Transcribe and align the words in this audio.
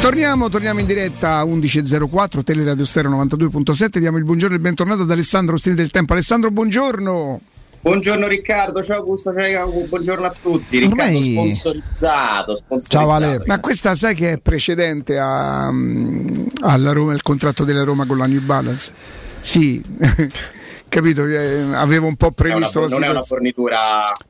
Torniamo, 0.00 0.50
torniamo 0.50 0.80
in 0.80 0.86
diretta 0.86 1.38
a 1.38 1.44
11.04, 1.44 2.44
Teleradio 2.44 2.84
Stereo 2.84 3.10
92.7. 3.10 3.98
Diamo 3.98 4.18
il 4.18 4.24
buongiorno 4.24 4.54
e 4.54 4.58
il 4.58 4.62
bentornato 4.62 5.02
ad 5.02 5.10
Alessandro 5.10 5.54
Ostini 5.54 5.74
del 5.74 5.90
Tempo. 5.90 6.12
Alessandro, 6.12 6.50
buongiorno. 6.50 7.40
Buongiorno 7.80 8.26
Riccardo, 8.26 8.82
ciao 8.82 8.98
Augusto, 8.98 9.32
ciao, 9.32 9.68
buongiorno 9.70 10.26
a 10.26 10.34
tutti. 10.40 10.78
Riccardo 10.78 11.02
Ormai- 11.04 11.22
sponsorizzato, 11.22 12.54
sponsorizzato. 12.54 12.88
Ciao, 12.88 13.06
Vale. 13.06 13.42
Ma 13.46 13.60
questa 13.60 13.94
sai 13.94 14.14
che 14.14 14.32
è 14.32 14.38
precedente 14.38 15.18
a, 15.18 15.70
mm, 15.70 16.46
alla 16.60 16.92
Roma, 16.92 17.12
il 17.12 17.22
contratto 17.22 17.64
della 17.64 17.84
Roma 17.84 18.06
con 18.06 18.16
la 18.18 18.26
New 18.26 18.40
Balance? 18.40 18.92
Sì, 19.40 19.82
capito? 20.94 21.26
eh, 21.26 21.60
Avevo 21.74 22.06
un 22.06 22.16
po' 22.16 22.32
Non 22.36 22.46
è 22.50 22.54
una- 22.54 22.68
previsto 22.68 22.80
la 22.80 22.86
non 22.86 23.02
è 23.02 23.08
una 23.08 23.22
situazione. 23.22 23.26
fornitura 23.26 23.78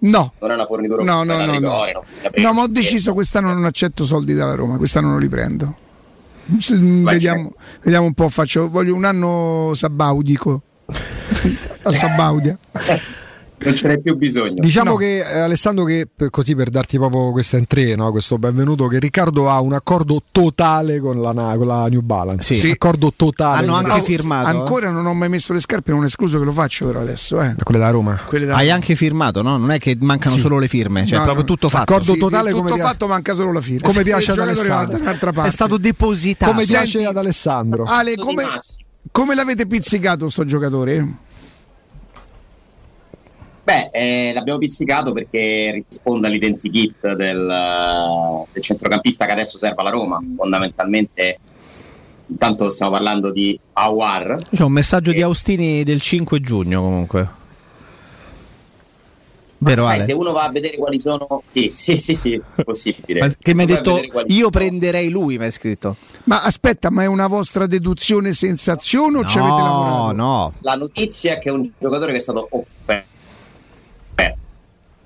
No, 0.01 0.33
non 0.41 0.51
è 0.51 0.55
una 0.55 0.64
fornitura 0.64 1.03
no, 1.05 1.23
no, 1.23 1.37
no, 1.37 1.45
no. 1.45 1.53
rigore, 1.53 1.93
non. 1.93 2.03
No, 2.37 2.53
ma 2.53 2.63
ho 2.63 2.67
deciso 2.69 3.13
quest'anno 3.13 3.53
non 3.53 3.64
accetto 3.64 4.05
soldi 4.05 4.35
dalla 4.35 4.55
Roma, 4.55 4.77
quest'anno 4.77 5.09
non 5.09 5.19
li 5.21 5.29
prendo. 5.29 5.77
Vai, 6.46 7.14
Vediamo, 7.14 7.53
vediamo 7.82 8.07
un 8.07 8.13
po', 8.14 8.29
faccio, 8.29 8.69
voglio 8.69 8.95
un 8.95 9.05
anno 9.05 9.72
sabaudico. 9.75 10.63
A 11.86 11.93
Sabaudia. 11.93 12.58
Non 13.64 13.77
ce 13.77 13.89
n'è 13.89 13.99
più 13.99 14.17
bisogno. 14.17 14.54
Diciamo 14.57 14.91
No. 14.91 14.96
che 14.96 15.18
eh, 15.18 15.39
Alessandro 15.41 15.85
che 15.85 16.07
per, 16.14 16.31
così 16.31 16.55
per 16.55 16.68
darti 16.71 16.99
proprio 16.99 17.31
questa 17.32 17.57
entrée, 17.57 17.96
no? 17.96 18.11
questo 18.11 18.39
benvenuto, 18.39 18.86
che 18.89 18.99
Riccardo 18.99 19.50
ha 19.50 19.61
un 19.61 19.72
accordo 19.72 20.21
totale 20.31 21.00
con 21.00 21.21
la, 21.21 21.32
con 21.57 21.67
la 21.67 21.86
New 21.89 22.00
Balance. 22.03 22.55
Sì. 22.55 22.71
Accordo 22.71 23.13
totale. 23.17 23.67
Hanno 23.67 23.75
anche 23.77 24.03
firmato. 24.03 24.46
Ancora 24.49 24.91
non 24.91 25.07
ho 25.07 25.14
mai 25.14 25.29
messo 25.29 25.53
le 25.53 25.61
scarpe, 25.61 25.93
non 25.93 26.03
è 26.03 26.07
escluso 26.07 26.39
che 26.39 26.45
lo 26.45 26.53
faccio 26.53 26.86
però 26.86 27.00
adesso. 27.00 27.41
Eh. 27.41 27.55
Quelle 27.63 27.81
da 27.81 27.91
Roma. 27.91 28.21
Quelle 28.27 28.46
da- 28.46 28.57
Hai 28.57 28.71
anche 28.71 28.95
firmato, 28.95 29.43
no? 29.43 29.57
Non 29.57 29.71
è 29.71 29.79
che 29.79 29.96
mancano 30.00 30.35
Sì. 30.35 30.41
solo 30.41 30.58
le 30.58 30.69
firme, 30.69 31.07
cioè 31.07 31.19
No, 31.19 31.25
proprio 31.25 31.44
tutto 31.44 31.69
fatto. 31.69 31.93
Accordo 31.93 32.12
Sì, 32.12 32.19
totale 32.19 32.50
tutto 32.50 32.62
come 32.64 32.77
fatto, 32.81 33.06
manca 33.06 33.33
solo 33.34 33.53
la 33.53 33.61
firma. 33.61 33.86
come 33.89 34.03
piace 34.03 34.31
ad 34.33 34.39
Alessandro. 34.39 35.42
È 35.44 35.50
stato 35.50 35.78
depositato. 35.78 36.53
Come 36.53 36.64
piace 36.64 36.86
Senti- 36.98 37.06
ad 37.06 37.17
Alessandro. 37.17 37.84
Ale, 37.84 38.14
come, 38.17 38.44
come 39.10 39.34
l'avete 39.34 39.66
pizzicato 39.66 40.28
sto 40.28 40.44
giocatore? 40.44 41.06
Beh, 43.64 43.88
eh, 43.92 44.32
l'abbiamo 44.34 44.58
pizzicato 44.58 45.12
perché 45.12 45.70
risponde 45.72 46.26
all'identikit 46.26 47.14
del, 47.14 47.48
eh, 47.50 48.46
del 48.52 48.62
centrocampista 48.62 49.24
che 49.24 49.32
adesso 49.32 49.56
serve 49.56 49.80
alla 49.80 49.90
Roma. 49.90 50.20
Fondamentalmente, 50.36 51.38
intanto 52.26 52.68
stiamo 52.70 52.92
parlando 52.92 53.32
di 53.32 53.58
Awar. 53.72 54.38
C'è 54.54 54.62
un 54.64 54.72
messaggio 54.72 55.12
di 55.12 55.22
Austini 55.22 55.82
del 55.82 56.02
5 56.02 56.40
giugno 56.40 56.82
comunque. 56.82 57.42
Vero 59.58 59.84
sai, 59.84 60.02
se 60.02 60.12
uno 60.12 60.32
va 60.32 60.42
a 60.44 60.50
vedere 60.50 60.76
quali 60.76 60.98
sono... 60.98 61.42
Sì, 61.46 61.70
sì, 61.74 61.96
sì, 61.96 62.14
sì, 62.14 62.38
possibile. 62.62 63.20
Ma 63.20 63.32
Che 63.38 63.54
mi 63.54 63.62
hai 63.62 63.68
Se 63.74 63.80
tu 63.80 63.92
vai 63.92 64.00
a 64.00 64.02
detto 64.02 64.24
io 64.26 64.50
prenderei 64.50 65.08
lui, 65.08 65.38
mi 65.38 65.44
hai 65.44 65.50
scritto. 65.50 65.96
Ma 66.24 66.42
aspetta, 66.42 66.90
ma 66.90 67.04
è 67.04 67.06
una 67.06 67.28
vostra 67.28 67.66
deduzione 67.66 68.34
sensazione 68.34 69.20
o 69.20 69.24
ci 69.24 69.38
avete 69.38 69.54
No, 69.54 69.62
lavorato? 69.62 70.12
no. 70.12 70.52
La 70.60 70.74
notizia 70.74 71.34
è 71.36 71.38
che 71.38 71.48
è 71.48 71.52
un 71.52 71.66
giocatore 71.78 72.12
che 72.12 72.18
è 72.18 72.20
stato 72.20 72.46
offerto, 72.50 72.92
eh, 72.92 73.04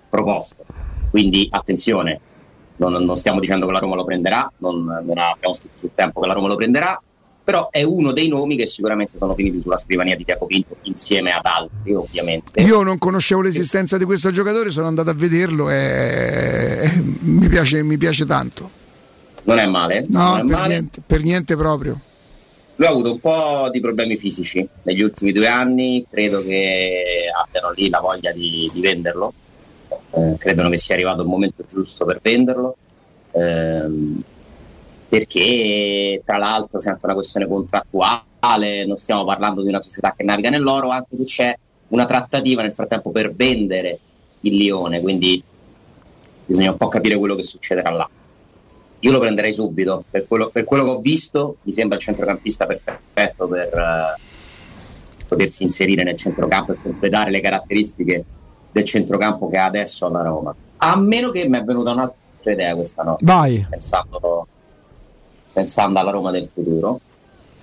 proposto. 0.09 0.65
Quindi 1.11 1.49
attenzione, 1.51 2.21
non, 2.77 2.93
non 2.93 3.17
stiamo 3.17 3.41
dicendo 3.41 3.67
che 3.67 3.73
la 3.73 3.79
Roma 3.79 3.95
lo 3.97 4.05
prenderà, 4.05 4.51
non, 4.59 4.85
non 4.85 5.19
abbiamo 5.19 5.55
scritto 5.55 5.79
sul 5.79 5.93
tempo 5.93 6.21
che 6.21 6.27
la 6.29 6.35
Roma 6.35 6.49
lo 6.49 6.57
prenderà, 6.57 7.01
però 7.43 7.71
è 7.71 7.83
uno 7.83 8.13
dei 8.13 8.29
nomi 8.29 8.57
che 8.57 8.67
sicuramente 8.67 9.17
sono 9.17 9.35
finiti 9.35 9.61
sulla 9.61 9.79
scrivania 9.79 10.15
di 10.17 10.25
Tiago 10.25 10.45
Pinto 10.45 10.77
insieme 10.83 11.33
ad 11.33 11.47
altri, 11.47 11.95
ovviamente. 11.95 12.61
Io 12.61 12.83
non 12.83 12.99
conoscevo 12.99 13.41
l'esistenza 13.41 13.97
di 13.97 14.05
questo 14.05 14.31
giocatore, 14.31 14.71
sono 14.71 14.87
andato 14.87 15.09
a 15.09 15.15
vederlo 15.15 15.71
e 15.71 16.91
mi 17.21 17.49
piace, 17.49 17.83
mi 17.83 17.97
piace 17.97 18.27
tanto. 18.27 18.71
Non 19.45 19.57
è 19.59 19.67
male, 19.67 20.05
No, 20.09 20.35
è 20.37 20.41
per 20.41 20.51
male. 20.51 20.69
niente, 20.69 21.03
per 21.07 21.23
niente 21.23 21.57
proprio. 21.57 21.99
Lui 22.77 22.87
ha 22.87 22.91
avuto 22.91 23.13
un 23.13 23.19
po' 23.19 23.69
di 23.73 23.81
problemi 23.81 24.19
fisici 24.19 24.69
negli 24.83 25.01
ultimi 25.03 25.33
due 25.33 25.49
anni, 25.49 26.05
credo 26.09 26.43
che 26.43 27.03
abbiano 27.45 27.73
lì 27.75 27.89
la 27.89 27.99
voglia 28.01 28.31
di, 28.31 28.71
di 28.73 28.81
venderlo, 28.83 29.33
Eh, 30.11 30.37
credono 30.39 30.71
che 30.71 30.79
sia 30.79 30.95
arrivato 30.95 31.21
il 31.21 31.29
momento 31.29 31.65
giusto 31.67 32.07
per 32.07 32.21
venderlo, 32.23 32.77
ehm, 33.33 34.23
perché 35.09 36.23
tra 36.25 36.39
l'altro 36.39 36.79
c'è 36.79 36.91
anche 36.91 37.05
una 37.05 37.15
questione 37.15 37.47
contrattuale, 37.47 38.87
non 38.87 38.97
stiamo 38.97 39.25
parlando 39.25 39.63
di 39.63 39.69
una 39.69 39.81
società 39.81 40.15
che 40.17 40.25
naviga 40.25 40.49
nell'oro, 40.51 40.89
anche 40.89 41.15
se 41.15 41.25
c'è 41.25 41.59
una 41.89 42.07
trattativa 42.07 42.63
nel 42.63 42.73
frattempo 42.73 43.11
per 43.11 43.35
vendere 43.35 43.99
il 44.41 44.57
Lione, 44.57 45.01
quindi 45.01 45.43
bisogna 46.47 46.71
un 46.71 46.77
po' 46.79 46.89
capire 46.89 47.17
quello 47.19 47.35
che 47.35 47.43
succederà 47.43 47.91
là. 47.91 48.09
Io 49.01 49.13
lo 49.13 49.19
prenderei 49.19 49.53
subito, 49.53 50.05
per 50.11 50.27
quello, 50.27 50.49
per 50.49 50.65
quello 50.65 50.85
che 50.85 50.91
ho 50.91 50.99
visto 50.99 51.57
mi 51.63 51.73
sembra 51.73 51.97
il 51.97 52.03
centrocampista 52.03 52.67
perfetto 52.67 53.47
per 53.47 53.73
eh, 53.73 55.25
potersi 55.29 55.65
inserire 55.65 56.03
nel 56.03 56.17
centrocampo 56.17 56.73
e 56.73 56.79
completare 56.83 57.31
le 57.31 57.41
caratteristiche 57.41 58.25
del 58.79 58.85
centrocampo 58.87 59.49
che 59.49 59.59
ha 59.59 59.65
adesso 59.65 60.07
alla 60.07 60.23
Roma. 60.23 60.55
A 60.79 60.97
meno 60.99 61.31
che 61.31 61.49
mi 61.49 61.59
è 61.59 61.65
venuta 61.65 61.93
un'altra 61.93 62.53
idea 62.53 62.75
questa 62.75 63.03
notte, 63.03 63.25
Vai. 63.25 63.67
pensando, 63.69 64.47
pensando 65.53 65.99
alla 65.99 66.13
Roma 66.13 66.31
del 66.31 66.47
futuro. 66.47 67.01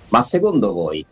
Ma 0.08 0.20
secondo 0.20 0.72
voi, 0.72 1.04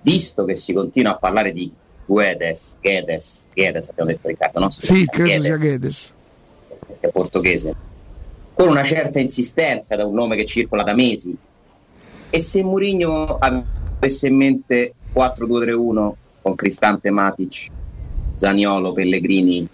visto 0.00 0.44
che 0.44 0.54
si 0.54 0.72
continua 0.72 1.12
a 1.12 1.16
parlare 1.16 1.52
di 1.52 1.70
Guedes, 2.06 2.76
Guedes, 2.80 3.46
Guedes 3.52 3.88
abbiamo 3.90 4.10
detto 4.10 4.28
Riccardo, 4.28 4.60
no? 4.60 4.70
Sì, 4.70 5.04
credo 5.06 5.28
Guedes, 5.28 5.44
sia 5.44 5.56
Guedes. 5.56 6.12
che 7.00 7.06
è 7.08 7.10
portoghese, 7.10 7.74
con 8.54 8.68
una 8.68 8.84
certa 8.84 9.18
insistenza 9.18 9.96
da 9.96 10.06
un 10.06 10.14
nome 10.14 10.36
che 10.36 10.44
circola 10.46 10.84
da 10.84 10.94
mesi. 10.94 11.36
E 12.30 12.38
se 12.38 12.62
Mourinho 12.62 13.38
avesse 13.38 14.28
in 14.28 14.36
mente 14.36 14.94
4-2-3-1 15.12 16.12
con 16.42 16.54
Cristante 16.54 17.10
Matic, 17.10 17.66
Zaniolo, 18.36 18.92
Pellegrini, 18.92 19.66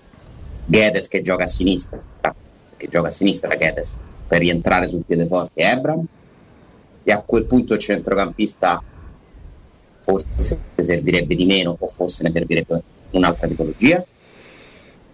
Guedes 0.64 1.08
che 1.08 1.20
gioca 1.20 1.44
a 1.44 1.48
sinistra, 1.48 2.02
che 2.76 2.88
gioca 2.88 3.08
a 3.08 3.10
sinistra 3.10 3.54
Guedes, 3.54 3.96
per 4.26 4.38
rientrare 4.38 4.86
sul 4.86 5.02
piede 5.06 5.26
forte 5.26 5.60
Ebram, 5.60 6.04
e 7.02 7.12
a 7.12 7.20
quel 7.20 7.44
punto 7.44 7.74
il 7.74 7.80
centrocampista 7.80 8.82
forse 10.00 10.60
servirebbe 10.76 11.34
di 11.34 11.44
meno 11.44 11.76
o 11.78 11.88
forse 11.88 12.22
ne 12.22 12.30
servirebbe 12.30 12.82
un'altra 13.10 13.46
tipologia. 13.46 14.04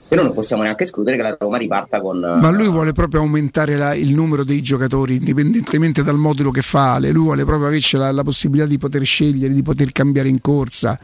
Però 0.09 0.23
non 0.23 0.33
possiamo 0.33 0.63
neanche 0.63 0.85
escludere 0.85 1.19
che 1.19 1.23
la 1.23 1.37
Roma 1.39 1.59
riparta 1.59 2.01
con... 2.01 2.19
Ma 2.19 2.49
lui 2.49 2.67
vuole 2.67 2.93
proprio 2.93 3.21
aumentare 3.21 3.77
la- 3.77 3.95
il 3.95 4.15
numero 4.15 4.43
dei 4.43 4.63
giocatori, 4.63 5.17
indipendentemente 5.17 6.03
dal 6.03 6.17
modulo 6.17 6.51
che 6.51 6.63
fa. 6.63 6.99
Lui 6.99 7.25
vuole 7.25 7.45
proprio 7.45 7.67
averci 7.67 7.99
la, 7.99 8.11
la 8.11 8.23
possibilità 8.23 8.67
di 8.67 8.79
poter 8.79 9.05
scegliere, 9.05 9.53
di 9.53 9.63
poter 9.63 9.93
cambiare 9.93 10.31
in 10.31 10.41
corsa. 10.41 10.99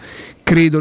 Credo, 0.44 0.78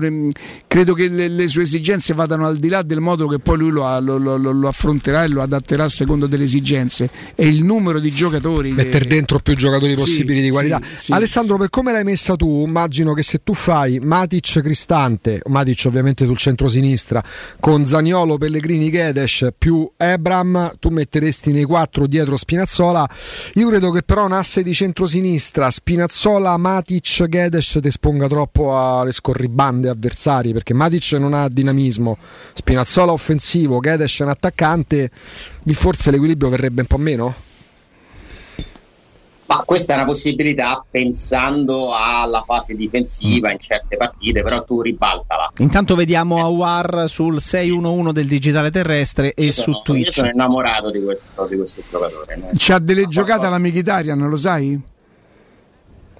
credo 0.67 0.93
che 0.93 1.07
le, 1.07 1.29
le 1.29 1.47
sue 1.47 1.61
esigenze 1.63 2.13
vadano 2.13 2.45
al 2.45 2.57
di 2.57 2.67
là 2.67 2.81
del 2.81 2.99
modulo 2.99 3.29
che 3.29 3.39
poi 3.39 3.57
lui 3.57 3.69
lo, 3.71 3.97
lo- 4.01 4.17
lo- 4.17 4.37
lo- 4.51 4.67
affronterà 4.67 5.23
e 5.23 5.29
lo 5.29 5.41
adatterà 5.41 5.85
a 5.85 5.89
secondo 5.89 6.27
delle 6.27 6.43
esigenze. 6.43 7.09
È 7.33 7.43
il 7.45 7.63
numero 7.63 7.99
di 7.99 8.11
giocatori. 8.11 8.69
che- 8.75 8.83
Mettere 8.83 9.05
dentro 9.07 9.39
più 9.39 9.55
giocatori 9.55 9.95
Sì, 9.95 9.99
possibili 10.01 10.41
di 10.41 10.47
sì, 10.47 10.51
qualità. 10.51 10.81
sì, 10.95 11.13
Alessandro, 11.13 11.55
per 11.57 11.69
come 11.69 11.93
l'hai 11.93 12.03
messa 12.03 12.35
tu, 12.35 12.65
immagino 12.67 13.13
che 13.13 13.23
se 13.23 13.39
tu 13.41 13.53
fai 13.53 13.99
Matic 13.99 14.59
Cristante, 14.61 15.41
Matic 15.47 15.83
ovviamente 15.87 16.25
sul 16.25 16.37
centro-sinistra, 16.37 17.23
con 17.61 17.85
Zaniolo, 17.87 18.37
Pellegrini, 18.37 18.91
Gedes 18.91 19.47
più 19.57 19.89
Ebram, 19.95 20.73
tu 20.77 20.89
metteresti 20.89 21.53
nei 21.53 21.63
quattro 21.63 22.05
dietro 22.07 22.35
Spinazzola. 22.35 23.09
Io 23.53 23.69
credo 23.69 23.91
che 23.91 24.03
però 24.03 24.25
un 24.25 24.33
asse 24.33 24.61
di 24.61 24.73
centro-sinistra, 24.73 25.69
Spinazzola, 25.69 26.57
Matic, 26.57 27.27
Gedes 27.29 27.77
ti 27.81 27.87
esponga 27.87 28.27
troppo 28.27 28.77
alle 28.77 29.11
scorribande 29.53 29.89
avversari, 29.89 30.51
perché 30.51 30.73
Matic 30.73 31.13
non 31.13 31.33
ha 31.33 31.47
dinamismo, 31.47 32.17
Spinazzola 32.53 33.11
offensivo, 33.11 33.79
Gedes 33.79 34.19
è 34.19 34.23
un 34.23 34.29
attaccante, 34.29 35.11
lì 35.63 35.73
forse 35.73 36.11
l'equilibrio 36.11 36.49
verrebbe 36.49 36.81
un 36.81 36.87
po' 36.87 36.97
meno? 36.97 37.35
Ma 39.45 39.61
questa 39.65 39.93
è 39.93 39.95
una 39.97 40.05
possibilità 40.05 40.83
pensando 40.89 41.93
alla 41.93 42.41
fase 42.43 42.75
difensiva 42.75 43.51
in 43.51 43.59
certe 43.59 43.97
partite, 43.97 44.41
però 44.41 44.63
tu 44.63 44.81
ribaltala. 44.81 45.51
Intanto 45.57 45.95
vediamo 45.95 46.37
Awar 46.37 47.07
sul 47.07 47.39
611 47.39 48.13
del 48.13 48.25
digitale 48.25 48.71
terrestre 48.71 49.33
e 49.33 49.45
Io 49.45 49.51
su 49.51 49.61
sono, 49.61 49.75
io 49.77 49.83
Twitch. 49.83 50.13
sono 50.13 50.29
innamorato 50.29 50.89
di 50.89 51.03
questo, 51.03 51.45
di 51.45 51.57
questo 51.57 51.83
giocatore. 51.87 52.51
C'ha 52.55 52.79
delle 52.79 53.03
Ma 53.03 53.09
giocate 53.09 53.45
alla 53.45 53.59
Mkhitaryan, 53.59 54.27
lo 54.27 54.37
sai? 54.37 54.81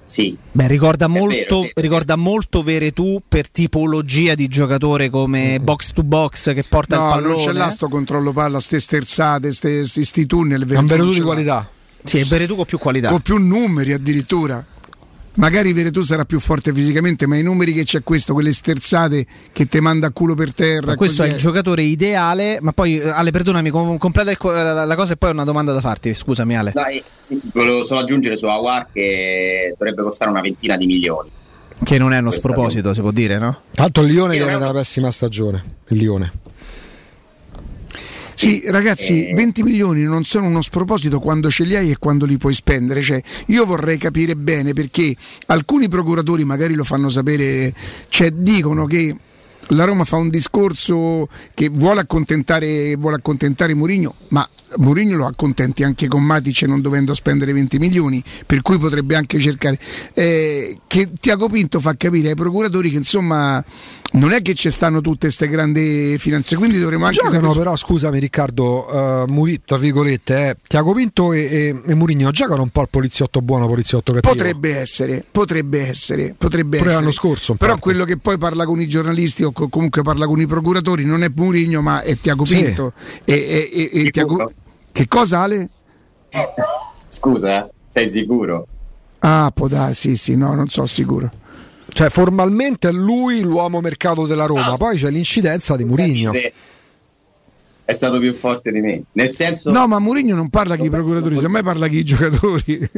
Sì, 0.06 0.36
Beh, 0.52 0.68
ricorda 0.68 1.06
molto, 1.06 1.60
vero, 1.62 1.72
ricorda 1.76 2.16
molto 2.16 2.62
Veretù 2.62 3.22
per 3.26 3.48
tipologia 3.48 4.34
di 4.34 4.48
giocatore 4.48 5.08
come 5.08 5.58
box 5.60 5.92
to 5.92 6.02
box 6.02 6.52
che 6.52 6.62
porta 6.68 6.96
il 6.96 7.02
No, 7.02 7.08
pallone. 7.08 7.34
non 7.34 7.44
c'è 7.44 7.52
là 7.52 7.70
sto 7.70 7.88
controllo 7.88 8.32
palla, 8.32 8.60
ste 8.60 8.80
sterzate, 8.80 9.52
ste, 9.52 9.86
sti, 9.86 10.26
tunnel. 10.26 10.66
È 10.66 10.76
un 10.76 10.86
non 10.86 11.10
di 11.10 11.20
qualità. 11.20 11.68
Sì, 12.04 12.18
è 12.18 12.24
Veretù 12.24 12.54
con 12.54 12.66
più 12.66 12.76
qualità. 12.78 13.08
Con 13.08 13.20
più 13.22 13.38
numeri 13.38 13.92
addirittura. 13.92 14.64
Magari 15.36 15.72
Veretù 15.72 16.02
sarà 16.02 16.24
più 16.24 16.38
forte 16.40 16.72
fisicamente, 16.72 17.26
ma 17.26 17.36
i 17.36 17.42
numeri 17.42 17.72
che 17.72 17.84
c'è 17.84 18.02
questo, 18.02 18.32
quelle 18.32 18.52
sterzate 18.52 19.26
che 19.52 19.66
ti 19.66 19.80
manda 19.80 20.08
a 20.08 20.10
culo 20.10 20.34
per 20.34 20.54
terra. 20.54 20.86
Ma 20.86 20.96
questo 20.96 21.22
è 21.22 21.28
il 21.28 21.36
giocatore 21.36 21.82
ideale, 21.82 22.58
ma 22.60 22.72
poi 22.72 23.00
Ale, 23.00 23.30
perdonami, 23.30 23.70
com- 23.70 23.98
completa 23.98 24.30
il, 24.30 24.38
la 24.40 24.94
cosa 24.96 25.14
e 25.14 25.16
poi 25.16 25.30
ho 25.30 25.32
una 25.32 25.44
domanda 25.44 25.72
da 25.72 25.80
farti, 25.80 26.14
scusami 26.14 26.56
Ale. 26.56 26.72
Dai, 26.74 27.02
volevo 27.52 27.82
solo 27.82 28.00
aggiungere 28.00 28.36
su 28.36 28.46
Awar 28.46 28.88
che 28.92 29.74
dovrebbe 29.78 30.02
costare 30.02 30.30
una 30.30 30.40
ventina 30.40 30.76
di 30.76 30.86
milioni. 30.86 31.30
Che 31.82 31.98
non 31.98 32.12
è 32.12 32.18
uno 32.18 32.30
sproposito, 32.30 32.94
si 32.94 33.00
può 33.00 33.10
dire, 33.10 33.38
no? 33.38 33.62
Tanto 33.72 34.00
il 34.02 34.12
Lione 34.12 34.36
viene 34.36 34.58
dalla 34.58 34.72
pessima 34.72 35.10
stagione. 35.10 35.62
Il 35.88 35.98
Lione. 35.98 36.32
Sì, 38.34 38.62
ragazzi, 38.66 39.32
20 39.32 39.60
eh. 39.60 39.64
milioni 39.64 40.02
non 40.02 40.24
sono 40.24 40.46
uno 40.46 40.60
sproposito 40.60 41.20
quando 41.20 41.50
ce 41.50 41.64
li 41.64 41.76
hai 41.76 41.90
e 41.90 41.98
quando 41.98 42.26
li 42.26 42.36
puoi 42.36 42.54
spendere. 42.54 43.00
Cioè, 43.00 43.22
io 43.46 43.64
vorrei 43.64 43.98
capire 43.98 44.36
bene 44.36 44.72
perché 44.72 45.14
alcuni 45.46 45.88
procuratori 45.88 46.44
magari 46.44 46.74
lo 46.74 46.84
fanno 46.84 47.08
sapere, 47.08 47.72
cioè 48.08 48.30
dicono 48.30 48.86
che 48.86 49.16
la 49.68 49.84
Roma 49.84 50.04
fa 50.04 50.16
un 50.16 50.28
discorso 50.28 51.28
che 51.54 51.68
vuole 51.68 52.00
accontentare, 52.00 52.96
vuole 52.96 53.16
accontentare 53.16 53.74
Mourinho, 53.74 54.14
ma 54.28 54.48
Mourinho 54.76 55.16
lo 55.16 55.26
accontenti 55.26 55.82
anche 55.82 56.08
con 56.08 56.22
Matic 56.22 56.62
non 56.62 56.80
dovendo 56.80 57.14
spendere 57.14 57.52
20 57.52 57.78
milioni, 57.78 58.22
per 58.46 58.62
cui 58.62 58.78
potrebbe 58.78 59.14
anche 59.16 59.38
cercare. 59.38 59.78
Eh, 60.12 60.78
che 60.86 61.10
Tiago 61.18 61.48
Pinto 61.48 61.80
fa 61.80 61.94
capire 61.96 62.30
ai 62.30 62.34
procuratori 62.34 62.90
che 62.90 62.96
insomma 62.96 63.64
non 64.14 64.32
è 64.32 64.42
che 64.42 64.54
ci 64.54 64.70
stanno 64.70 65.00
tutte 65.00 65.26
queste 65.26 65.48
grandi 65.48 66.16
finanze, 66.18 66.56
quindi 66.56 66.78
dovremmo 66.78 67.06
anche... 67.06 67.18
Giocano 67.18 67.48
sapere... 67.48 67.58
però, 67.58 67.76
scusami 67.76 68.18
Riccardo, 68.20 69.24
uh, 69.24 69.32
Muri, 69.32 69.60
tra 69.64 69.76
virgolette, 69.76 70.48
eh, 70.48 70.56
Tiago 70.66 70.92
Pinto 70.92 71.32
e, 71.32 71.40
e, 71.40 71.82
e 71.84 71.94
Murigno 71.94 72.30
giocano 72.30 72.62
un 72.62 72.68
po' 72.68 72.82
il 72.82 72.88
poliziotto 72.90 73.42
buono, 73.42 73.66
poliziotto 73.66 74.12
cattivo. 74.12 74.32
Potrebbe 74.32 74.76
essere, 74.76 75.24
potrebbe 75.28 75.88
essere, 75.88 76.34
potrebbe 76.36 76.76
Pure 76.76 76.90
essere. 76.90 77.02
l'anno 77.02 77.12
scorso. 77.12 77.54
Però 77.54 77.76
quello 77.78 78.04
che 78.04 78.16
poi 78.16 78.38
parla 78.38 78.64
con 78.66 78.80
i 78.80 78.86
giornalisti 78.86 79.42
o 79.42 79.50
comunque 79.54 80.02
parla 80.02 80.26
con 80.26 80.40
i 80.40 80.46
procuratori 80.46 81.04
non 81.04 81.22
è 81.22 81.30
Murigno 81.34 81.80
ma 81.80 82.02
è 82.02 82.16
Tiago 82.18 82.44
Pinto. 82.44 82.92
Sì. 83.24 83.32
E, 83.32 83.70
e, 83.72 83.90
e 84.06 84.10
Tiago... 84.10 84.52
Che 84.92 85.08
cosa 85.08 85.40
Ale? 85.40 85.70
Scusa, 87.08 87.68
sei 87.88 88.08
sicuro? 88.08 88.66
Ah, 89.20 89.50
può 89.54 89.68
darsi, 89.68 90.10
sì, 90.10 90.16
sì, 90.16 90.36
no, 90.36 90.54
non 90.54 90.68
so 90.68 90.84
sicuro. 90.86 91.30
Cioè, 91.88 92.10
formalmente 92.10 92.88
è 92.88 92.92
lui 92.92 93.40
l'uomo 93.40 93.80
mercato 93.80 94.26
della 94.26 94.46
Roma, 94.46 94.68
no, 94.68 94.76
poi 94.76 94.96
c'è 94.96 95.10
l'incidenza 95.10 95.76
di 95.76 95.84
Murigno. 95.84 96.30
È 97.86 97.92
stato 97.92 98.18
più 98.18 98.32
forte 98.32 98.70
di 98.70 98.80
me. 98.80 99.02
Nel 99.12 99.30
senso. 99.30 99.70
No, 99.70 99.86
ma 99.86 99.98
Murigno 99.98 100.34
non 100.34 100.48
parla 100.48 100.76
con 100.76 100.86
i 100.86 100.90
procuratori, 100.90 101.38
semmai 101.38 101.62
parla 101.62 101.86
con 101.86 101.96
i 101.96 102.04
giocatori. 102.04 102.90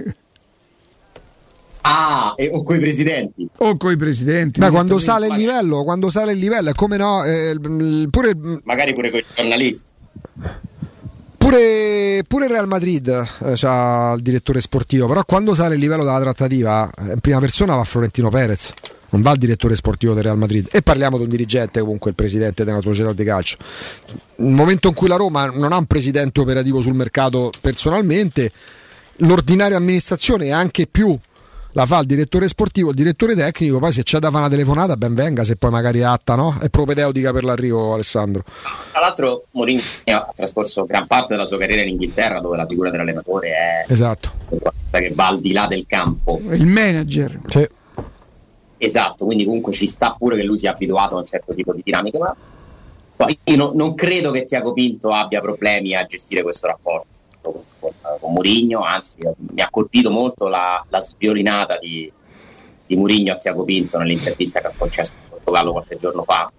Ah, 1.88 2.34
e, 2.36 2.50
o 2.52 2.64
coi 2.64 2.80
presidenti. 2.80 3.48
O 3.58 3.76
coi 3.76 3.96
presidenti. 3.96 4.58
Beh, 4.58 4.70
quando 4.70 4.98
sale 4.98 5.28
il 5.28 5.34
livello, 5.34 5.84
quando 5.84 6.10
sale 6.10 6.32
il 6.32 6.38
livello, 6.38 6.70
è 6.70 6.72
come 6.72 6.96
no, 6.96 7.22
eh, 7.22 7.56
pure... 8.10 8.36
Magari 8.64 8.92
pure 8.92 9.10
con 9.10 9.20
i 9.20 9.24
giornalisti. 9.36 9.90
Pure, 11.38 12.24
pure 12.26 12.48
Real 12.48 12.66
Madrid 12.66 13.06
eh, 13.06 13.54
ha 13.62 14.14
il 14.16 14.22
direttore 14.22 14.60
sportivo, 14.60 15.06
però 15.06 15.24
quando 15.24 15.54
sale 15.54 15.74
il 15.74 15.80
livello 15.80 16.02
della 16.02 16.18
trattativa, 16.18 16.90
eh, 16.90 17.12
in 17.12 17.20
prima 17.20 17.38
persona 17.38 17.76
va 17.76 17.84
Florentino 17.84 18.30
Perez, 18.30 18.72
non 19.10 19.22
va 19.22 19.30
il 19.30 19.38
direttore 19.38 19.76
sportivo 19.76 20.12
del 20.12 20.24
Real 20.24 20.38
Madrid. 20.38 20.66
E 20.72 20.82
parliamo 20.82 21.18
di 21.18 21.22
un 21.22 21.30
dirigente, 21.30 21.78
comunque 21.78 22.10
il 22.10 22.16
presidente 22.16 22.64
della 22.64 22.80
società 22.80 23.12
di 23.12 23.22
calcio. 23.22 23.58
Nel 24.38 24.54
momento 24.54 24.88
in 24.88 24.94
cui 24.94 25.06
la 25.06 25.14
Roma 25.14 25.46
non 25.54 25.70
ha 25.70 25.76
un 25.76 25.86
presidente 25.86 26.40
operativo 26.40 26.80
sul 26.80 26.94
mercato 26.94 27.52
personalmente, 27.60 28.50
l'ordinaria 29.18 29.76
amministrazione 29.76 30.46
è 30.46 30.50
anche 30.50 30.88
più 30.88 31.16
la 31.76 31.84
fa 31.84 31.99
il 31.99 32.06
direttore 32.06 32.49
sportivo, 32.49 32.88
il 32.88 32.96
direttore 32.96 33.34
tecnico, 33.34 33.78
poi 33.78 33.93
se 33.93 34.02
c'è 34.02 34.19
da 34.19 34.28
fare 34.31 34.46
una 34.46 34.49
telefonata 34.49 34.96
ben 34.96 35.12
venga, 35.12 35.44
se 35.44 35.56
poi 35.56 35.70
magari 35.70 35.99
è 35.99 36.05
atta, 36.05 36.34
no? 36.34 36.56
È 36.58 36.70
propedeutica 36.70 37.32
per 37.32 37.44
l'arrivo 37.44 37.93
Alessandro. 37.93 38.44
Tra 38.93 39.00
l'altro 39.00 39.44
Mourinho 39.50 39.82
ha 40.06 40.32
trascorso 40.34 40.87
gran 40.87 41.06
parte 41.06 41.34
della 41.34 41.44
sua 41.44 41.58
carriera 41.58 41.82
in 41.82 41.90
Inghilterra 41.90 42.40
dove 42.40 42.56
la 42.56 42.64
figura 42.67 42.88
dell'allenatore 42.88 43.49
è 43.49 43.93
esatto. 43.93 44.31
qualcosa 44.49 45.00
che 45.00 45.12
va 45.14 45.26
al 45.26 45.40
di 45.40 45.52
là 45.52 45.67
del 45.67 45.84
campo. 45.87 46.40
Il 46.50 46.67
manager. 46.67 47.40
Sì. 47.46 47.69
Esatto, 48.78 49.26
quindi 49.26 49.44
comunque 49.44 49.73
ci 49.73 49.87
sta 49.87 50.14
pure 50.19 50.37
che 50.37 50.44
lui 50.44 50.56
sia 50.56 50.70
abituato 50.70 51.17
a 51.17 51.19
un 51.19 51.26
certo 51.26 51.52
tipo 51.52 51.75
di 51.75 51.82
dinamica, 51.84 52.19
ma 52.19 52.34
poi 53.17 53.38
io 53.44 53.56
no, 53.56 53.73
non 53.75 53.94
credo 53.94 54.31
che 54.31 54.44
Tiago 54.44 54.73
Pinto 54.73 55.12
abbia 55.12 55.43
problemi 55.43 55.94
a 55.94 56.06
gestire 56.06 56.43
questo 56.43 56.69
rapporto 56.69 57.15
con, 57.52 57.62
con, 57.78 57.93
con 58.20 58.32
Murigno, 58.32 58.81
anzi 58.81 59.19
mi 59.37 59.60
ha 59.60 59.69
colpito 59.70 60.10
molto 60.10 60.48
la, 60.48 60.84
la 60.88 61.00
sviolinata 61.00 61.78
di, 61.78 62.10
di 62.87 62.96
Murigno 62.96 63.32
a 63.32 63.37
Tiago 63.37 63.64
Pinto 63.64 63.98
nell'intervista 63.98 64.60
che 64.60 64.66
ha 64.69 64.72
concesso 64.76 65.12
in 65.12 65.28
Portogallo 65.31 65.72
qualche 65.72 65.96
giorno 65.96 66.22
fa. 66.22 66.50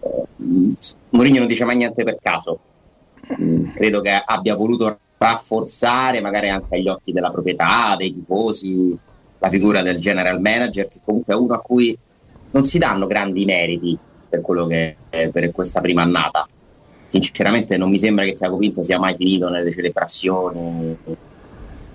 Eh, 0.00 0.74
Murigno 1.10 1.38
non 1.38 1.48
dice 1.48 1.64
mai 1.64 1.76
niente 1.76 2.04
per 2.04 2.18
caso, 2.20 2.58
mm, 3.40 3.70
credo 3.70 4.00
che 4.00 4.22
abbia 4.24 4.54
voluto 4.54 4.98
rafforzare 5.16 6.20
magari 6.20 6.48
anche 6.48 6.76
agli 6.76 6.88
occhi 6.88 7.12
della 7.12 7.30
proprietà, 7.30 7.96
dei 7.96 8.12
tifosi, 8.12 8.96
la 9.38 9.48
figura 9.48 9.82
del 9.82 9.98
general 9.98 10.40
manager, 10.40 10.88
che 10.88 11.00
comunque 11.04 11.34
è 11.34 11.36
uno 11.36 11.54
a 11.54 11.60
cui 11.60 11.96
non 12.50 12.62
si 12.64 12.78
danno 12.78 13.06
grandi 13.06 13.44
meriti 13.44 13.96
per 14.28 14.42
che 14.68 14.96
per 15.08 15.52
questa 15.52 15.80
prima 15.80 16.02
annata 16.02 16.46
sinceramente 17.08 17.76
non 17.76 17.90
mi 17.90 17.98
sembra 17.98 18.24
che 18.24 18.34
Tiago 18.34 18.58
Pinto 18.58 18.82
sia 18.82 18.98
mai 18.98 19.16
finito 19.16 19.48
nelle 19.48 19.72
celebrazioni 19.72 20.96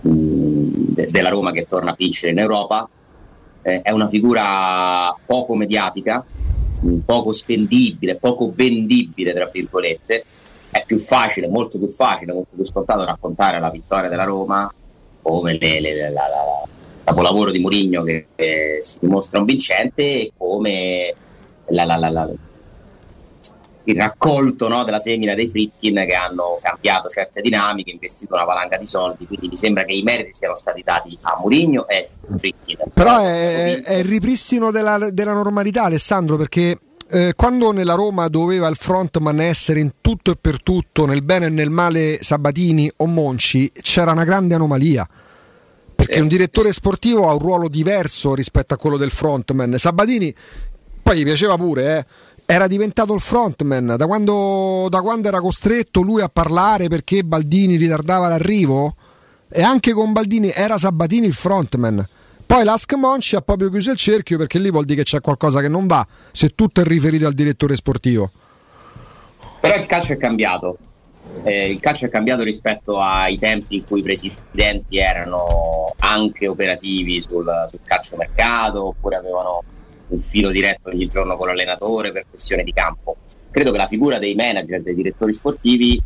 mm, 0.08 0.72
de- 0.90 1.08
della 1.10 1.30
Roma 1.30 1.52
che 1.52 1.66
torna 1.66 1.92
a 1.92 1.96
vincere 1.98 2.32
in 2.32 2.40
Europa. 2.40 2.90
Eh, 3.62 3.82
è 3.82 3.92
una 3.92 4.10
figura 4.10 5.16
poco 5.26 5.56
mediatica, 5.56 6.26
mm, 6.86 7.00
poco 7.00 7.32
spendibile, 7.32 8.16
poco 8.16 8.52
vendibile, 8.54 9.34
tra 9.34 9.50
virgolette. 9.52 10.26
È 10.70 10.84
più 10.86 10.98
facile, 10.98 11.48
molto 11.48 11.78
più 11.78 11.88
facile, 11.88 12.34
molto 12.34 12.56
più 12.56 12.66
scontato 12.66 13.06
raccontare 13.06 13.60
la 13.60 13.70
vittoria 13.70 14.10
della 14.10 14.24
Roma 14.24 14.72
come 15.22 15.58
le, 15.60 15.80
le, 15.80 15.96
la, 15.96 16.10
la, 16.10 16.28
la, 16.28 16.68
capolavoro 17.04 17.52
di 17.52 17.60
Mourinho 17.60 18.04
che, 18.04 18.28
che 18.36 18.80
si 18.82 19.00
dimostra 19.02 19.40
un 19.40 19.46
vincente 19.46 20.04
e 20.04 20.32
come 20.36 21.14
la 21.68 21.86
il 23.86 23.96
raccolto 23.96 24.68
no, 24.68 24.84
della 24.84 25.00
semina 25.00 25.34
dei 25.34 25.50
Fritkin 25.50 25.96
che 26.08 26.14
hanno 26.14 26.60
cambiato 26.62 27.10
certe 27.10 27.42
dinamiche, 27.42 27.92
investito 27.92 28.34
una 28.34 28.46
valanga 28.46 28.78
di 28.78 28.86
soldi, 28.86 29.26
quindi 29.26 29.50
mi 29.50 29.58
sembra 29.58 29.84
che 29.84 29.94
i 29.94 30.04
meriti 30.04 30.32
siano 30.32 30.56
stati 30.56 30.82
dati 30.84 31.18
a 31.22 31.38
Mourinho 31.40 31.88
e 31.88 32.08
Fritkin. 32.38 32.78
Però 32.94 33.20
è, 33.20 33.82
è, 33.82 33.94
il 33.96 34.06
ripristino 34.06 34.72
della, 34.72 35.10
della 35.12 35.34
normalità 35.34 35.84
Alessandro 35.84 36.38
perché 36.38 36.78
eh, 37.10 37.34
quando 37.36 37.72
nella 37.72 37.94
Roma 37.94 38.28
doveva 38.28 38.68
il 38.68 38.76
frontman 38.76 39.42
essere 39.42 39.80
in 39.80 39.92
tutto 40.00 40.32
e 40.32 40.38
per 40.40 40.64
tutto, 40.64 41.06
nel 41.06 41.22
bene 41.22 41.48
e 41.48 41.50
nel 41.50 41.70
male 41.70 42.20
Sabatini 42.22 42.92
o 42.98 43.06
Monci, 43.06 43.72
c'era 43.82 44.12
una 44.12 44.24
grande 44.24 44.56
anomalia. 44.56 45.08
Perché 45.96 46.20
un 46.20 46.28
direttore 46.28 46.74
sportivo 46.74 47.30
ha 47.30 47.34
un 47.34 47.40
ruolo 47.40 47.70
diverso 47.70 48.34
rispetto 48.34 48.74
a 48.74 48.78
quello 48.78 48.98
del 48.98 49.12
frontman. 49.12 49.78
Sabatini 49.78 50.34
poi 51.04 51.18
gli 51.18 51.24
piaceva 51.24 51.56
pure, 51.56 51.98
eh 51.98 52.06
era 52.46 52.68
diventato 52.68 53.14
il 53.14 53.22
frontman. 53.22 53.96
Da 53.98 54.06
quando, 54.06 54.88
da 54.90 55.02
quando, 55.02 55.28
era 55.28 55.40
costretto 55.40 56.02
lui 56.02 56.22
a 56.22 56.30
parlare 56.30 56.88
perché 56.88 57.24
Baldini 57.24 57.76
ritardava 57.76 58.28
l'arrivo? 58.28 58.96
E 59.50 59.62
anche 59.62 59.94
con 59.94 60.12
Baldini 60.12 60.52
era 60.54 60.78
Sabatini 60.78 61.28
il 61.28 61.34
frontman. 61.34 62.08
Poi 62.46 62.64
l'Ask 62.64 62.94
Monci 62.94 63.36
ha 63.36 63.42
proprio 63.42 63.70
chiuso 63.70 63.92
il 63.92 63.98
cerchio 63.98 64.38
perché 64.38 64.60
lì 64.60 64.70
vuol 64.70 64.86
dire 64.86 65.04
che 65.04 65.10
c'è 65.10 65.22
qualcosa 65.22 65.62
che 65.62 65.68
non 65.68 65.88
va 65.88 66.06
se 66.32 66.50
tutto 66.50 66.82
è 66.82 66.84
riferito 66.84 67.26
al 67.26 67.34
direttore 67.34 67.76
sportivo. 67.76 68.32
Però 69.60 69.76
il 69.76 69.86
calcio 69.86 70.14
è 70.14 70.18
cambiato. 70.18 70.78
Eh, 71.44 71.72
il 71.72 71.80
calcio 71.80 72.06
è 72.06 72.10
cambiato 72.10 72.44
rispetto 72.44 73.00
ai 73.00 73.40
tempi 73.40 73.78
in 73.78 73.86
cui 73.86 74.02
i 74.02 74.04
presidenti 74.04 74.98
erano 74.98 75.96
anche 76.00 76.48
operativi 76.48 77.22
sul, 77.22 77.46
sul 77.68 77.80
calcio 77.84 78.18
mercato 78.18 78.88
oppure 78.88 79.16
avevano 79.16 79.64
un 80.08 80.20
filo 80.20 80.50
diretto 80.50 80.90
ogni 80.90 81.08
giorno 81.08 81.38
con 81.38 81.48
l'allenatore 81.48 82.12
per 82.12 82.26
questione 82.30 82.64
di 82.64 82.74
campo. 82.74 83.18
Credo 83.50 83.72
che 83.72 83.78
la 83.78 83.88
figura 83.88 84.20
dei 84.20 84.36
manager, 84.36 84.82
dei 84.82 84.96
direttori 84.96 85.34
sportivi, 85.34 86.02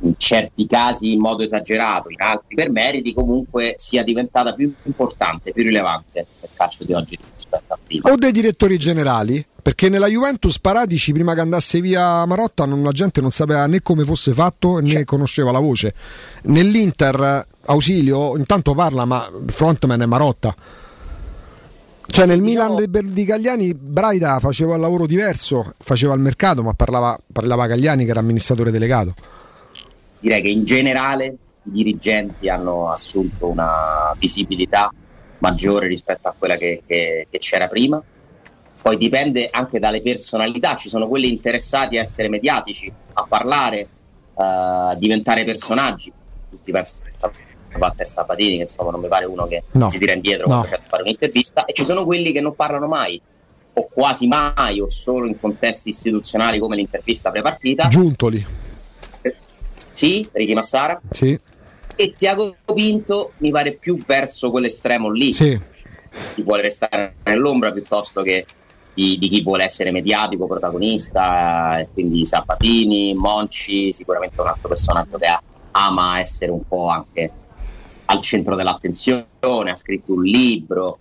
in 0.00 0.14
certi 0.16 0.66
casi 0.66 1.12
in 1.12 1.20
modo 1.20 1.42
esagerato, 1.42 2.08
in 2.10 2.20
altri 2.20 2.54
per 2.54 2.70
meriti, 2.70 3.12
comunque 3.12 3.74
sia 3.76 4.04
diventata 4.04 4.52
più 4.54 4.72
importante, 4.84 5.52
più 5.52 5.62
rilevante 5.64 6.26
nel 6.40 6.50
calcio 6.54 6.84
di 6.84 6.92
oggi 6.92 7.18
rispetto 7.34 7.72
a 7.72 7.78
prima. 7.82 8.10
O 8.10 8.14
dei 8.16 8.30
direttori 8.30 8.78
generali, 8.78 9.44
perché 9.60 9.88
nella 9.88 10.06
Juventus 10.06 10.58
Paradici 10.60 11.12
prima 11.12 11.34
che 11.34 11.40
andasse 11.40 11.80
via 11.80 12.24
Marotta 12.26 12.64
non, 12.64 12.82
la 12.82 12.92
gente 12.92 13.20
non 13.20 13.30
sapeva 13.30 13.66
né 13.66 13.82
come 13.82 14.04
fosse 14.04 14.32
fatto 14.32 14.78
né 14.78 15.04
conosceva 15.04 15.50
la 15.50 15.58
voce. 15.58 15.92
Nell'Inter 16.44 17.46
Ausilio 17.66 18.36
intanto 18.36 18.74
parla 18.74 19.04
ma 19.04 19.30
frontman 19.46 20.00
è 20.00 20.06
Marotta 20.06 20.54
cioè 22.10 22.26
nel 22.26 22.40
diciamo... 22.40 22.76
Milan 22.76 23.12
di 23.12 23.24
Cagliani 23.24 23.74
Braida 23.74 24.38
faceva 24.40 24.74
il 24.74 24.80
lavoro 24.80 25.06
diverso, 25.06 25.74
faceva 25.78 26.14
il 26.14 26.20
mercato, 26.20 26.62
ma 26.62 26.72
parlava, 26.72 27.16
parlava 27.30 27.66
Cagliani 27.66 28.04
che 28.04 28.10
era 28.10 28.20
amministratore 28.20 28.70
delegato. 28.70 29.12
Direi 30.18 30.40
che 30.40 30.48
in 30.48 30.64
generale 30.64 31.36
i 31.64 31.70
dirigenti 31.70 32.48
hanno 32.48 32.90
assunto 32.90 33.46
una 33.46 34.14
visibilità 34.18 34.92
maggiore 35.38 35.86
rispetto 35.86 36.28
a 36.28 36.34
quella 36.36 36.56
che, 36.56 36.82
che, 36.86 37.26
che 37.30 37.38
c'era 37.38 37.68
prima. 37.68 38.02
Poi 38.80 38.96
dipende 38.96 39.48
anche 39.50 39.78
dalle 39.78 40.00
personalità, 40.00 40.74
ci 40.76 40.88
sono 40.88 41.08
quelli 41.08 41.30
interessati 41.30 41.98
a 41.98 42.00
essere 42.00 42.28
mediatici, 42.30 42.90
a 43.12 43.26
parlare, 43.28 43.86
a 44.34 44.94
diventare 44.98 45.44
personaggi. 45.44 46.10
Tutti 46.48 46.72
pensano 46.72 47.10
a 47.72 47.78
parte 47.78 48.04
Sabatini, 48.04 48.56
che 48.56 48.62
insomma 48.62 48.90
non 48.90 49.00
mi 49.00 49.08
pare 49.08 49.24
uno 49.24 49.46
che 49.46 49.64
No. 49.72 49.88
si 49.88 49.98
tira 49.98 50.12
indietro 50.12 50.46
No. 50.46 50.54
quando 50.54 50.68
c'è 50.68 50.76
da 50.76 50.88
fare 50.88 51.02
un'intervista, 51.02 51.64
e 51.64 51.72
ci 51.72 51.84
sono 51.84 52.04
quelli 52.04 52.32
che 52.32 52.40
non 52.40 52.54
parlano 52.54 52.86
mai, 52.86 53.20
o 53.74 53.88
quasi 53.92 54.26
mai, 54.26 54.80
o 54.80 54.88
solo 54.88 55.26
in 55.26 55.38
contesti 55.38 55.90
istituzionali 55.90 56.58
come 56.58 56.76
l'intervista 56.76 57.30
prepartita. 57.30 57.88
Giuntoli. 57.88 58.44
Sì, 59.88 60.28
Ricky 60.32 60.54
Massara. 60.54 61.00
Sì. 61.10 61.38
E 61.96 62.14
Tiago 62.16 62.56
Pinto 62.74 63.32
mi 63.38 63.50
pare 63.50 63.72
più 63.72 64.02
verso 64.06 64.50
quell'estremo 64.50 65.10
lì, 65.10 65.32
Sì. 65.32 65.58
chi 66.34 66.42
vuole 66.42 66.62
restare 66.62 67.16
nell'ombra 67.24 67.72
piuttosto 67.72 68.22
che 68.22 68.46
di, 68.94 69.16
di 69.18 69.28
chi 69.28 69.42
vuole 69.42 69.64
essere 69.64 69.90
mediatico, 69.90 70.46
protagonista, 70.46 71.78
e 71.80 71.88
quindi 71.92 72.24
Sabatini, 72.24 73.14
Monci, 73.14 73.92
sicuramente 73.92 74.40
un 74.40 74.48
altro 74.48 74.68
personaggio 74.68 75.18
che 75.18 75.26
ama 75.72 76.18
essere 76.18 76.50
un 76.50 76.66
po' 76.66 76.88
anche 76.88 77.30
al 78.10 78.20
centro 78.22 78.54
dell'attenzione, 78.56 79.26
ha 79.70 79.74
scritto 79.74 80.12
un 80.14 80.22
libro, 80.22 80.96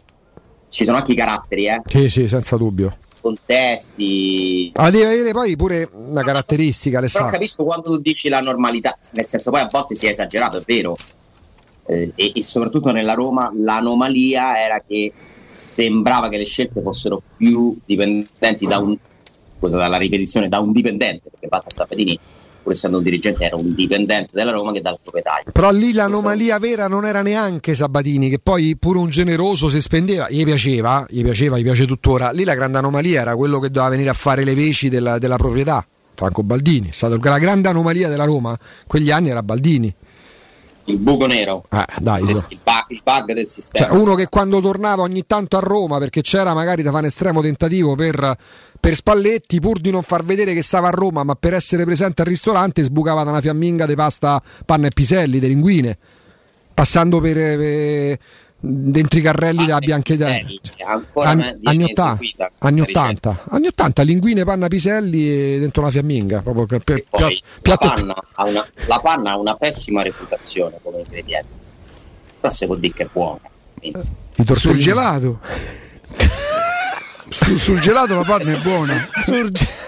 ci 0.67 0.83
sono 0.83 0.97
anche 0.97 1.13
i 1.13 1.15
caratteri, 1.15 1.67
eh, 1.67 1.81
Sì, 1.85 2.09
sì, 2.09 2.27
senza 2.27 2.57
dubbio. 2.57 2.97
contesti, 3.21 4.71
Ma 4.75 4.89
deve 4.89 5.05
avere 5.05 5.31
poi 5.31 5.55
pure 5.55 5.89
una 5.93 6.23
caratteristica, 6.23 6.97
però 6.97 6.99
Alessandro. 6.99 7.31
capisco 7.31 7.63
quando 7.65 7.89
tu 7.95 7.97
dici 7.99 8.29
la 8.29 8.41
normalità, 8.41 8.97
nel 9.13 9.25
senso 9.25 9.51
poi 9.51 9.61
a 9.61 9.69
volte 9.71 9.95
si 9.95 10.05
è 10.05 10.09
esagerato, 10.09 10.57
è 10.57 10.61
vero, 10.65 10.97
Eh, 11.89 12.11
e, 12.15 12.31
e 12.35 12.43
soprattutto 12.43 12.91
nella 12.91 13.13
Roma 13.13 13.49
l'anomalia 13.53 14.61
era 14.61 14.83
che 14.85 15.13
sembrava 15.49 16.27
che 16.27 16.37
le 16.37 16.43
scelte 16.45 16.81
fossero 16.81 17.21
più 17.37 17.77
dipendenti 17.85 18.65
da 18.65 18.77
un, 18.79 18.97
scusa, 19.57 19.77
dalla 19.77 19.95
ripetizione, 19.97 20.49
da 20.49 20.59
un 20.59 20.73
dipendente, 20.73 21.29
perché 21.29 21.47
Walter 21.49 21.71
Sabatini, 21.71 22.19
pur 22.67 22.71
essendo 22.73 22.97
un 22.97 23.03
dirigente, 23.03 23.45
era 23.45 23.55
un 23.55 23.73
dipendente 23.73 24.31
della 24.33 24.51
Roma 24.51 24.73
che 24.73 24.81
dal 24.81 24.99
proprietario. 25.01 25.51
Però 25.51 25.71
lì 25.71 25.93
l'anomalia 25.93 26.59
vera 26.59 26.87
non 26.87 27.05
era 27.05 27.21
neanche 27.21 27.73
Sabatini, 27.73 28.29
che 28.29 28.39
poi 28.39 28.75
pure 28.77 28.99
un 28.99 29.09
generoso 29.09 29.69
si 29.69 29.79
spendeva, 29.79 30.29
gli 30.29 30.43
piaceva, 30.43 31.05
gli 31.09 31.23
piaceva, 31.23 31.57
gli 31.57 31.63
piace 31.63 31.85
tuttora. 31.85 32.31
Lì 32.31 32.43
la 32.43 32.55
grande 32.55 32.77
anomalia 32.77 33.21
era 33.21 33.35
quello 33.35 33.59
che 33.59 33.69
doveva 33.69 33.89
venire 33.89 34.09
a 34.09 34.13
fare 34.13 34.43
le 34.43 34.53
veci 34.53 34.89
della, 34.89 35.17
della 35.17 35.37
proprietà, 35.37 35.85
Franco 36.13 36.43
Baldini. 36.43 36.89
È 36.89 36.93
stata 36.93 37.17
la 37.17 37.39
grande 37.39 37.69
anomalia 37.69 38.09
della 38.09 38.25
Roma, 38.25 38.57
quegli 38.85 39.11
anni 39.11 39.29
era 39.29 39.41
Baldini. 39.43 39.93
Il 40.89 40.97
buco 40.97 41.25
nero, 41.27 41.63
Eh, 41.69 41.85
dai, 41.99 42.23
il, 42.23 42.37
so. 42.37 42.47
bug, 42.63 42.85
il 42.89 43.01
bug 43.03 43.33
del 43.33 43.47
sistema. 43.47 43.87
Cioè, 43.87 43.97
uno 43.97 44.15
che 44.15 44.27
quando 44.29 44.61
tornava 44.61 45.01
ogni 45.01 45.25
tanto 45.27 45.57
a 45.57 45.59
Roma 45.59 45.97
perché 45.97 46.21
c'era 46.21 46.53
magari 46.53 46.81
da 46.81 46.91
fare 46.91 47.03
un 47.03 47.09
estremo 47.09 47.41
tentativo 47.41 47.95
per, 47.95 48.35
per 48.79 48.95
Spalletti, 48.95 49.59
pur 49.59 49.79
di 49.81 49.91
non 49.91 50.01
far 50.01 50.23
vedere 50.23 50.53
che 50.53 50.63
stava 50.63 50.87
a 50.87 50.91
Roma, 50.91 51.23
ma 51.23 51.35
per 51.35 51.53
essere 51.53 51.83
presente 51.83 52.21
al 52.21 52.27
ristorante, 52.29 52.83
sbucava 52.83 53.23
da 53.23 53.31
una 53.31 53.41
fiamminga 53.41 53.85
di 53.85 53.95
pasta, 53.95 54.41
panna 54.65 54.87
e 54.87 54.91
piselli, 54.93 55.39
di 55.39 55.47
linguine, 55.49 55.97
passando 56.73 57.19
per, 57.19 57.33
per- 57.35 58.19
dentro 58.59 59.19
i 59.19 59.21
carrelli 59.21 59.65
della 59.65 59.79
Bianchedà. 59.79 60.25
Piselli, 60.27 60.59
ancora 60.85 61.29
Anni, 61.29 61.41
me- 61.41 61.47
anni 61.47 61.59
viene 61.77 61.83
80, 61.85 62.11
eseguita 62.13 62.51
anni 62.59 62.79
questa 62.81 62.99
80, 63.01 63.43
anni 63.49 63.67
80, 63.67 64.01
linguine, 64.03 64.43
panna, 64.43 64.67
piselli 64.67 65.29
e 65.29 65.59
dentro 65.59 65.81
una 65.83 65.91
fiamminga. 65.91 66.41
Proprio 66.41 66.65
per, 66.65 66.83
per- 66.83 67.05
poi 67.09 67.41
piatto- 67.61 67.85
la, 67.85 67.87
piatto- 67.87 67.93
panna 68.01 68.23
ha 68.33 68.43
una, 68.45 68.67
la 68.87 68.99
panna 68.99 69.31
ha 69.31 69.37
una 69.37 69.55
pessima 69.55 70.01
reputazione 70.03 70.79
come 70.81 70.99
ingrediente, 70.99 71.47
però 72.39 72.51
si 72.53 72.65
può 72.65 72.75
dire 72.75 72.93
che 72.93 73.03
è 73.03 73.09
buona. 73.11 73.39
Quindi, 73.79 73.99
i 73.99 74.03
Sul 74.35 74.45
tortellini. 74.45 74.81
gelato. 74.81 75.39
Sul, 77.29 77.57
sul 77.59 77.79
gelato 77.79 78.15
la 78.15 78.23
panna 78.23 78.53
è 78.53 78.57
buona. 78.61 78.93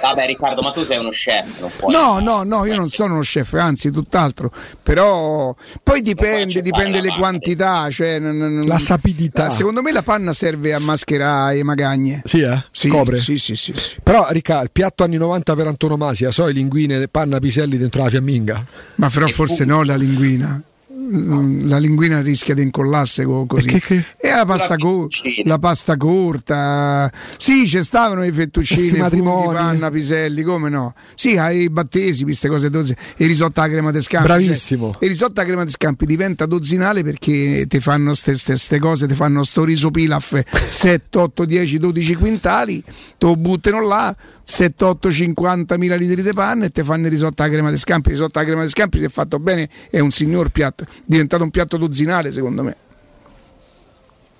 Vabbè 0.01 0.25
Riccardo, 0.27 0.61
ma 0.61 0.71
tu 0.71 0.83
sei 0.83 0.97
uno 0.97 1.09
chef, 1.09 1.59
non 1.61 1.71
puoi. 1.77 1.93
No, 1.93 2.19
no, 2.19 2.43
no, 2.43 2.65
io 2.65 2.75
non 2.75 2.89
sono 2.89 3.13
uno 3.13 3.21
chef, 3.21 3.53
anzi, 3.53 3.91
tutt'altro. 3.91 4.51
Però 4.83 5.55
poi 5.83 6.01
dipende, 6.01 6.61
dipende 6.61 7.01
le 7.01 7.13
quantità. 7.17 7.89
Cioè, 7.89 8.19
non- 8.19 8.37
non- 8.37 8.61
La 8.65 8.77
sapidità. 8.77 9.49
Secondo 9.49 9.81
me 9.81 9.91
la 9.91 10.01
panna 10.03 10.33
serve 10.33 10.73
a 10.73 10.79
mascherare 10.79 11.55
le 11.55 11.63
magagne. 11.63 12.21
Sì, 12.25 12.39
eh? 12.41 12.63
Sì, 12.71 12.87
Copre. 12.89 13.19
sì, 13.19 13.37
sì, 13.37 13.55
sì, 13.55 13.73
sì. 13.75 13.95
Però, 14.03 14.27
Ricca, 14.29 14.61
il 14.61 14.71
piatto 14.71 15.03
anni 15.03 15.17
90 15.17 15.55
per 15.55 15.67
antonomasia, 15.67 16.31
so, 16.31 16.47
i 16.49 16.53
linguine, 16.53 17.07
panna, 17.07 17.39
piselli 17.39 17.77
dentro 17.77 18.03
la 18.03 18.09
fiamminga. 18.09 18.65
Ma 18.95 19.09
però 19.09 19.27
E 19.27 19.31
forse 19.31 19.63
fu- 19.63 19.69
no 19.69 19.83
la 19.83 19.95
linguina. 19.95 20.61
Mm, 20.99 21.69
La 21.69 21.77
linguina 21.77 22.21
rischia 22.21 22.53
di 22.53 22.61
incollarsi 22.61 23.23
co- 23.23 23.45
così. 23.47 23.69
E 24.17 24.29
la 24.29 24.45
pasta, 24.45 24.67
La 24.69 24.75
co- 24.75 25.07
la 25.45 25.57
pasta 25.57 25.95
corta. 25.97 27.11
Sì, 27.37 27.67
ci 27.67 27.81
stavano 27.83 28.25
i 28.25 28.31
fettuccini, 28.31 28.97
i 28.97 28.99
matrimoni. 28.99 29.55
panna, 29.55 29.89
piselli, 29.89 30.43
come 30.43 30.69
no? 30.69 30.93
Sì, 31.15 31.37
ai 31.37 31.69
battesimi, 31.69 32.25
queste 32.25 32.49
cose 32.49 32.69
dozze. 32.69 32.95
E 33.15 33.23
il 33.23 33.27
risotto 33.29 33.61
alla 33.61 33.71
crema 33.71 33.91
de 33.91 34.01
scampi. 34.01 34.27
Bravissimo. 34.27 34.91
Cioè, 34.93 35.03
il 35.03 35.09
risotto 35.09 35.39
alla 35.39 35.47
crema 35.49 35.63
de 35.63 35.71
scampi 35.71 36.05
diventa 36.05 36.45
dozzinale 36.45 37.03
perché 37.03 37.65
ti 37.67 37.79
fanno 37.79 38.13
queste 38.21 38.79
cose, 38.79 39.07
ti 39.07 39.15
fanno 39.15 39.43
sto 39.43 39.63
riso 39.63 39.91
pilaf 39.91 40.41
7, 40.67 41.17
8, 41.17 41.45
10, 41.45 41.77
12 41.79 42.15
quintali, 42.15 42.83
te 42.83 43.25
lo 43.25 43.35
buttano 43.35 43.81
là, 43.81 44.15
7, 44.43 44.83
8, 44.83 45.11
50 45.11 45.77
mila 45.77 45.95
litri 45.95 46.21
di 46.21 46.31
panna 46.33 46.65
e 46.65 46.69
ti 46.69 46.83
fanno 46.83 47.05
il 47.05 47.11
risotto 47.11 47.41
alla 47.43 47.51
crema 47.51 47.69
de 47.71 47.77
scampi. 47.77 48.09
Il 48.09 48.15
risotto 48.15 48.39
alla 48.39 48.47
crema 48.47 48.63
de 48.63 48.69
scampi, 48.69 48.99
se 48.99 49.09
fatto 49.09 49.39
bene, 49.39 49.69
è 49.89 49.99
un 49.99 50.11
signor 50.11 50.49
piatto, 50.49 50.85
diventato 51.05 51.43
un 51.43 51.49
piatto 51.51 51.77
dozzinale 51.77 52.31
secondo 52.31 52.63
me. 52.63 52.75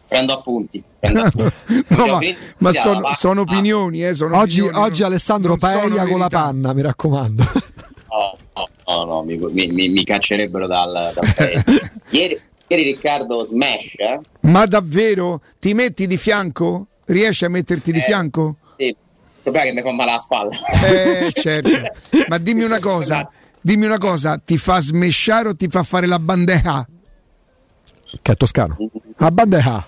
Prendo 0.07 0.33
appunti. 0.33 0.83
Prendo 0.99 1.21
appunti. 1.25 1.85
No, 1.89 2.05
ma, 2.07 2.19
ma 2.57 2.73
sono, 2.73 3.01
sono 3.15 3.41
opinioni, 3.41 4.03
eh, 4.05 4.15
sono 4.15 4.37
Oggi, 4.37 4.61
opinioni, 4.61 4.85
oggi? 4.85 5.03
Alessandro 5.03 5.49
non 5.49 5.59
paella 5.59 6.05
con 6.07 6.19
la 6.19 6.29
panna, 6.29 6.73
mi 6.73 6.81
raccomando. 6.81 7.43
No, 8.11 8.65
no, 8.87 9.05
no, 9.05 9.05
no, 9.05 9.23
mi, 9.23 9.37
mi- 9.67 9.87
mi- 9.89 10.03
caccerebbero 10.03 10.65
dal, 10.65 11.11
dal 11.13 11.33
paese. 11.35 11.91
ieri, 12.09 12.41
ieri 12.67 12.83
Riccardo 12.83 13.45
Smash, 13.45 13.99
eh? 13.99 14.19
Ma 14.41 14.65
davvero 14.65 15.39
ti 15.59 15.75
metti 15.75 16.07
di 16.07 16.17
fianco? 16.17 16.87
Riesci 17.05 17.45
a 17.45 17.49
metterti 17.49 17.91
di 17.91 17.99
Eh. 17.99 18.01
fianco? 18.01 18.55
Sì, 18.77 18.85
il 18.87 18.95
problema 19.43 19.67
è 19.67 19.69
che 19.69 19.75
mi 19.75 19.81
fa 19.83 19.91
male 19.93 20.11
la 20.11 20.17
spalla. 20.17 20.49
Eh, 20.83 21.31
certo. 21.31 21.69
Ma 22.29 22.39
dimmi 22.39 22.63
una 22.63 22.79
cosa, 22.79 23.17
Grazie. 23.19 23.45
Dimmi 23.61 23.85
una 23.85 23.97
cosa, 23.97 24.37
ti 24.43 24.57
fa 24.57 24.79
smesciare 24.79 25.49
o 25.49 25.55
ti 25.55 25.67
fa 25.67 25.83
fare 25.83 26.07
la 26.07 26.19
bandeja? 26.19 26.87
che 28.21 28.31
è 28.31 28.35
toscano. 28.35 28.77
A 29.17 29.31
bandeja. 29.31 29.87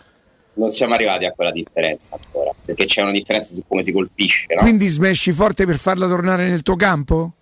Non 0.54 0.70
siamo 0.70 0.94
arrivati 0.94 1.26
a 1.26 1.32
quella 1.32 1.52
differenza 1.52 2.18
ancora, 2.22 2.52
perché 2.64 2.86
c'è 2.86 3.02
una 3.02 3.12
differenza 3.12 3.54
su 3.54 3.64
come 3.68 3.84
si 3.84 3.92
colpisce, 3.92 4.54
no? 4.54 4.62
Quindi 4.62 4.88
smesci 4.88 5.32
forte 5.32 5.66
per 5.66 5.78
farla 5.78 6.08
tornare 6.08 6.48
nel 6.48 6.62
tuo 6.62 6.76
campo? 6.76 7.34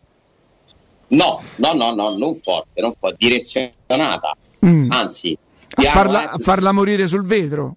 No, 1.07 1.41
no, 1.55 1.73
no, 1.73 1.93
no, 1.93 2.15
non 2.15 2.35
forte, 2.35 2.81
non 2.81 2.93
forte, 2.97 3.15
direzionata. 3.17 4.37
Mm. 4.65 4.91
Anzi, 4.91 5.37
A 5.75 5.81
farla, 5.83 6.23
eh, 6.23 6.35
a 6.35 6.37
farla 6.39 6.71
morire 6.71 7.07
sul 7.07 7.25
vetro? 7.25 7.75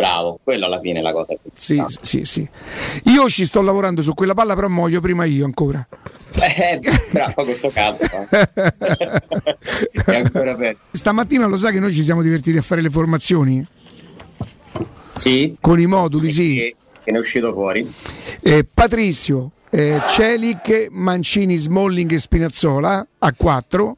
bravo, 0.00 0.38
quello 0.42 0.64
alla 0.64 0.80
fine 0.80 1.00
è 1.00 1.02
la 1.02 1.12
cosa 1.12 1.34
più 1.34 1.50
Sì, 1.54 1.82
sì, 2.00 2.24
sì. 2.24 2.48
Io 3.04 3.28
ci 3.28 3.44
sto 3.44 3.60
lavorando 3.60 4.00
su 4.00 4.14
quella 4.14 4.32
palla, 4.32 4.54
però 4.54 4.68
muoio 4.68 5.00
prima 5.00 5.24
io 5.26 5.44
ancora. 5.44 5.86
Eh, 6.42 6.80
bravo, 7.10 7.44
questo 7.44 7.68
caldo. 7.68 8.02
è 10.06 10.16
ancora 10.16 10.54
peggio. 10.56 10.78
Stamattina 10.92 11.46
lo 11.46 11.56
sai 11.58 11.72
che 11.72 11.80
noi 11.80 11.92
ci 11.94 12.02
siamo 12.02 12.22
divertiti 12.22 12.56
a 12.56 12.62
fare 12.62 12.80
le 12.80 12.90
formazioni? 12.90 13.66
Sì? 15.14 15.56
Con 15.60 15.78
i 15.78 15.86
moduli, 15.86 16.30
sì. 16.30 16.54
Che, 16.54 16.76
che 17.04 17.10
ne 17.10 17.18
è 17.18 17.20
uscito 17.20 17.52
fuori? 17.52 17.92
Eh, 18.40 18.66
Patrizio, 18.72 19.50
eh, 19.70 20.00
Celic, 20.08 20.88
Mancini, 20.90 21.56
Smalling 21.56 22.10
e 22.12 22.18
Spinazzola 22.18 23.06
a 23.18 23.32
4, 23.34 23.96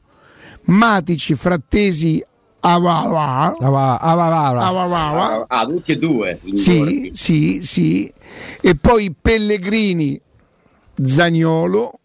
Matici, 0.65 1.35
Frattesi, 1.35 2.25
Ah, 2.65 2.79
va, 2.79 3.53
ah, 5.49 5.67
tutti 5.67 5.91
e 5.91 5.99
due. 5.99 6.39
sì, 6.53 7.11
sì, 7.13 7.61
sì, 7.65 8.13
e 8.61 8.77
poi 8.77 9.13
Pellegrini, 9.21 10.21
Zagnolo, 11.03 11.99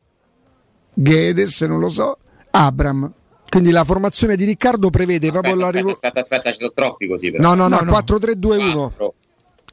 Guedes, 0.99 1.61
non 1.61 1.79
lo 1.79 1.89
so, 1.89 2.17
Abram. 2.51 3.11
Quindi 3.49 3.71
la 3.71 3.83
formazione 3.83 4.35
di 4.35 4.43
Riccardo 4.45 4.89
prevede 4.89 5.27
Aspetta, 5.27 5.31
proprio 5.39 5.55
la 5.55 5.67
aspetta, 5.67 5.77
rivoluzione. 5.77 6.13
aspetta, 6.19 6.35
aspetta, 6.35 6.51
ci 6.51 6.57
sono 6.57 6.71
troppi 6.73 7.07
così 7.07 7.31
però. 7.31 7.43
No, 7.43 7.53
no, 7.53 7.67
no, 7.67 7.79
No, 7.81 7.91
no. 7.91 7.97
4-3-2-1. 7.99 8.71
Quattro. 8.73 9.13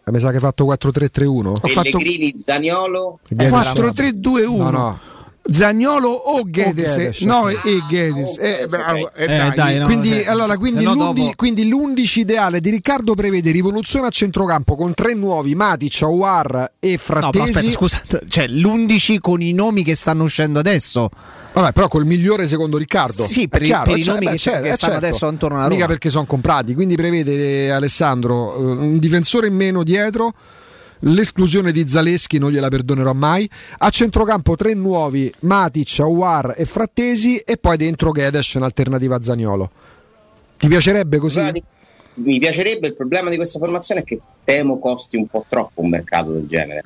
Eh, 0.06 0.10
Mi 0.12 0.18
sa 0.20 0.28
che 0.28 0.34
hai 0.36 0.40
fatto 0.40 0.64
4-3-3-1. 0.66 1.46
Ho 1.46 1.54
fatto 1.54 1.90
Pellegrini, 1.98 2.34
Zaniolo, 2.36 3.18
Guedes. 3.28 3.50
4-3-2-1. 3.72 4.56
No, 4.56 4.70
no. 4.70 5.00
Zagnolo 5.46 6.08
o 6.08 6.42
Guedes. 6.46 7.20
no, 7.20 7.48
e. 7.50 7.56
Ah, 7.56 7.58
Eh, 8.40 8.64
bravo, 8.68 9.12
eh, 9.14 9.24
Eh, 9.24 9.78
no. 9.78 9.84
Quindi, 9.84 10.08
cioè, 10.10 10.26
allora, 10.28 10.52
se- 10.52 10.58
quindi, 10.58 10.78
se 10.80 10.84
no 10.86 10.94
l'undi- 10.94 11.20
dopo- 11.22 11.32
quindi 11.36 11.68
l'11 11.68 12.20
ideale 12.20 12.60
di 12.60 12.70
Riccardo 12.70 13.14
prevede 13.14 13.50
rivoluzione 13.50 14.06
a 14.06 14.10
centrocampo 14.10 14.74
con 14.74 14.94
tre 14.94 15.12
nuovi, 15.14 15.54
Matic, 15.54 16.00
Aouar 16.02 16.72
e 16.80 16.92
No, 16.92 16.98
Frattesi. 16.98 17.48
aspetta, 17.50 17.70
scusa, 17.70 18.02
cioè 18.28 18.46
l'11 18.48 19.18
con 19.18 19.42
i 19.42 19.52
nomi 19.52 19.84
che 19.84 19.94
stanno 19.94 20.22
uscendo 20.22 20.58
adesso. 20.58 21.10
Vabbè, 21.52 21.72
però 21.72 21.86
col 21.88 22.04
migliore 22.06 22.46
secondo 22.48 22.78
Riccardo. 22.78 23.24
Sì, 23.24 23.46
per, 23.46 23.62
chiaro, 23.62 23.84
per 23.90 23.98
i 23.98 24.00
eh, 24.00 24.04
nomi 24.06 24.24
beh, 24.24 24.30
che, 24.32 24.38
certo, 24.38 24.62
che 24.62 24.68
eh, 24.70 24.76
stanno 24.76 24.92
certo. 24.94 25.06
adesso 25.06 25.26
attorno 25.26 25.56
alla 25.56 25.64
Roma. 25.66 25.74
Mica 25.76 25.86
perché 25.86 26.08
sono 26.10 26.24
comprati, 26.24 26.74
quindi 26.74 26.96
prevede 26.96 27.70
Alessandro 27.70 28.56
eh, 28.56 28.60
un 28.62 28.98
difensore 28.98 29.46
in 29.46 29.54
meno 29.54 29.84
dietro, 29.84 30.32
l'esclusione 31.04 31.72
di 31.72 31.88
Zaleschi 31.88 32.38
non 32.38 32.50
gliela 32.50 32.68
perdonerò 32.68 33.12
mai, 33.12 33.48
a 33.78 33.90
centrocampo 33.90 34.56
tre 34.56 34.74
nuovi, 34.74 35.32
Matic, 35.40 36.00
Awar 36.00 36.54
e 36.56 36.64
Frattesi 36.64 37.38
e 37.38 37.56
poi 37.56 37.76
dentro 37.76 38.12
Gedes 38.12 38.54
in 38.54 38.62
alternativa 38.62 39.16
a 39.16 39.22
Zagnolo. 39.22 39.70
Ti 40.58 40.68
piacerebbe 40.68 41.18
così? 41.18 41.40
Mi 42.14 42.38
piacerebbe, 42.38 42.86
il 42.88 42.94
problema 42.94 43.28
di 43.28 43.36
questa 43.36 43.58
formazione 43.58 44.02
è 44.02 44.04
che 44.04 44.20
temo 44.44 44.78
costi 44.78 45.16
un 45.16 45.26
po' 45.26 45.44
troppo 45.48 45.80
un 45.80 45.88
mercato 45.88 46.30
del 46.30 46.46
genere. 46.46 46.84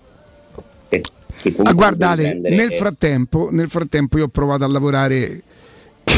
Ah, 1.63 1.73
guarda 1.73 2.15
devi 2.17 2.29
Ale, 2.29 2.41
prendere- 2.41 2.57
nel 2.57 2.73
frattempo, 2.73 3.49
nel 3.53 3.69
frattempo 3.69 4.19
io 4.19 4.25
ho 4.25 4.29
provato 4.29 4.65
a 4.65 4.67
lavorare 4.67 5.43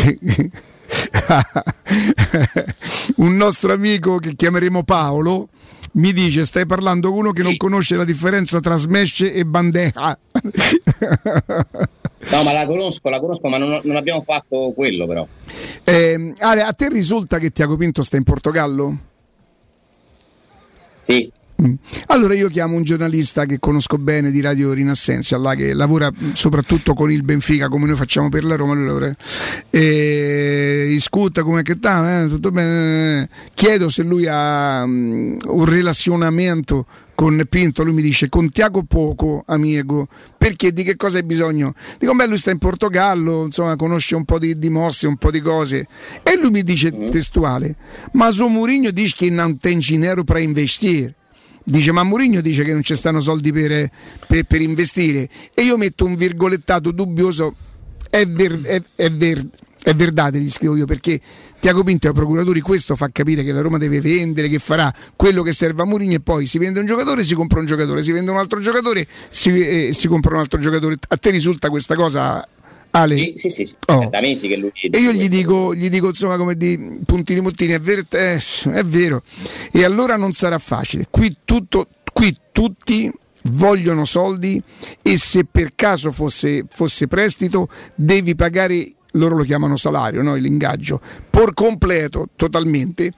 un 3.16 3.37
nostro 3.37 3.73
amico 3.73 4.16
che 4.19 4.35
chiameremo 4.35 4.83
Paolo 4.85 5.49
mi 5.92 6.12
dice 6.12 6.44
stai 6.44 6.66
parlando 6.66 7.09
con 7.11 7.18
uno 7.18 7.30
che 7.30 7.42
non 7.42 7.56
conosce 7.56 7.97
la 7.97 8.04
differenza 8.04 8.61
tra 8.61 8.76
smash 8.76 9.23
e 9.32 9.44
bandeja 9.44 10.18
No, 12.28 12.42
ma 12.42 12.52
la 12.52 12.66
conosco, 12.66 13.09
la 13.09 13.18
conosco, 13.18 13.49
ma 13.49 13.56
non, 13.56 13.80
non 13.82 13.97
abbiamo 13.97 14.20
fatto 14.20 14.73
quello 14.75 15.06
però. 15.06 15.26
Eh, 15.85 16.35
Ale 16.38 16.62
a 16.62 16.73
te 16.75 16.88
risulta 16.90 17.38
che 17.38 17.50
Tiago 17.50 17.76
Pinto 17.76 18.02
sta 18.02 18.18
in 18.18 18.25
Portogallo? 18.25 18.99
Sì. 21.00 21.32
Allora 22.07 22.35
io 22.35 22.49
chiamo 22.49 22.76
un 22.76 22.83
giornalista 22.83 23.45
che 23.45 23.59
conosco 23.59 23.99
bene 23.99 24.31
di 24.31 24.40
Radio 24.40 24.73
Rinassenza, 24.73 25.37
là, 25.37 25.55
che 25.55 25.73
lavora 25.73 26.11
mh, 26.11 26.33
soprattutto 26.33 26.95
con 26.95 27.11
il 27.11 27.23
Benfica 27.23 27.69
come 27.69 27.87
noi 27.87 27.97
facciamo 27.97 28.29
per 28.29 28.45
la 28.45 28.57
Roma, 28.57 28.75
lui 28.75 28.87
lavora- 28.87 29.14
e 29.69 30.87
discuta 30.88 31.43
come 31.43 31.62
che 31.62 31.75
sta, 31.76 32.23
eh, 32.23 32.29
tutto 32.29 32.50
bene. 32.50 33.29
Chiedo 33.55 33.88
se 33.88 34.02
lui 34.02 34.26
ha 34.29 34.85
mm, 34.87 35.38
un 35.47 35.64
relazionamento 35.64 36.87
con 37.14 37.45
Pinto, 37.50 37.85
lui 37.85 37.93
mi 37.93 38.00
dice 38.00 38.31
con 38.31 38.49
Tiago 38.50 38.83
poco 38.85 39.43
amico, 39.47 40.09
perché 40.38 40.73
di 40.73 40.83
che 40.83 40.97
cosa 40.97 41.19
hai 41.19 41.25
bisogno? 41.25 41.75
Dico 41.99 42.14
beh 42.14 42.26
lui 42.26 42.38
sta 42.38 42.50
in 42.50 42.57
Portogallo, 42.57 43.45
insomma 43.45 43.76
conosce 43.76 44.14
un 44.14 44.25
po' 44.25 44.38
di, 44.38 44.59
di 44.59 44.71
mosse, 44.71 45.07
un 45.07 45.19
po' 45.19 45.31
di 45.31 45.43
cose 45.43 45.87
e 46.23 46.38
lui 46.40 46.50
mi 46.50 46.62
dice 46.62 46.90
testuale, 47.11 47.76
ma 48.12 48.31
su 48.31 48.47
Mourinho 48.47 48.90
dice 48.90 49.14
che 49.19 49.29
non 49.29 49.59
tem 49.59 49.81
dinero 49.81 50.25
per 50.25 50.38
investire. 50.38 51.17
Dice 51.62 51.93
ma 51.93 52.02
Mourinho 52.02 52.40
dice 52.40 52.64
che 52.64 52.73
non 52.73 52.83
ci 52.83 52.97
stanno 52.97 53.21
soldi 53.21 53.52
per, 53.52 53.90
per- 54.26 54.45
per 54.45 54.61
investire? 54.61 55.29
E 55.55 55.62
io 55.62 55.76
metto 55.76 56.05
un 56.05 56.17
virgolettato 56.17 56.90
dubbioso 56.90 57.55
è, 58.09 58.26
ver- 58.26 58.64
è, 58.64 58.83
è 58.97 59.11
ver- 59.11 59.47
è 59.83 59.95
verdade 59.95 60.38
gli 60.38 60.50
scrivo 60.50 60.76
io 60.76 60.85
perché 60.85 61.19
Tiago 61.59 61.83
Pinto 61.83 62.09
ai 62.09 62.12
procuratori 62.12 62.61
questo 62.61 62.97
fa 62.97 63.09
capire 63.11 63.43
che 63.43 63.52
la 63.52 63.62
Roma 63.62 63.79
deve 63.79 64.00
vendere 64.00 64.49
che 64.49 64.59
farà 64.59 64.93
quello 65.17 65.43
che 65.43 65.52
serve 65.52 65.83
a 65.83 65.85
Mourinho 65.87 66.14
e 66.14 66.21
poi 66.21 66.47
si 66.47 66.59
vende 66.59 66.81
un 66.81 66.87
giocatore 66.87 67.25
si 67.25 67.35
compra 67.35 67.61
un 67.61 67.67
giocatore 67.67 68.02
si 68.02 68.12
vende 68.12 68.31
un 68.31 68.37
altro 68.37 68.61
giocatore 68.61 69.07
si, 69.31 69.59
eh, 69.59 69.93
si 69.95 70.07
compra 70.09 70.35
un 70.35 70.40
altro 70.40 70.59
giocatore. 70.59 70.97
A 71.09 71.17
te 71.17 71.31
risulta 71.31 71.71
questa 71.71 71.95
cosa 71.95 72.47
Ale? 72.90 73.14
sì, 73.14 73.35
sì, 73.37 73.50
sì, 73.50 73.66
sì. 73.66 73.75
Oh. 73.87 74.02
È 74.02 74.06
da 74.09 74.20
mesi 74.20 74.49
che 74.49 74.56
lui 74.56 74.73
E 74.73 74.99
io 74.99 75.12
gli 75.12 75.28
dico, 75.28 75.75
gli 75.75 75.88
dico 75.88 76.09
insomma 76.09 76.37
come 76.37 76.56
di 76.56 76.99
puntini 77.04 77.40
puntini, 77.40 77.73
è 77.73 77.80
vero, 77.80 78.02
eh, 78.11 78.40
è 78.73 78.82
vero. 78.85 79.23
E 79.73 79.85
allora 79.85 80.16
non 80.16 80.32
sarà 80.32 80.59
facile. 80.59 81.06
Qui, 81.09 81.37
tutto, 81.44 81.87
qui 82.12 82.37
tutti 82.52 83.12
vogliono 83.44 84.04
soldi 84.04 84.62
e 85.02 85.18
se 85.18 85.44
per 85.50 85.73
caso 85.75 86.11
fosse, 86.11 86.64
fosse 86.70 87.06
prestito 87.06 87.68
devi 87.94 88.35
pagare, 88.35 88.92
loro 89.12 89.37
lo 89.37 89.44
chiamano 89.44 89.76
salario, 89.76 90.23
no? 90.23 90.35
l'ingaggio, 90.35 91.00
por 91.30 91.54
completo, 91.54 92.28
totalmente. 92.37 93.12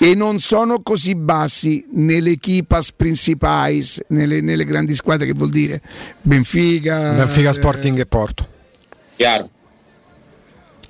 E 0.00 0.14
non 0.14 0.38
sono 0.38 0.80
così 0.80 1.16
bassi 1.16 1.84
nelle 1.90 2.30
equipas 2.30 2.92
principais, 2.92 4.00
nelle, 4.08 4.40
nelle 4.40 4.64
grandi 4.64 4.94
squadre, 4.94 5.26
che 5.26 5.32
vuol 5.32 5.50
dire 5.50 5.82
Benfica, 6.22 7.14
Benfica 7.14 7.50
eh, 7.50 7.54
Sporting 7.54 7.98
e 7.98 8.06
Porto. 8.06 8.56
Chiaro. 9.18 9.48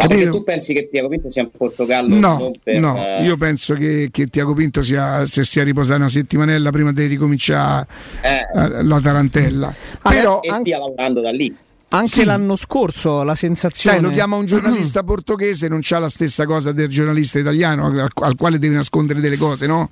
Ma 0.00 0.06
perché 0.06 0.28
tu 0.28 0.44
pensi 0.44 0.75
che 0.75 0.88
Tiago 0.88 1.08
Pinto 1.08 1.28
sia 1.28 1.42
in 1.42 1.50
Portogallo? 1.50 2.14
No, 2.14 2.52
per, 2.62 2.78
no, 2.78 2.97
eh, 2.97 3.25
io 3.25 3.37
penso 3.37 3.75
che, 3.75 4.11
che 4.12 4.26
Tiago 4.28 4.52
Pinto 4.52 4.82
sia, 4.85 5.25
se 5.25 5.42
sia 5.42 5.64
riposato 5.64 5.99
una 5.99 6.08
settimanella 6.08 6.71
prima 6.71 6.93
di 6.93 7.06
ricominciare 7.06 7.86
eh, 8.23 8.47
eh, 8.54 8.82
la 8.84 9.00
tarantella. 9.00 9.75
Ah, 10.02 10.10
Però, 10.10 10.41
e 10.41 10.52
stia 10.52 10.78
lavorando 10.78 11.21
da 11.21 11.30
lì. 11.32 11.52
Anche 11.88 12.08
Sì. 12.21 12.25
l'anno 12.25 12.54
scorso 12.54 13.23
la 13.25 13.34
sensazione. 13.34 13.97
sai, 13.97 14.04
lo 14.04 14.12
chiama 14.12 14.36
un 14.36 14.45
giornalista 14.45 15.02
portoghese, 15.04 15.67
non 15.67 15.80
c'ha 15.82 15.99
la 15.99 16.10
stessa 16.10 16.45
cosa 16.45 16.71
del 16.71 16.88
giornalista 16.88 17.38
italiano 17.41 17.86
al, 17.86 18.08
al 18.14 18.36
quale 18.36 18.58
deve 18.60 18.75
nascondere 18.75 19.21
delle 19.21 19.38
cose, 19.38 19.67
no? 19.67 19.91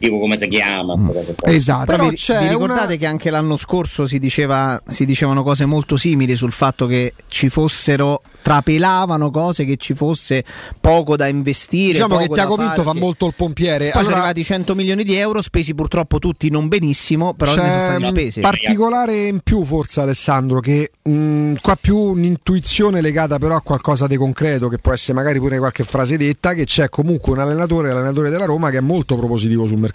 Tipo 0.00 0.18
come 0.18 0.34
si 0.34 0.48
chiama. 0.48 0.94
Esatto. 1.42 1.84
Però 1.84 2.08
vi, 2.08 2.14
c'è 2.16 2.40
vi 2.40 2.48
ricordate 2.48 2.86
una- 2.86 2.96
che 2.96 3.04
anche 3.06 3.28
l'anno 3.28 3.58
scorso 3.58 4.06
si, 4.06 4.18
diceva, 4.18 4.80
si 4.88 5.04
dicevano 5.04 5.42
cose 5.42 5.66
molto 5.66 5.98
simili 5.98 6.36
sul 6.36 6.52
fatto 6.52 6.86
che 6.86 7.12
ci 7.28 7.50
fossero, 7.50 8.22
trapelavano 8.40 9.30
cose 9.30 9.66
che 9.66 9.76
ci 9.76 9.92
fosse 9.92 10.42
poco 10.80 11.16
da 11.16 11.26
investire. 11.26 11.92
Diciamo 11.92 12.16
che 12.16 12.28
Tiago 12.28 12.56
Pinto 12.56 12.82
fa 12.82 12.94
molto 12.94 13.26
il 13.26 13.34
pompiere. 13.36 13.90
Poi 13.90 14.02
sono 14.02 14.14
Allora, 14.14 14.16
arrivati 14.28 14.42
100 14.44 14.74
milioni 14.74 15.04
di 15.04 15.16
euro, 15.16 15.42
spesi 15.42 15.74
purtroppo 15.74 16.18
tutti 16.18 16.48
non 16.48 16.68
benissimo, 16.68 17.34
però 17.34 17.54
ne 17.54 17.68
sono 17.68 17.80
stati 17.80 18.04
spesi. 18.04 18.40
particolare 18.40 19.26
in 19.26 19.40
più 19.44 19.62
forse 19.64 20.00
Alessandro 20.00 20.60
che 20.60 20.92
mh, 21.02 21.56
qua 21.60 21.76
più 21.78 21.98
un'intuizione 21.98 23.02
legata 23.02 23.38
però 23.38 23.54
a 23.54 23.60
qualcosa 23.60 24.06
di 24.06 24.16
concreto 24.16 24.68
che 24.68 24.78
può 24.78 24.94
essere 24.94 25.12
magari 25.12 25.38
pure 25.38 25.58
qualche 25.58 25.84
frase 25.84 26.16
detta 26.16 26.54
che 26.54 26.64
c'è 26.64 26.88
comunque 26.88 27.32
un 27.32 27.40
allenatore, 27.40 27.88
l'allenatore 27.92 28.30
della 28.30 28.46
Roma 28.46 28.70
che 28.70 28.78
è 28.78 28.80
molto 28.80 29.14
propositivo 29.16 29.66
sul 29.66 29.72
mercato. 29.72 29.88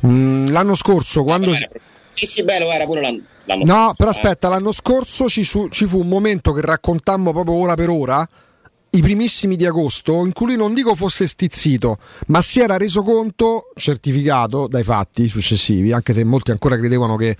Mh, 0.00 0.50
l'anno 0.50 0.74
scorso 0.74 1.22
quando 1.22 1.52
si- 1.54 1.66
Sì, 2.12 2.26
sì, 2.26 2.44
bello, 2.44 2.70
era 2.70 2.84
pure 2.86 3.00
l'anno, 3.02 3.20
l'anno 3.44 3.64
No, 3.64 3.74
scorso, 3.74 3.94
però 3.96 4.08
eh. 4.10 4.12
aspetta, 4.12 4.48
l'anno 4.48 4.72
scorso 4.72 5.28
ci, 5.28 5.44
ci 5.44 5.86
fu 5.86 6.00
un 6.00 6.08
momento 6.08 6.52
che 6.52 6.62
raccontammo 6.62 7.32
proprio 7.32 7.56
ora 7.56 7.74
per 7.74 7.90
ora, 7.90 8.26
i 8.90 9.00
primissimi 9.02 9.56
di 9.56 9.66
agosto, 9.66 10.24
in 10.24 10.32
cui 10.32 10.46
lui 10.46 10.56
non 10.56 10.72
dico 10.72 10.94
fosse 10.94 11.26
stizzito, 11.26 11.98
ma 12.28 12.40
si 12.40 12.60
era 12.60 12.78
reso 12.78 13.02
conto, 13.02 13.70
certificato 13.74 14.66
dai 14.68 14.82
fatti 14.84 15.28
successivi, 15.28 15.92
anche 15.92 16.14
se 16.14 16.24
molti 16.24 16.52
ancora 16.52 16.78
credevano 16.78 17.16
che 17.16 17.36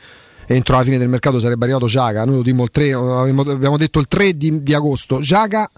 entro 0.49 0.77
la 0.77 0.83
fine 0.85 0.99
del 0.99 1.09
mercato 1.09 1.41
sarebbe 1.41 1.65
arrivato 1.65 1.87
Giaga, 1.87 2.25
noi 2.27 2.37
lo 2.37 2.43
dimmo 2.43 2.65
il 2.65 2.71
3, 2.71 2.93
abbiamo, 2.93 3.41
abbiamo 3.43 3.77
detto 3.79 3.99
il 3.99 4.07
3 4.09 4.37
di, 4.37 4.63
di 4.63 4.75
agosto, 4.75 5.21
Giaga 5.21 5.71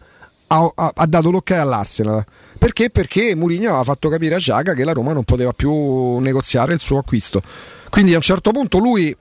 ha, 0.48 0.72
ha- 0.74 0.92
ha 0.94 1.06
dato 1.06 1.30
l'ok 1.30 1.50
all'Arsenal. 1.52 2.24
Perché? 2.58 2.90
Perché 2.90 3.34
Mourinho 3.34 3.68
aveva 3.68 3.84
fatto 3.84 4.08
capire 4.08 4.34
a 4.34 4.38
Giaga 4.38 4.74
che 4.74 4.84
la 4.84 4.92
Roma 4.92 5.12
non 5.12 5.24
poteva 5.24 5.52
più 5.52 6.18
negoziare 6.18 6.74
il 6.74 6.80
suo 6.80 6.98
acquisto. 6.98 7.40
Quindi 7.88 8.12
a 8.12 8.16
un 8.16 8.22
certo 8.22 8.50
punto 8.50 8.78
lui 8.78 9.16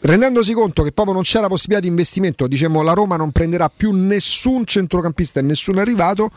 rendendosi 0.00 0.52
conto 0.52 0.82
che 0.82 0.92
proprio 0.92 1.14
non 1.14 1.22
c'era 1.22 1.46
possibilità 1.46 1.80
di 1.80 1.88
investimento, 1.88 2.46
diciamo 2.46 2.82
la 2.82 2.92
Roma 2.92 3.16
non 3.16 3.30
prenderà 3.30 3.70
più 3.74 3.92
nessun 3.92 4.64
centrocampista 4.64 5.38
e 5.38 5.42
nessun 5.44 5.78
arrivato, 5.78 6.30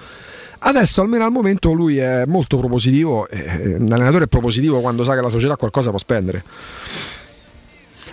adesso 0.59 1.01
almeno 1.01 1.25
al 1.25 1.31
momento 1.31 1.71
lui 1.71 1.97
è 1.97 2.25
molto 2.27 2.57
propositivo, 2.57 3.27
eh, 3.27 3.75
un 3.75 3.91
allenatore 3.91 4.25
è 4.25 4.27
propositivo 4.27 4.81
quando 4.81 5.03
sa 5.03 5.15
che 5.15 5.21
la 5.21 5.29
società 5.29 5.55
qualcosa 5.55 5.89
può 5.89 5.97
spendere. 5.97 6.43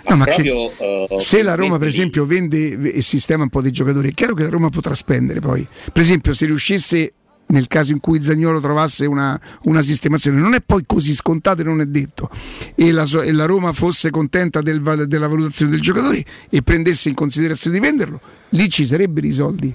No, 0.09 0.15
ma 0.17 0.25
che- 0.25 0.43
proprio, 0.43 1.07
eh, 1.07 1.19
se 1.19 1.43
la 1.43 1.55
Roma, 1.55 1.77
per 1.77 1.87
esempio, 1.87 2.25
vende 2.25 2.91
e 2.91 3.01
sistema 3.01 3.43
un 3.43 3.49
po' 3.49 3.61
di 3.61 3.71
giocatori, 3.71 4.09
è 4.09 4.13
chiaro 4.13 4.33
che 4.33 4.43
la 4.43 4.49
Roma 4.49 4.69
potrà 4.69 4.93
spendere 4.95 5.39
poi. 5.39 5.65
Per 5.91 6.01
esempio, 6.01 6.33
se 6.33 6.45
riuscisse 6.45 7.13
nel 7.53 7.67
caso 7.67 7.91
in 7.91 7.99
cui 7.99 8.21
Zagnolo 8.21 8.59
trovasse 8.59 9.05
una, 9.05 9.39
una 9.63 9.81
sistemazione, 9.81 10.39
non 10.39 10.55
è 10.55 10.61
poi 10.61 10.83
così 10.85 11.13
scontato 11.13 11.61
e 11.61 11.63
non 11.63 11.81
è 11.81 11.85
detto, 11.85 12.29
e 12.75 12.91
la, 12.91 13.05
e 13.23 13.31
la 13.31 13.45
Roma 13.45 13.71
fosse 13.71 14.09
contenta 14.09 14.61
del 14.61 14.81
della 15.07 15.27
valutazione 15.27 15.71
del 15.71 15.81
giocatore 15.81 16.25
e 16.49 16.61
prendesse 16.61 17.09
in 17.09 17.15
considerazione 17.15 17.79
di 17.79 17.85
venderlo, 17.85 18.19
lì 18.49 18.69
ci 18.69 18.85
sarebbero 18.85 19.25
i 19.25 19.31
soldi. 19.31 19.73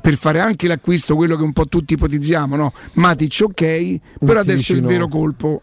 Per 0.00 0.16
fare 0.16 0.40
anche 0.40 0.66
l'acquisto, 0.66 1.14
quello 1.14 1.36
che 1.36 1.44
un 1.44 1.52
po' 1.52 1.68
tutti 1.68 1.94
ipotizziamo, 1.94 2.56
no? 2.56 2.72
Matic 2.94 3.42
ok, 3.44 3.98
però 4.18 4.40
adesso 4.40 4.72
il 4.72 4.80
vicino- 4.80 4.88
vero 4.88 5.06
colpo 5.06 5.62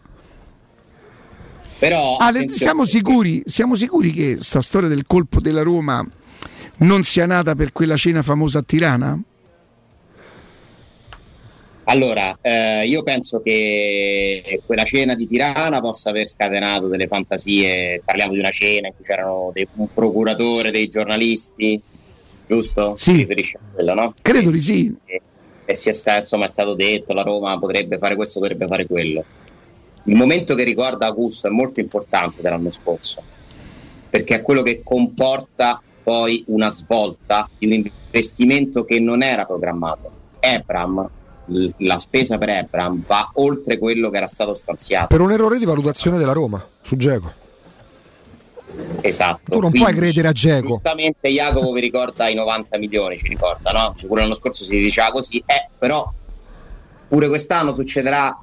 Però 1.78 2.16
Ale, 2.16 2.48
siamo 2.48 2.86
sicuri, 2.86 3.42
siamo 3.44 3.74
sicuri 3.74 4.10
che 4.12 4.38
sta 4.40 4.62
storia 4.62 4.88
del 4.88 5.04
colpo 5.06 5.38
della 5.38 5.62
Roma 5.62 6.02
non 6.78 7.04
sia 7.04 7.26
nata 7.26 7.54
per 7.54 7.72
quella 7.72 7.96
cena 7.96 8.22
famosa 8.22 8.60
a 8.60 8.62
Tirana? 8.62 9.20
Allora, 11.84 12.38
eh, 12.40 12.86
io 12.86 13.02
penso 13.02 13.40
che 13.42 14.60
quella 14.64 14.84
cena 14.84 15.14
di 15.14 15.26
Tirana 15.26 15.80
possa 15.80 16.10
aver 16.10 16.28
scatenato 16.28 16.86
delle 16.86 17.06
fantasie. 17.06 18.00
Parliamo 18.04 18.32
di 18.32 18.38
una 18.38 18.50
cena 18.50 18.86
in 18.86 18.94
cui 18.94 19.04
c'erano 19.04 19.50
dei- 19.52 19.66
un 19.74 19.92
procuratore, 19.92 20.70
dei 20.70 20.86
giornalisti, 20.88 21.80
giusto? 22.46 22.94
Sì. 22.96 23.10
Si 23.10 23.16
riferisce 23.16 23.56
a 23.56 23.74
quello, 23.74 23.94
no? 23.94 24.14
Credo 24.22 24.50
di 24.50 24.60
sì. 24.60 24.94
E, 25.04 25.20
e 25.64 25.74
si 25.74 25.88
è 25.88 25.92
sta- 25.92 26.18
insomma, 26.18 26.44
è 26.44 26.48
stato 26.48 26.74
detto 26.74 27.12
la 27.14 27.22
Roma 27.22 27.58
potrebbe 27.58 27.98
fare 27.98 28.14
questo, 28.14 28.38
potrebbe 28.38 28.66
fare 28.66 28.86
quello. 28.86 29.24
Il 30.04 30.14
momento 30.14 30.54
che 30.54 30.64
ricorda 30.64 31.06
Augusto 31.06 31.48
è 31.48 31.50
molto 31.50 31.80
importante 31.80 32.42
dell'anno 32.42 32.70
scorso, 32.70 33.22
perché 34.08 34.36
è 34.36 34.42
quello 34.42 34.62
che 34.62 34.82
comporta 34.84 35.80
poi 36.02 36.44
una 36.48 36.70
svolta 36.70 37.48
di 37.58 37.66
un 37.66 37.72
investimento 37.72 38.84
che 38.84 38.98
non 38.98 39.22
era 39.22 39.44
programmato. 39.46 40.10
Ebram, 40.40 41.08
la 41.78 41.96
spesa 41.96 42.38
per 42.38 42.48
Ebram 42.48 43.02
va 43.06 43.30
oltre 43.34 43.78
quello 43.78 44.10
che 44.10 44.16
era 44.16 44.26
stato 44.26 44.54
stanziato. 44.54 45.08
Per 45.08 45.20
un 45.20 45.32
errore 45.32 45.58
di 45.58 45.64
valutazione 45.64 46.18
della 46.18 46.32
Roma 46.32 46.64
su 46.82 46.96
Geco. 46.96 47.40
Esatto. 49.00 49.52
Tu 49.52 49.60
non 49.60 49.70
puoi 49.70 49.94
credere 49.94 50.28
a 50.28 50.32
Geco. 50.32 50.68
Giustamente 50.68 51.28
Jacopo 51.28 51.72
vi 51.72 51.80
ricorda 51.80 52.28
i 52.28 52.34
90 52.34 52.78
milioni, 52.78 53.16
ci 53.16 53.28
ricorda, 53.28 53.70
no? 53.70 53.92
Pure 54.06 54.22
l'anno 54.22 54.34
scorso 54.34 54.64
si 54.64 54.78
diceva 54.78 55.10
così, 55.10 55.38
eh, 55.38 55.68
però 55.78 56.10
pure 57.08 57.28
quest'anno 57.28 57.72
succederà 57.74 58.38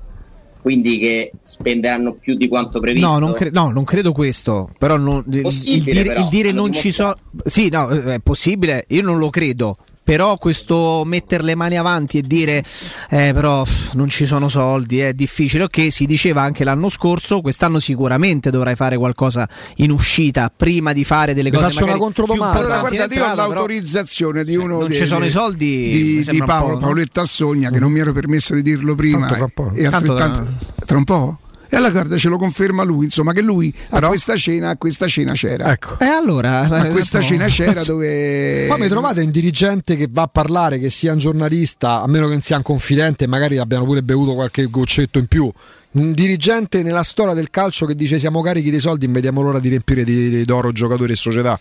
quindi 0.62 0.98
che 1.00 1.32
spenderanno 1.42 2.16
più 2.16 2.36
di 2.36 2.48
quanto 2.48 2.80
previsto. 2.80 3.10
No, 3.10 3.18
non, 3.18 3.34
cre- 3.34 3.50
no, 3.50 3.72
non 3.72 3.84
credo 3.84 4.12
questo. 4.12 4.70
Però 4.78 4.98
non, 4.98 5.24
il, 5.28 5.46
il 5.46 5.84
dire, 5.84 6.04
però, 6.04 6.20
il 6.20 6.28
dire 6.28 6.52
non 6.52 6.74
ci 6.74 6.92
sono. 6.92 7.16
Sì, 7.46 7.70
no, 7.70 7.88
è 7.88 8.20
possibile. 8.20 8.86
Io 8.90 9.02
non 9.02 9.18
lo 9.18 9.30
credo. 9.30 9.78
Però 10.10 10.38
questo 10.40 11.04
mettere 11.06 11.44
le 11.44 11.54
mani 11.54 11.78
avanti 11.78 12.18
e 12.18 12.22
dire 12.24 12.64
eh, 13.12 13.30
però 13.32 13.62
pff, 13.64 13.94
non 13.94 14.10
ci 14.10 14.26
sono 14.26 14.48
soldi 14.50 15.00
è 15.02 15.14
difficile. 15.14 15.66
Ok, 15.66 15.92
si 15.92 16.06
diceva 16.08 16.42
anche 16.42 16.64
l'anno 16.64 16.90
scorso, 16.90 17.42
quest'anno 17.42 17.78
sicuramente 17.80 18.50
dovrai 18.50 18.76
fare 18.76 18.98
qualcosa 18.98 19.48
in 19.76 19.92
uscita 19.92 20.52
prima 20.56 20.94
di 20.94 21.04
fare 21.04 21.36
delle 21.36 21.52
Vi 21.52 21.58
cose 21.58 21.70
faccio 21.70 21.84
una 21.84 21.98
controdomanda. 21.98 22.58
Allora, 22.58 22.88
in 22.88 22.94
io 22.96 23.00
ho 23.02 23.04
entrata, 23.04 23.36
però- 23.36 23.48
l'autorizzazione 23.54 24.44
di 24.44 24.56
uno 24.56 24.80
non 24.80 24.88
dei- 24.88 24.98
ci 24.98 25.06
sono 25.06 25.26
i 25.26 25.30
soldi, 25.30 25.68
di, 25.92 26.24
di 26.28 26.42
Paolo? 26.44 26.78
Paoletta 26.78 27.24
Sogna, 27.26 27.70
che 27.70 27.78
non 27.78 27.92
mi 27.92 28.00
ero 28.00 28.12
permesso 28.12 28.56
di 28.56 28.64
dirlo 28.64 28.96
prima. 28.96 29.28
Po'. 29.54 29.72
E 29.76 29.90
Tanto 29.90 30.14
altrettanto- 30.14 30.48
tra 30.86 30.98
un 30.98 31.04
po'? 31.04 31.38
E 31.72 31.78
alla 31.78 31.92
carta 31.92 32.18
ce 32.18 32.30
lo 32.30 32.38
conferma 32.38 32.84
lui, 32.84 33.06
insomma, 33.06 33.32
che 33.32 33.42
lui 33.42 33.72
a 33.90 34.00
questa 34.08 34.36
cena, 34.36 34.70
a 34.72 34.78
questa 34.78 35.08
cena 35.08 35.34
c'era. 35.34 35.72
Ecco. 35.72 36.00
E 36.00 36.06
allora, 36.06 36.62
A 36.68 36.88
eh, 36.88 36.90
questa 36.90 37.22
cena 37.22 37.46
c'era 37.46 37.84
dove. 37.84 38.66
Poi 38.70 38.80
mi 38.80 38.88
trovate 38.88 39.22
un 39.22 39.30
dirigente 39.30 39.96
che 39.96 40.08
va 40.10 40.24
a 40.24 40.28
parlare, 40.28 40.80
che 40.80 40.90
sia 40.90 41.12
un 41.14 41.20
giornalista, 41.20 42.02
a 42.02 42.08
meno 42.08 42.26
che 42.26 42.32
non 42.34 42.42
sia 42.42 42.58
un 42.58 42.64
confidente, 42.64 43.28
magari 43.28 43.58
abbiano 43.60 43.86
pure 43.86 44.02
bevuto 44.02 44.34
qualche 44.34 44.66
goccetto 44.66 45.20
in 45.20 45.28
più. 45.28 45.52
Un 45.92 46.12
dirigente 46.14 46.82
nella 46.84 47.04
storia 47.04 47.34
del 47.34 47.50
calcio 47.50 47.86
che 47.86 47.96
dice 47.96 48.20
siamo 48.20 48.42
carichi 48.42 48.70
dei 48.72 48.80
soldi, 48.80 49.08
vediamo 49.08 49.42
l'ora 49.42 49.60
di 49.60 49.70
riempire 49.70 50.04
di, 50.04 50.30
di- 50.30 50.46
d'oro 50.46 50.72
giocatori 50.72 51.14
e 51.14 51.16
società. 51.16 51.60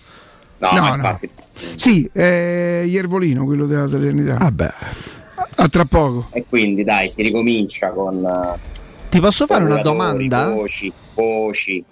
No, 0.60 0.70
No, 0.72 0.80
no. 0.88 0.94
infatti. 0.96 1.30
Sì, 1.74 2.08
è 2.12 2.82
Iervolino, 2.84 3.44
quello 3.44 3.66
della 3.66 3.86
Salernità. 3.88 4.36
Vabbè. 4.36 4.70
A 5.56 5.68
tra 5.68 5.84
poco. 5.84 6.28
E 6.32 6.44
quindi 6.48 6.82
dai, 6.84 7.08
si 7.08 7.22
ricomincia 7.22 7.90
con 7.90 8.24
eh, 8.24 8.58
Ti 9.08 9.20
posso 9.20 9.46
fare 9.46 9.64
una 9.64 9.80
domanda? 9.82 10.52
Voci, 10.52 10.92
voci. 11.14 11.84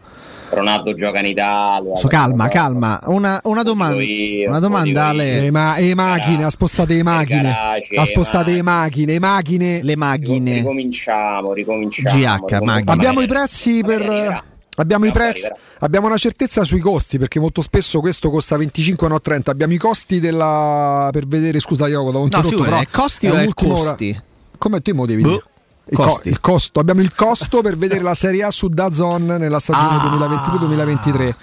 Ronaldo 0.49 0.95
gioca 0.95 1.19
in 1.19 1.27
Italia. 1.27 1.97
So, 1.97 2.07
calma, 2.07 2.45
no, 2.45 2.51
calma. 2.51 3.01
Una, 3.07 3.41
una 3.45 3.63
domanda, 3.63 4.01
io, 4.03 4.49
una 4.49 4.61
domanda 4.61 5.07
Ale. 5.07 5.45
E, 5.47 5.51
ma, 5.51 5.77
e 5.77 5.95
macchine, 5.95 6.45
ha 6.45 6.51
spostato 6.51 6.93
le 6.93 7.03
macchine. 7.03 7.43
garage, 7.43 7.97
Ha 7.97 8.05
spostato 8.05 8.51
le 8.51 8.57
le 8.57 8.63
macchine, 8.63 9.13
le 9.13 9.19
macchine. 9.19 9.83
Le 9.83 9.97
macchine. 9.97 10.55
Ricominciamo, 10.55 11.53
ricominciamo. 11.53 12.17
GH, 12.17 12.45
ricominciamo. 12.47 12.93
Abbiamo 12.93 13.21
i 13.23 13.27
prezzi 13.27 13.81
per. 13.85 14.45
Abbiamo 14.79 15.07
i 15.07 15.11
prezzi, 15.11 15.49
abbiamo 15.79 16.07
una 16.07 16.19
certezza 16.19 16.63
sui 16.63 16.81
costi 16.81 17.17
perché 17.17 17.41
molto 17.41 17.63
spesso 17.63 17.99
questo 18.01 18.29
costa 18.29 18.59
25 18.59 19.09
no 19.09 19.19
30. 19.19 19.51
Abbiamo 19.51 19.73
i 19.73 19.79
costi 19.79 20.21
della 20.21 21.09
per 21.11 21.27
vedere, 21.27 21.61
scusa 21.61 21.89
Ioco, 21.89 22.13
da 22.13 22.19
un 22.19 22.29
No, 22.31 22.43
però 22.43 22.83
costi 22.91 23.27
o 23.27 23.49
costi? 23.55 24.21
Come 24.59 24.81
te 24.83 24.93
mo 24.93 25.07
devi 25.07 25.23
Boh, 25.23 25.29
dire? 25.31 25.43
Il, 25.89 25.97
co- 25.97 26.21
il 26.25 26.41
costo, 26.41 26.81
abbiamo 26.81 27.01
il 27.01 27.15
costo 27.15 27.61
per 27.63 27.77
vedere 27.77 28.01
la 28.03 28.15
Serie 28.15 28.43
A 28.43 28.51
su 28.51 28.69
Dazon 28.69 29.25
nella 29.25 29.61
stagione 29.61 29.97
Ah. 29.97 30.37
2022-2023. 30.57 31.35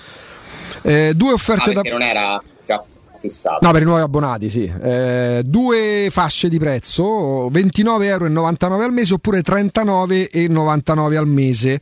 Eh, 0.82 1.14
due 1.16 1.30
Ah, 1.30 1.34
offerte 1.34 1.70
da 1.74 1.82
perché 1.82 1.90
non 1.92 2.02
era 2.02 2.42
già 2.66 2.84
fissato. 3.18 3.60
No, 3.66 3.72
per 3.72 3.82
i 3.84 3.86
nuovi 3.86 4.02
abbonati, 4.02 4.50
sì. 4.50 4.64
Eh, 4.82 5.44
due 5.46 6.10
fasce 6.12 6.50
di 6.50 6.60
prezzo, 6.60 7.50
29,99 7.50 8.04
euro 8.04 8.84
al 8.84 8.92
mese 8.92 9.14
oppure 9.14 9.42
39,99 9.42 11.16
al 11.16 11.28
mese. 11.28 11.80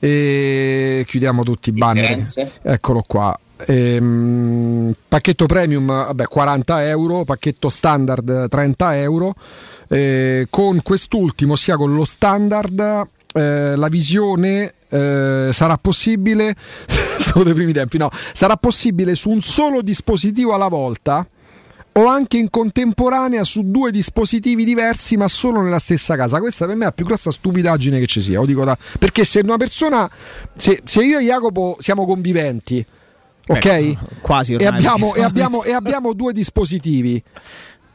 E 0.00 1.04
chiudiamo 1.06 1.42
tutti 1.44 1.68
i 1.68 1.72
banner. 1.72 2.02
Differenze? 2.02 2.52
Eccolo 2.62 3.04
qua. 3.06 3.38
Ehm, 3.66 4.94
pacchetto 5.06 5.46
premium, 5.46 5.86
vabbè, 5.86 6.24
40 6.24 6.86
euro, 6.88 7.24
pacchetto 7.24 7.68
standard 7.68 8.48
30 8.48 8.98
euro. 8.98 9.34
Eh, 9.92 10.46
con 10.48 10.80
quest'ultimo, 10.82 11.56
sia 11.56 11.76
con 11.76 11.94
lo 11.94 12.04
standard, 12.04 13.02
eh, 13.34 13.74
la 13.74 13.88
visione 13.88 14.74
eh, 14.88 15.50
sarà 15.52 15.76
possibile. 15.78 16.54
sono 17.18 17.44
dei 17.44 17.54
primi 17.54 17.72
tempi, 17.72 17.98
no, 17.98 18.08
sarà 18.32 18.56
possibile 18.56 19.14
su 19.14 19.30
un 19.30 19.40
solo 19.40 19.82
dispositivo 19.82 20.54
alla 20.54 20.68
volta 20.68 21.26
o 21.92 22.06
anche 22.06 22.36
in 22.36 22.50
contemporanea 22.50 23.42
su 23.42 23.62
due 23.64 23.90
dispositivi 23.90 24.64
diversi 24.64 25.16
ma 25.16 25.26
solo 25.26 25.60
nella 25.60 25.78
stessa 25.78 26.16
casa. 26.16 26.38
Questa 26.38 26.66
per 26.66 26.76
me 26.76 26.82
è 26.82 26.86
la 26.86 26.92
più 26.92 27.04
grossa 27.04 27.30
stupidaggine 27.30 27.98
che 27.98 28.06
ci 28.06 28.20
sia. 28.20 28.38
lo 28.38 28.46
dico 28.46 28.64
da- 28.64 28.78
Perché 28.98 29.24
se 29.24 29.40
una 29.40 29.56
persona, 29.56 30.08
se, 30.56 30.82
se 30.84 31.02
io 31.02 31.18
e 31.18 31.24
Jacopo 31.24 31.76
siamo 31.80 32.06
conviventi, 32.06 32.84
ok? 33.46 33.64
Ecco, 33.64 34.06
quasi 34.20 34.54
e, 34.54 34.66
abbiamo, 34.66 35.14
e, 35.14 35.22
abbiamo, 35.22 35.64
e 35.64 35.72
abbiamo 35.72 36.12
due 36.12 36.32
dispositivi. 36.32 37.22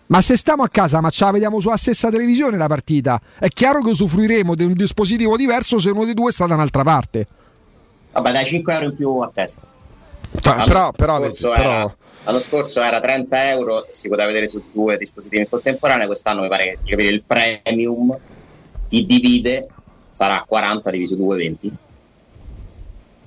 Ma 0.08 0.22
se 0.22 0.38
stiamo 0.38 0.62
a 0.64 0.70
casa, 0.70 1.02
ma 1.02 1.10
ce 1.10 1.26
la 1.26 1.32
vediamo 1.32 1.60
sulla 1.60 1.78
stessa 1.78 2.10
televisione 2.12 2.58
la 2.58 2.68
partita, 2.68 3.20
è 3.40 3.48
chiaro 3.48 3.82
che 3.82 3.90
usufruiremo 3.90 4.54
di 4.54 4.64
un 4.64 4.74
dispositivo 4.74 5.36
diverso 5.36 5.80
se 5.80 5.90
uno 5.90 6.06
dei 6.06 6.14
due 6.14 6.32
sta 6.32 6.46
da 6.46 6.54
un'altra 6.54 6.84
parte. 6.84 7.28
Vabbè, 8.12 8.32
dai 8.32 8.46
5 8.46 8.74
euro 8.74 8.86
in 8.86 8.96
più 8.96 9.10
a 9.20 9.32
testa. 9.34 9.62
Però, 10.42 10.56
L'anno 10.56 10.92
però, 10.92 11.20
scorso 11.20 11.50
però- 11.50 11.64
era- 11.64 11.96
l'anno 12.26 12.40
scorso 12.40 12.82
era 12.82 13.00
30 13.00 13.50
euro, 13.50 13.88
si 13.90 14.08
poteva 14.10 14.28
vedere 14.28 14.48
su 14.48 14.62
due 14.72 14.98
dispositivi 14.98 15.42
in 15.42 15.50
contemporanea, 15.50 16.06
quest'anno 16.06 16.42
mi 16.42 16.50
pare 16.50 16.64
che 16.66 16.78
di 16.84 16.90
capire 16.92 17.10
il 17.10 17.24
premium 17.24 18.16
ti 18.88 19.06
divide, 19.06 19.68
sarà 20.10 20.44
40 20.48 20.92
diviso 20.92 21.16
2, 21.16 21.36
20. 21.36 21.72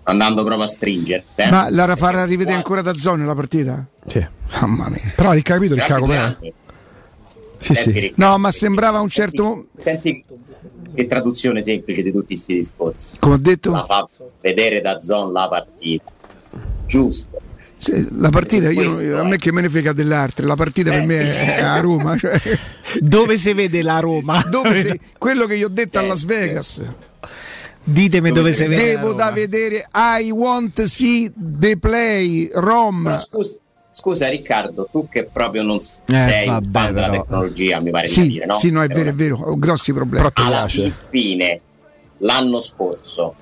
Andando 0.04 0.42
proprio 0.44 0.64
a 0.64 0.68
stringere. 0.68 1.24
eh. 1.34 1.50
Ma 1.50 1.68
la 1.70 1.94
farà 1.96 2.24
rivedere 2.24 2.56
ancora 2.56 2.80
da 2.82 2.94
zone 2.94 3.24
la 3.24 3.34
partita? 3.34 3.84
sì. 4.06 4.26
Mamma 4.60 4.88
mia. 4.88 5.12
però 5.14 5.28
hai 5.30 5.42
capito 5.42 5.74
il 5.74 5.82
cago. 5.82 6.06
Sì, 7.58 7.74
sì. 7.74 8.12
No, 8.16 8.38
ma 8.38 8.50
sì, 8.50 8.58
sembrava 8.58 9.00
un 9.00 9.08
certo- 9.08 9.66
Senti 9.80 10.24
che 10.94 11.06
traduzione 11.06 11.60
semplice 11.60 12.02
di 12.02 12.10
tutti 12.12 12.34
questi 12.34 12.54
discorsi. 12.54 13.18
Come 13.20 13.34
ho 13.34 13.38
detto, 13.38 13.70
La 13.70 13.84
fa 13.84 14.06
vedere 14.40 14.80
da 14.80 14.98
zone 14.98 15.32
la 15.32 15.48
partita. 15.48 16.04
Giusto. 16.86 17.40
se- 17.76 18.06
la 18.12 18.30
partita, 18.30 18.70
io- 18.70 18.82
Questo 18.84 19.16
a 19.18 19.22
me 19.24 19.36
che 19.36 19.52
me 19.52 19.60
ne 19.60 19.68
frega 19.68 19.92
dell'altro, 19.92 20.44
la 20.46 20.56
partita 20.56 20.90
per 20.90 21.02
Eh. 21.02 21.06
me 21.06 21.18
è 21.56 21.60
a 21.60 21.78
Roma. 21.80 22.16
cioè, 22.16 22.40
Dove 22.98 23.36
si 23.36 23.52
vede 23.52 23.82
la 23.82 24.00
Roma? 24.00 24.42
dove 24.50 24.80
si- 24.80 25.00
quello 25.18 25.46
che 25.46 25.54
io 25.54 25.66
ho 25.66 25.70
detto 25.70 25.98
a 25.98 26.02
Sì, 26.02 26.08
Las 26.08 26.24
Vegas. 26.24 26.82
Ditemi 27.84 28.28
Dove 28.30 28.40
dove, 28.40 28.52
si 28.54 28.66
vede. 28.66 28.82
Devo 28.82 29.12
da 29.14 29.30
vedere 29.30 29.88
I 29.94 30.30
want 30.30 30.82
see 30.84 31.30
the 31.36 31.76
play 31.78 32.50
Rom. 32.52 33.16
Scusa, 33.18 33.58
scusa, 33.90 34.28
Riccardo, 34.28 34.88
tu 34.90 35.08
che 35.08 35.24
proprio 35.24 35.62
non 35.62 35.78
Eh, 35.78 36.16
sei 36.16 36.48
vabbè, 36.48 36.64
un 36.66 36.70
fan 36.70 36.94
della 36.94 37.10
tecnologia, 37.10 37.80
mi 37.80 37.90
pare 37.90 38.06
di 38.08 38.12
Sì, 38.12 38.20
capire, 38.22 38.46
no? 38.46 38.58
sì, 38.58 38.70
no, 38.70 38.82
è 38.82 38.86
Però 38.86 38.98
vero, 38.98 39.10
è 39.10 39.14
vero, 39.14 39.36
ho 39.38 39.58
grossi 39.58 39.92
problemi. 39.92 40.28
Alla 40.34 40.66
fine, 40.68 41.60
l'anno 42.18 42.60
scorso, 42.60 43.34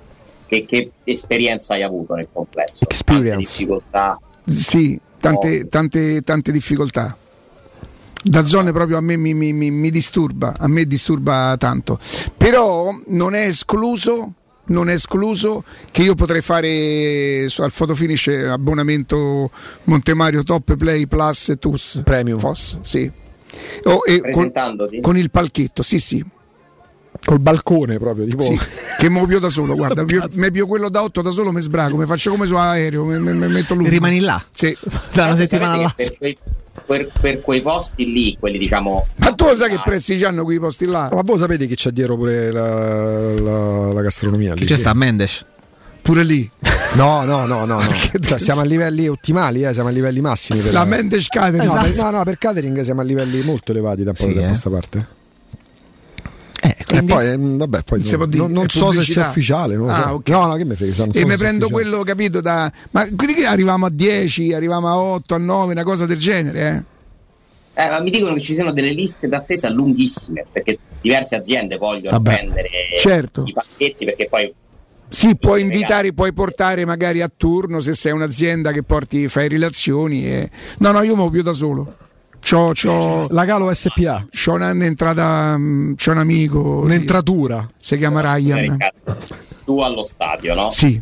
che, 0.47 0.65
che 0.65 0.91
esperienza 1.05 1.75
hai 1.75 1.83
avuto 1.83 2.15
nel 2.15 2.29
complesso? 2.33 2.85
Tante 2.87 2.95
Experience. 2.95 3.59
difficoltà. 3.59 4.19
Sì, 4.49 4.99
tante, 5.21 5.69
tante, 5.69 6.23
tante 6.23 6.53
difficoltà. 6.53 7.17
Da 8.23 8.45
zone 8.45 8.73
proprio 8.73 8.97
a 8.97 9.01
me 9.01 9.17
mi- 9.17 9.35
mi- 9.35 9.53
mi 9.53 9.91
disturba, 9.91 10.55
a 10.59 10.67
me 10.67 10.85
disturba 10.85 11.55
tanto. 11.59 11.99
Però 12.37 12.91
non 13.09 13.35
è 13.35 13.47
escluso, 13.47 14.33
non 14.67 14.89
è 14.89 14.95
escluso 14.95 15.65
che 15.91 16.03
io 16.03 16.15
potrei 16.15 16.41
fare 16.43 17.47
al 17.59 17.71
fotofinish 17.71 18.29
abbonamento 18.49 19.51
Montemario 19.85 20.43
Top 20.43 20.77
Play 20.77 21.07
Plus 21.07 21.51
e 21.51 21.59
TUS 21.59 22.01
Premium. 22.05 22.39
FOS, 22.39 22.79
sì. 22.81 23.11
Oh, 23.85 24.01
e 24.07 24.21
Presentandoti? 24.21 25.01
con 25.01 25.17
il 25.17 25.31
palchetto, 25.31 25.83
sì, 25.83 25.99
sì. 25.99 26.25
Col 27.25 27.41
balcone 27.41 27.99
proprio, 27.99 28.27
tipo... 28.27 28.43
Sì, 28.43 28.59
che 28.99 29.09
pio 29.11 29.39
da 29.39 29.49
solo, 29.49 29.75
guarda, 29.77 30.05
me 30.33 30.51
pio 30.51 30.67
quello 30.67 30.89
da 30.89 31.03
8 31.03 31.23
da 31.23 31.31
solo, 31.31 31.51
mi 31.51 31.61
sbraco, 31.61 31.97
mi 31.97 32.07
faccio 32.07 32.31
come 32.31 32.47
su 32.47 32.55
aereo, 32.55 33.05
mi, 33.05 33.19
mi- 33.19 33.35
mi 33.35 33.49
metto 33.49 33.75
lui. 33.75 33.89
Rimani 33.89 34.21
là. 34.21 34.43
Sì. 34.53 34.77
Da 34.81 34.91
una 34.91 35.27
Tanto 35.29 35.37
settimana 35.37 35.77
là. 35.83 35.93
per, 35.97 36.17
quei, 36.19 36.37
per- 36.85 37.11
per 37.21 37.41
quei 37.41 37.63
posti 37.63 38.11
lì, 38.13 38.37
quelli 38.39 38.59
diciamo... 38.59 39.07
Ma 39.17 39.33
tu 39.33 39.47
lo 39.47 39.55
sai 39.55 39.71
che 39.71 39.81
prezzi 39.85 40.23
hanno 40.25 40.45
quei 40.45 40.59
posti 40.59 40.87
là? 40.87 41.09
Ma 41.13 41.23
voi 41.23 41.39
sapete 41.39 41.67
che 41.67 41.75
c'è 41.75 41.91
dietro 41.91 42.17
pure 42.17 42.51
la, 42.51 43.33
la- 43.35 43.93
la 43.93 44.03
gastronomia? 44.03 44.55
Chi 44.55 44.61
lì, 44.61 44.67
c'è 44.67 44.75
sì. 44.75 44.81
sta? 44.81 44.95
Mendes? 44.95 45.45
Pure 46.03 46.23
lì. 46.25 46.51
No, 46.95 47.25
no, 47.25 47.45
no, 47.45 47.67
no. 47.67 47.79
no. 47.79 47.93
Cioè, 48.21 48.39
siamo 48.39 48.61
a 48.61 48.65
livelli 48.65 49.07
ottimali, 49.07 49.63
eh, 49.65 49.75
siamo 49.75 49.91
a 49.91 49.93
livelli 49.93 50.21
massimi. 50.21 50.61
Per 50.61 50.73
La 50.73 50.85
Mendes 50.87 51.27
Catering. 51.29 51.65
No, 51.71 51.83
per, 51.83 51.97
no, 51.97 52.11
no, 52.11 52.23
per 52.25 52.39
catering 52.39 52.81
siamo 52.81 53.03
a 53.03 53.05
livelli 53.05 53.43
molto 53.43 53.73
elevati 53.73 54.03
da 54.03 54.15
Sì, 54.15 54.29
di 54.29 54.33
tempo 54.33 54.41
a 54.41 54.45
eh. 54.45 54.49
questa 54.49 54.71
parte. 54.71 55.07
Quindi, 56.87 57.13
poi, 57.13 57.29
eh, 57.29 57.37
vabbè, 57.37 57.83
poi 57.83 58.03
non, 58.05 58.29
non, 58.31 58.53
non 58.53 58.69
so 58.69 58.93
se 58.93 59.03
sia 59.03 59.29
ufficiale. 59.29 59.77
Non 59.77 59.91
ah, 59.91 60.05
so. 60.07 60.15
okay. 60.15 60.35
No, 60.35 60.47
no, 60.47 60.55
che 60.55 60.65
mi 60.65 60.75
frega. 60.77 61.07
e 61.13 61.25
mi 61.25 61.37
prendo 61.37 61.69
quello, 61.69 62.03
capito? 62.03 62.41
Da... 62.41 62.71
Ma 62.93 63.07
quindi 63.07 63.35
che 63.35 63.47
arriviamo 63.47 63.87
a 63.87 63.91
10, 63.91 64.53
arriviamo 64.53 64.89
a 64.89 64.97
8, 64.97 65.35
a 65.35 65.39
9, 65.39 65.73
una 65.73 65.83
cosa 65.83 66.07
del 66.07 66.19
genere, 66.19 66.69
eh? 66.69 66.95
Eh, 67.79 67.89
ma 67.91 68.01
mi 68.01 68.09
dicono 68.11 68.33
che 68.33 68.41
ci 68.41 68.55
sono 68.55 68.73
delle 68.73 68.91
liste 68.91 69.29
d'attesa 69.29 69.69
lunghissime 69.69 70.47
perché 70.51 70.79
diverse 71.03 71.37
aziende 71.37 71.77
vogliono 71.77 72.17
Vabbè, 72.17 72.37
prendere 72.37 72.71
certo. 72.99 73.43
i 73.45 73.53
pacchetti 73.53 74.07
perché 74.07 74.29
poi 74.31 74.51
sì, 75.09 75.37
puoi 75.37 75.61
invitare, 75.61 76.13
puoi 76.13 76.33
portare 76.33 76.85
magari 76.85 77.21
a 77.21 77.31
turno 77.35 77.81
se 77.81 77.95
sei 77.95 78.13
un'azienda 78.13 78.73
che 78.73 78.83
porti, 78.83 79.29
fai 79.29 79.49
relazioni. 79.49 80.27
E... 80.27 80.51
No, 80.79 80.91
no, 80.91 81.03
io 81.03 81.17
mi 81.17 81.31
più 81.31 81.43
da 81.43 81.53
solo. 81.53 81.97
C'ho, 82.49 82.71
c'ho, 82.75 83.27
la 83.31 83.45
Galo 83.45 83.75
SPA. 83.75 84.25
C'ho 84.31 84.53
un'entrata, 84.53 85.57
mm, 85.59 85.95
c'ho 85.95 86.13
un 86.13 86.19
amico. 86.19 86.61
Un'entratura. 86.61 87.67
Si 87.77 87.97
chiama 87.97 88.21
Ryan. 88.21 88.77
Tu 89.65 89.81
allo 89.81 90.05
stadio, 90.05 90.55
no? 90.55 90.71
Sì. 90.71 91.01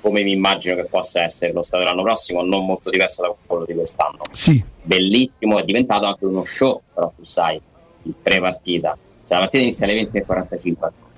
Come 0.00 0.24
mi 0.24 0.32
immagino 0.32 0.74
che 0.74 0.86
possa 0.86 1.22
essere 1.22 1.52
lo 1.52 1.62
stadio 1.62 1.86
l'anno 1.86 2.02
prossimo, 2.02 2.42
non 2.42 2.66
molto 2.66 2.90
diverso 2.90 3.22
da 3.22 3.32
quello 3.46 3.64
di 3.64 3.74
quest'anno. 3.74 4.22
Sì. 4.32 4.60
Bellissimo, 4.82 5.60
è 5.60 5.62
diventato 5.62 6.08
anche 6.08 6.24
uno 6.24 6.42
show, 6.42 6.80
però 6.92 7.12
tu 7.16 7.22
sai, 7.22 7.60
il 8.02 8.14
pre-partita. 8.20 8.98
Se 9.22 9.34
la 9.34 9.40
partita 9.40 9.62
inizia 9.62 9.86
alle 9.86 10.02
20.45, 10.02 10.74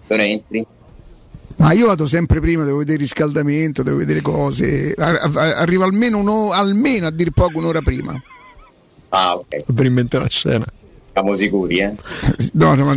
tu 0.06 0.12
entri, 0.12 0.66
ma 1.56 1.72
io 1.72 1.86
vado 1.86 2.04
sempre 2.04 2.40
prima, 2.40 2.64
devo 2.64 2.78
vedere 2.78 2.96
il 2.96 3.02
riscaldamento, 3.04 3.82
devo 3.82 3.96
vedere 3.96 4.20
cose. 4.20 4.92
Arrivo 4.98 5.84
almeno, 5.84 6.18
uno, 6.18 6.50
almeno 6.50 7.06
a 7.06 7.10
dir 7.10 7.30
poco 7.30 7.58
un'ora 7.58 7.80
prima. 7.80 8.20
Ah, 9.14 9.36
ok. 9.36 9.72
Per 9.72 9.84
inventare 9.86 10.24
la 10.24 10.30
scena. 10.30 10.66
Siamo 11.14 11.34
sicuri, 11.34 11.78
eh? 11.78 11.94
No, 12.54 12.74
no, 12.74 12.84
ma 12.84 12.96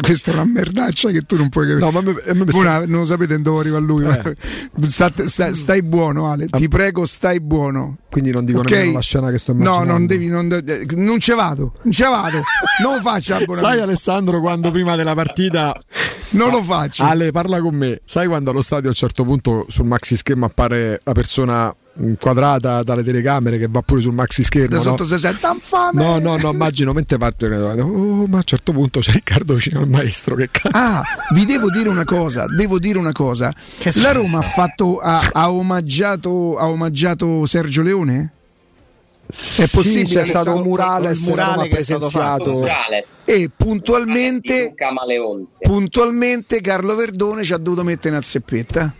questa 0.00 0.30
è 0.30 0.34
una 0.34 0.44
merdaccia 0.44 1.10
che 1.10 1.22
tu 1.22 1.36
non 1.36 1.48
puoi 1.48 1.66
capire. 1.66 1.84
No, 1.84 1.90
ma 1.90 2.00
me, 2.00 2.14
me 2.34 2.44
Una, 2.52 2.80
non 2.86 3.00
lo 3.00 3.04
sapete 3.04 3.40
dove 3.40 3.60
arriva 3.60 3.78
lui. 3.78 4.04
Eh. 4.04 4.36
State, 4.86 5.28
stai, 5.28 5.54
stai, 5.54 5.82
buono, 5.82 6.30
Ale. 6.30 6.46
Ti 6.46 6.68
prego, 6.68 7.04
stai 7.04 7.40
buono. 7.40 7.98
Quindi 8.10 8.30
non 8.30 8.44
dico 8.44 8.60
okay. 8.60 8.72
nemmeno 8.72 8.94
la 8.94 9.00
scena 9.00 9.30
che 9.30 9.38
sto 9.38 9.52
immaginando. 9.52 9.84
No, 9.84 9.92
non 9.92 10.06
devi. 10.06 10.28
Non, 10.28 10.62
non 10.96 11.18
ce 11.18 11.34
vado. 11.34 11.74
Non 11.82 11.92
ce 11.92 12.04
vado. 12.04 12.42
Non 12.82 13.00
faccio 13.00 13.34
abbonamento. 13.34 13.66
Sai, 13.68 13.80
Alessandro, 13.80 14.40
quando 14.40 14.70
prima 14.70 14.96
della 14.96 15.14
partita. 15.14 15.76
Non 16.30 16.50
lo 16.50 16.62
faccio. 16.62 17.04
Ale, 17.04 17.30
parla 17.30 17.60
con 17.60 17.74
me. 17.74 18.00
Sai 18.04 18.26
quando 18.26 18.50
allo 18.50 18.62
stadio 18.62 18.86
a 18.86 18.90
un 18.90 18.96
certo 18.96 19.24
punto 19.24 19.66
sul 19.68 19.86
maxi 19.86 20.16
schermo 20.16 20.46
appare 20.46 21.00
la 21.04 21.12
persona 21.12 21.74
inquadrata 21.98 22.82
dalle 22.82 23.02
telecamere 23.02 23.58
che 23.58 23.66
va 23.68 23.82
pure 23.82 24.00
sul 24.00 24.14
maxi 24.14 24.42
schermo. 24.42 24.76
Da 24.76 24.80
sotto 24.80 25.02
no? 25.02 25.08
si 25.08 25.18
sente 25.18 25.46
infame. 25.46 26.02
No, 26.02 26.18
no, 26.18 26.36
no, 26.36 26.50
immagino 26.50 26.92
mentre 26.92 27.18
parte. 27.18 27.46
Oh, 27.46 28.26
ma 28.26 28.36
a 28.36 28.40
un 28.40 28.42
certo 28.44 28.72
punto 28.72 29.00
c'è 29.00 29.12
Riccardo 29.12 29.54
vicino 29.54 29.80
al 29.80 29.88
maestro. 29.88 30.34
Che 30.34 30.48
cazzo. 30.50 30.76
Ah, 30.76 31.02
vi 31.32 31.44
devo 31.44 31.70
dire 31.70 31.88
una 31.88 32.04
cosa. 32.04 32.46
Devo 32.46 32.78
dire 32.78 32.98
una 32.98 33.12
cosa. 33.12 33.52
La 33.94 34.12
Roma 34.12 34.38
ha 34.38 34.42
fatto. 34.42 34.98
Ha, 34.98 35.30
ha, 35.32 35.50
omaggiato, 35.50 36.56
ha 36.56 36.68
omaggiato 36.68 37.46
Sergio 37.46 37.82
Leone? 37.82 38.32
È 39.26 39.66
possibile 39.70 40.06
sì, 40.06 40.14
c'è 40.14 40.24
stato 40.24 40.54
un 40.54 40.62
murales, 40.62 41.20
murale 41.20 41.68
presenziato 41.68 42.66
e 43.24 43.50
puntualmente, 43.56 44.74
puntualmente 45.58 46.60
Carlo 46.60 46.94
Verdone 46.94 47.42
ci 47.42 47.54
ha 47.54 47.56
dovuto 47.56 47.82
mettere 47.82 48.14
una 48.14 48.22
zeppetta 48.22 48.94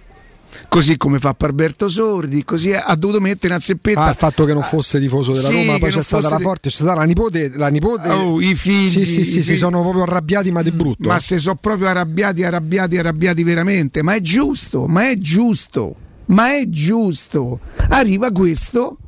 così 0.69 0.97
come 0.97 1.19
fa 1.19 1.35
Parberto 1.35 1.88
Sordi, 1.88 2.45
così 2.45 2.73
ha 2.73 2.95
dovuto 2.95 3.21
mettere 3.21 3.53
una 3.55 3.62
zeppetta. 3.62 4.05
Ah, 4.05 4.11
il 4.11 4.17
fatto 4.17 4.45
che 4.45 4.53
non 4.53 4.62
fosse 4.62 4.99
tifoso 5.01 5.33
della 5.33 5.49
sì, 5.49 5.67
Roma, 5.67 5.79
poi 5.79 5.91
c'è 5.91 6.03
stata 6.03 6.29
la 6.29 6.38
forte, 6.38 6.69
c'è 6.69 6.75
stata 6.75 6.95
la 6.95 7.05
nipote, 7.05 7.53
la 7.55 7.69
nipote. 7.69 8.09
Oh, 8.09 8.41
i 8.41 8.55
figli. 8.55 8.88
Sì, 8.88 9.05
sì, 9.05 9.25
sì, 9.25 9.43
si 9.43 9.57
sono 9.57 9.83
proprio 9.83 10.03
arrabbiati, 10.03 10.51
ma 10.51 10.62
di 10.62 10.71
brutto. 10.71 11.09
Ma 11.09 11.19
se 11.19 11.38
sono 11.38 11.57
proprio 11.61 11.88
arrabbiati, 11.88 12.43
arrabbiati, 12.43 12.99
arrabbiati 12.99 13.43
veramente. 13.43 14.03
Ma 14.03 14.15
è 14.15 14.21
giusto, 14.21 14.87
ma 14.87 15.09
è 15.09 15.19
giusto, 15.19 15.95
ma 16.27 16.55
è 16.55 16.69
giusto. 16.69 17.61
Arriva 17.88 18.31
questo 18.31 18.99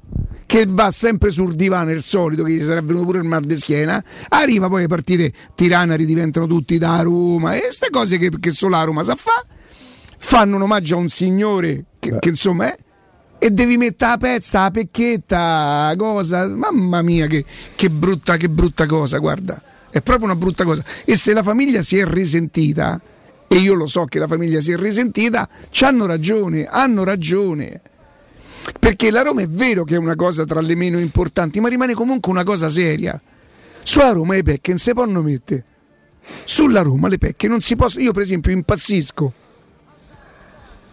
che 0.47 0.67
va 0.69 0.91
sempre 0.91 1.31
sul 1.31 1.55
divano 1.55 1.91
il 1.91 2.03
solito 2.03 2.45
che 2.45 2.53
gli 2.53 2.63
sarà 2.63 2.81
venuto 2.81 3.07
pure 3.07 3.19
il 3.19 3.25
mal 3.25 3.43
di 3.43 3.57
schiena 3.57 4.03
arriva 4.29 4.69
poi 4.69 4.83
le 4.83 4.87
partite 4.87 5.33
tiranari 5.55 6.05
diventano 6.05 6.47
tutti 6.47 6.77
da 6.79 7.01
Roma 7.01 7.57
e 7.57 7.61
queste 7.61 7.89
cose 7.91 8.19
che, 8.19 8.31
che 8.39 8.53
solo 8.53 8.77
la 8.77 8.85
Roma 8.85 9.03
sa 9.03 9.17
fare 9.17 9.47
fanno 10.25 10.57
un 10.57 10.63
omaggio 10.63 10.95
a 10.95 10.99
un 10.99 11.11
signore 11.11 11.85
che, 11.99 12.17
che 12.19 12.31
insomma 12.31 12.73
è 12.73 12.77
e 13.39 13.51
devi 13.51 13.77
mettere 13.77 14.13
la 14.13 14.17
pezza, 14.17 14.63
la 14.63 14.71
pecchetta, 14.71 15.93
cosa, 15.99 16.49
mamma 16.49 17.03
mia 17.03 17.27
che, 17.27 17.45
che, 17.75 17.91
brutta, 17.91 18.39
che 18.39 18.49
brutta 18.49 18.87
cosa, 18.87 19.19
guarda, 19.19 19.61
è 19.91 20.01
proprio 20.01 20.25
una 20.25 20.35
brutta 20.35 20.65
cosa. 20.65 20.83
E 21.05 21.15
se 21.19 21.35
la 21.35 21.43
famiglia 21.43 21.83
si 21.83 21.99
è 21.99 22.07
risentita, 22.07 22.99
e 23.47 23.57
io 23.57 23.75
lo 23.75 23.87
so 23.87 24.07
che 24.07 24.19
la 24.19 24.27
famiglia 24.27 24.63
si 24.63 24.73
è 24.73 24.79
risentita, 24.79 25.47
ci 25.69 25.85
hanno 25.85 26.07
ragione, 26.07 26.65
hanno 26.65 27.05
ragione. 27.05 27.83
Perché 28.81 29.11
la 29.11 29.21
Roma 29.21 29.43
è 29.43 29.49
vero 29.49 29.85
che 29.85 29.97
è 29.97 29.99
una 29.99 30.17
cosa 30.17 30.47
tra 30.47 30.63
le 30.63 30.75
meno 30.75 30.99
importanti, 30.99 31.61
ma 31.61 31.69
rimane 31.69 31.93
comunque 31.93 32.33
una 32.33 32.45
cosa 32.45 32.71
seria. 32.71 33.21
Sulla 33.83 34.13
Roma 34.13 34.33
le 34.33 34.43
pecche 34.43 34.71
non 34.71 34.79
si 34.79 34.95
possono 34.95 35.21
mettere. 35.21 35.65
Sulla 36.45 36.81
Roma 36.81 37.09
le 37.09 37.19
pecche 37.19 37.47
non 37.47 37.61
si 37.61 37.77
possono. 37.77 38.03
Io, 38.03 38.13
per 38.13 38.23
esempio, 38.23 38.53
impazzisco 38.53 39.43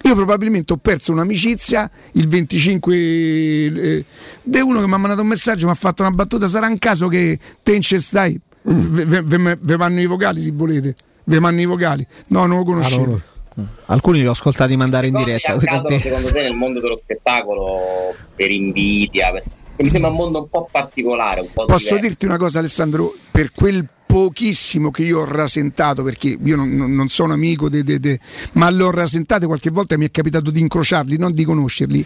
io 0.03 0.15
probabilmente 0.15 0.73
ho 0.73 0.77
perso 0.77 1.11
un'amicizia 1.11 1.89
il 2.13 2.27
25 2.27 2.95
eh, 2.95 4.05
di 4.43 4.59
uno 4.59 4.79
che 4.79 4.87
mi 4.87 4.93
ha 4.93 4.97
mandato 4.97 5.21
un 5.21 5.27
messaggio, 5.27 5.65
mi 5.65 5.71
ha 5.71 5.75
fatto 5.75 6.01
una 6.01 6.11
battuta, 6.11 6.47
sarà 6.47 6.67
un 6.67 6.77
caso 6.77 7.07
che 7.07 7.37
te 7.61 7.75
in 7.75 7.83
stai, 7.83 8.39
mm. 8.69 9.59
ve, 9.59 9.75
vanno 9.77 10.01
i 10.01 10.05
vocali 10.05 10.41
se 10.41 10.51
volete, 10.51 10.95
ve 11.25 11.39
vanno 11.39 11.61
i 11.61 11.65
vocali, 11.65 12.05
no 12.29 12.45
non 12.45 12.57
lo 12.57 12.63
conoscevo. 12.63 13.03
Ah, 13.03 13.07
no, 13.07 13.21
no. 13.53 13.67
Alcuni 13.87 14.19
li 14.19 14.27
ho 14.27 14.31
ascoltati 14.31 14.75
mandare 14.75 15.07
in 15.07 15.13
diretta. 15.13 15.53
Accadono, 15.53 15.99
secondo 15.99 16.31
te 16.31 16.43
nel 16.43 16.55
mondo 16.55 16.79
dello 16.79 16.95
spettacolo 16.95 18.15
per 18.35 18.49
invidia? 18.49 19.31
Per... 19.31 19.43
Mi 19.77 19.89
sembra 19.89 20.09
un 20.09 20.15
mondo 20.15 20.39
un 20.39 20.49
po' 20.49 20.67
particolare. 20.71 21.41
Un 21.41 21.47
po 21.51 21.65
Posso 21.65 21.95
diverso. 21.95 22.07
dirti 22.07 22.25
una 22.25 22.37
cosa, 22.37 22.59
Alessandro? 22.59 23.13
Per 23.29 23.51
quel 23.51 23.85
pochissimo 24.11 24.91
che 24.91 25.03
io 25.03 25.21
ho 25.21 25.25
rasentato 25.25 26.03
perché 26.03 26.37
io 26.43 26.57
non, 26.57 26.93
non 26.93 27.07
sono 27.07 27.31
amico 27.31 27.69
de, 27.69 27.81
de, 27.81 27.97
de, 27.97 28.19
ma 28.53 28.69
l'ho 28.69 28.91
rasentato 28.91 29.47
qualche 29.47 29.69
volta 29.69 29.97
mi 29.97 30.05
è 30.05 30.11
capitato 30.11 30.51
di 30.51 30.59
incrociarli 30.59 31.17
non 31.17 31.31
di 31.31 31.45
conoscerli. 31.45 32.05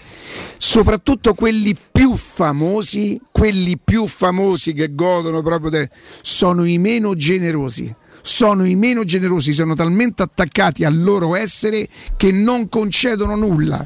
Soprattutto 0.58 1.34
quelli 1.34 1.76
più 1.92 2.16
famosi 2.16 3.20
quelli 3.32 3.80
più 3.84 4.06
famosi 4.06 4.74
che 4.74 4.94
godono 4.94 5.42
proprio 5.42 5.72
de, 5.72 5.90
sono 6.22 6.64
i 6.64 6.78
meno 6.78 7.16
generosi. 7.16 7.92
Sono 8.22 8.66
i 8.66 8.76
meno 8.76 9.04
generosi 9.04 9.52
sono 9.54 9.74
talmente 9.74 10.22
attaccati 10.22 10.84
al 10.84 11.02
loro 11.02 11.36
essere 11.36 11.88
che 12.18 12.32
non 12.32 12.70
concedono 12.70 13.36
nulla. 13.36 13.86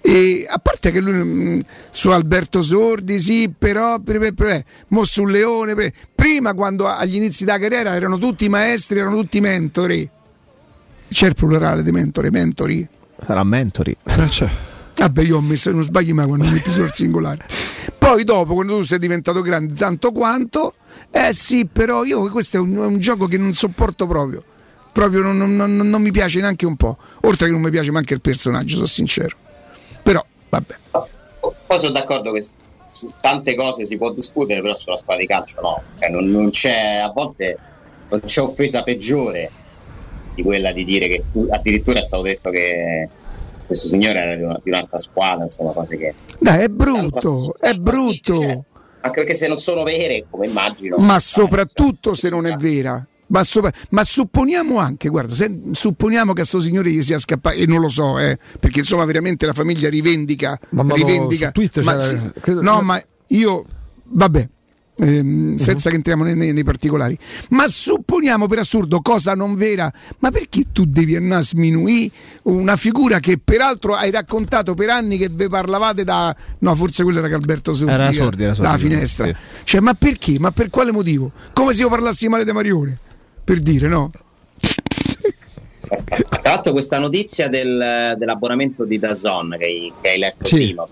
E 0.00 0.46
a 0.48 0.58
parte 0.58 0.92
che 0.92 1.00
lui 1.00 1.12
mm, 1.14 1.60
su 1.90 2.10
Alberto 2.10 2.62
Sordi, 2.62 3.18
sì, 3.20 3.52
però 3.56 3.98
pre, 3.98 4.32
pre, 4.32 4.64
mo 4.88 5.04
sul 5.04 5.32
Leone, 5.32 5.74
prima 6.26 6.54
quando 6.54 6.88
agli 6.88 7.14
inizi 7.14 7.44
della 7.44 7.58
carriera 7.60 7.94
erano 7.94 8.18
tutti 8.18 8.48
maestri, 8.48 8.98
erano 8.98 9.20
tutti 9.20 9.40
mentori. 9.40 10.10
C'è 11.08 11.28
il 11.28 11.36
plurale 11.36 11.84
di 11.84 11.92
mentori, 11.92 12.30
mentori. 12.30 12.86
Sarà 13.24 13.44
mentori. 13.44 13.96
C'è. 14.04 14.50
Vabbè, 14.96 15.22
io 15.22 15.36
ho 15.36 15.40
messo, 15.40 15.70
non 15.70 15.84
sbagli 15.84 16.12
mai 16.12 16.26
quando 16.26 16.48
metti 16.48 16.72
solo 16.72 16.86
il 16.86 16.92
singolare. 16.92 17.46
Poi 17.96 18.24
dopo, 18.24 18.54
quando 18.54 18.78
tu 18.78 18.82
sei 18.82 18.98
diventato 18.98 19.40
grande 19.40 19.74
tanto 19.74 20.10
quanto, 20.10 20.74
eh 21.12 21.32
sì, 21.32 21.64
però 21.64 22.02
io 22.02 22.28
questo 22.28 22.56
è 22.56 22.60
un, 22.60 22.76
un 22.76 22.98
gioco 22.98 23.28
che 23.28 23.38
non 23.38 23.52
sopporto 23.52 24.08
proprio. 24.08 24.42
Proprio 24.90 25.22
non, 25.22 25.36
non, 25.36 25.54
non, 25.54 25.76
non 25.76 26.02
mi 26.02 26.10
piace 26.10 26.40
neanche 26.40 26.66
un 26.66 26.74
po'. 26.74 26.96
Oltre 27.20 27.46
che 27.46 27.52
non 27.52 27.60
mi 27.60 27.70
piace 27.70 27.92
neanche 27.92 28.14
il 28.14 28.20
personaggio, 28.20 28.74
sono 28.74 28.86
sincero. 28.86 29.36
Però, 30.02 30.24
vabbè. 30.48 30.74
Poi 30.90 31.78
sono 31.78 31.92
d'accordo 31.92 32.32
che 32.32 32.44
su 32.86 33.08
tante 33.20 33.54
cose 33.54 33.84
si 33.84 33.96
può 33.96 34.12
discutere, 34.12 34.60
però 34.60 34.74
sulla 34.74 34.96
squadra 34.96 35.22
di 35.22 35.28
calcio 35.28 35.60
no. 35.60 35.82
Cioè, 35.98 36.08
non, 36.08 36.30
non 36.30 36.50
c'è, 36.50 36.96
a 36.96 37.10
volte 37.10 37.58
non 38.08 38.20
c'è 38.20 38.40
offesa 38.40 38.82
peggiore 38.82 39.50
di 40.34 40.42
quella 40.42 40.72
di 40.72 40.84
dire 40.84 41.08
che 41.08 41.24
tu, 41.32 41.46
addirittura 41.50 41.98
è 41.98 42.02
stato 42.02 42.22
detto 42.22 42.50
che 42.50 43.08
questo 43.66 43.88
signore 43.88 44.18
era 44.18 44.36
di, 44.36 44.42
una, 44.42 44.60
di 44.62 44.70
un'altra 44.70 44.98
squadra, 44.98 45.44
insomma, 45.44 45.72
cose 45.72 45.96
che... 45.96 46.14
Dai, 46.38 46.64
è 46.64 46.68
brutto, 46.68 47.54
è 47.58 47.74
brutto. 47.74 48.40
Cioè, 48.40 48.60
anche 49.00 49.20
perché 49.20 49.34
se 49.34 49.48
non 49.48 49.56
sono 49.56 49.82
vere, 49.82 50.26
come 50.30 50.46
immagino... 50.46 50.96
Ma 50.98 51.18
soprattutto 51.18 52.14
se 52.14 52.28
non 52.28 52.46
è 52.46 52.54
vera. 52.54 53.04
Ma, 53.28 53.42
sopra, 53.42 53.72
ma, 53.90 54.04
supponiamo 54.04 54.78
anche, 54.78 55.08
guarda, 55.08 55.34
se, 55.34 55.60
supponiamo 55.72 56.32
che 56.32 56.42
a 56.42 56.44
sto 56.44 56.60
signore 56.60 56.90
gli 56.90 57.02
sia 57.02 57.18
scappato, 57.18 57.56
e 57.56 57.66
non 57.66 57.80
lo 57.80 57.88
so, 57.88 58.18
eh, 58.18 58.38
perché 58.60 58.80
insomma 58.80 59.04
veramente 59.04 59.46
la 59.46 59.52
famiglia 59.52 59.88
rivendica. 59.88 60.58
Ma, 60.70 60.84
rivendica 60.94 61.50
Twitter, 61.50 61.82
ma, 61.82 61.98
sì, 61.98 62.18
credo, 62.40 62.62
no, 62.62 62.80
ma 62.82 63.02
io, 63.28 63.64
vabbè, 64.04 64.48
ehm, 64.98 65.52
uh-huh. 65.52 65.58
senza 65.58 65.90
che 65.90 65.96
entriamo 65.96 66.22
nei, 66.22 66.36
nei, 66.36 66.52
nei, 66.52 66.62
particolari, 66.62 67.18
ma 67.50 67.66
supponiamo 67.66 68.46
per 68.46 68.60
assurdo 68.60 69.00
cosa 69.00 69.34
non 69.34 69.56
vera, 69.56 69.92
ma 70.20 70.30
perché 70.30 70.66
tu 70.72 70.84
devi 70.84 71.16
andare 71.16 71.40
a 71.40 71.44
sminuire 71.44 72.10
una 72.42 72.76
figura 72.76 73.18
che 73.18 73.38
peraltro 73.42 73.94
hai 73.94 74.10
raccontato 74.12 74.74
per 74.74 74.90
anni 74.90 75.18
che 75.18 75.28
ve 75.30 75.48
parlavate 75.48 76.04
da, 76.04 76.34
no, 76.60 76.74
forse 76.74 77.02
quello 77.02 77.18
era 77.18 77.28
Calberto 77.28 77.74
Sordi, 77.74 77.92
era 77.92 78.12
sordi, 78.12 78.42
era 78.44 78.54
sordi, 78.54 78.68
dalla 78.68 78.78
finestra, 78.78 79.26
sì. 79.26 79.34
cioè, 79.64 79.80
ma 79.80 79.94
perché? 79.94 80.38
Ma 80.38 80.50
per 80.52 80.70
quale 80.70 80.92
motivo? 80.92 81.32
Come 81.52 81.74
se 81.74 81.82
io 81.82 81.88
parlassi 81.88 82.28
male 82.28 82.44
di 82.44 82.52
Marione? 82.52 82.98
Per 83.46 83.60
dire 83.60 83.86
no. 83.86 84.10
Tra 85.88 86.40
l'altro 86.42 86.72
questa 86.72 86.98
notizia 86.98 87.48
del, 87.48 88.14
dell'abbonamento 88.18 88.84
di 88.84 88.98
Dazon 88.98 89.54
che 89.56 89.64
hai, 89.64 89.92
che 90.00 90.08
hai 90.10 90.18
letto 90.18 90.46
Sì. 90.46 90.56
prima. 90.56 90.84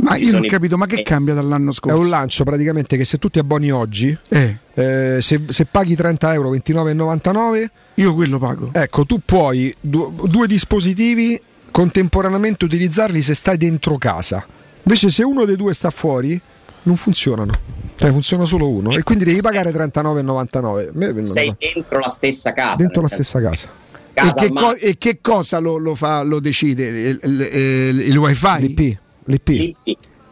Ma 0.00 0.16
io 0.16 0.30
non 0.32 0.44
ho 0.44 0.48
capito, 0.48 0.78
ma 0.78 0.86
che 0.86 1.00
eh, 1.00 1.02
cambia 1.02 1.34
dall'anno 1.34 1.70
È 1.70 1.74
scorso? 1.74 1.98
un 1.98 2.08
lancio 2.08 2.44
praticamente 2.44 2.96
che 2.96 3.04
se 3.04 3.18
tu 3.18 3.28
ti 3.28 3.40
abboni 3.40 3.70
oggi, 3.72 4.16
Eh, 4.28 4.56
eh, 4.74 5.18
se, 5.20 5.42
se 5.48 5.64
paghi 5.66 5.96
30 5.96 6.32
euro, 6.32 6.50
29,99, 6.54 7.66
io 7.94 8.14
quello 8.14 8.38
pago. 8.38 8.70
ecco, 8.72 9.04
tu 9.04 9.20
puoi 9.24 9.74
du- 9.80 10.26
due 10.28 10.46
dispositivi 10.46 11.38
contemporaneamente 11.72 12.64
utilizzarli 12.64 13.20
se 13.20 13.34
stai 13.34 13.56
dentro 13.58 13.96
casa. 13.96 14.46
Invece 14.84 15.10
se 15.10 15.24
uno 15.24 15.44
dei 15.44 15.56
due 15.56 15.74
sta 15.74 15.90
fuori, 15.90 16.40
non 16.88 16.96
funzionano. 16.96 17.52
Cioè 17.96 18.10
funziona 18.12 18.44
solo 18.44 18.68
uno 18.68 18.90
e 18.90 19.02
quindi 19.02 19.24
devi 19.24 19.40
pagare 19.40 19.70
39,99. 19.72 20.90
Me- 20.92 21.12
no, 21.12 21.24
Sei 21.24 21.54
dentro 21.58 21.98
la 21.98 22.08
stessa 22.08 22.52
casa. 22.52 22.74
dentro 22.76 23.02
la 23.02 23.08
stessa 23.08 23.40
casa. 23.40 23.68
E 24.12 24.20
casa 24.20 24.32
che, 24.34 24.44
al 24.46 24.52
co- 24.52 24.74
e 24.76 24.98
che 24.98 25.18
cosa 25.20 25.58
lo, 25.58 25.76
lo 25.78 25.94
fa, 25.94 26.22
lo 26.22 26.38
decide? 26.40 26.86
Il, 26.86 27.20
il- 27.22 27.40
il- 27.52 28.00
il 28.08 28.16
wifi? 28.16 28.58
L'IP, 28.60 28.98
l'IP. 29.24 29.48
l'IP, 29.48 29.76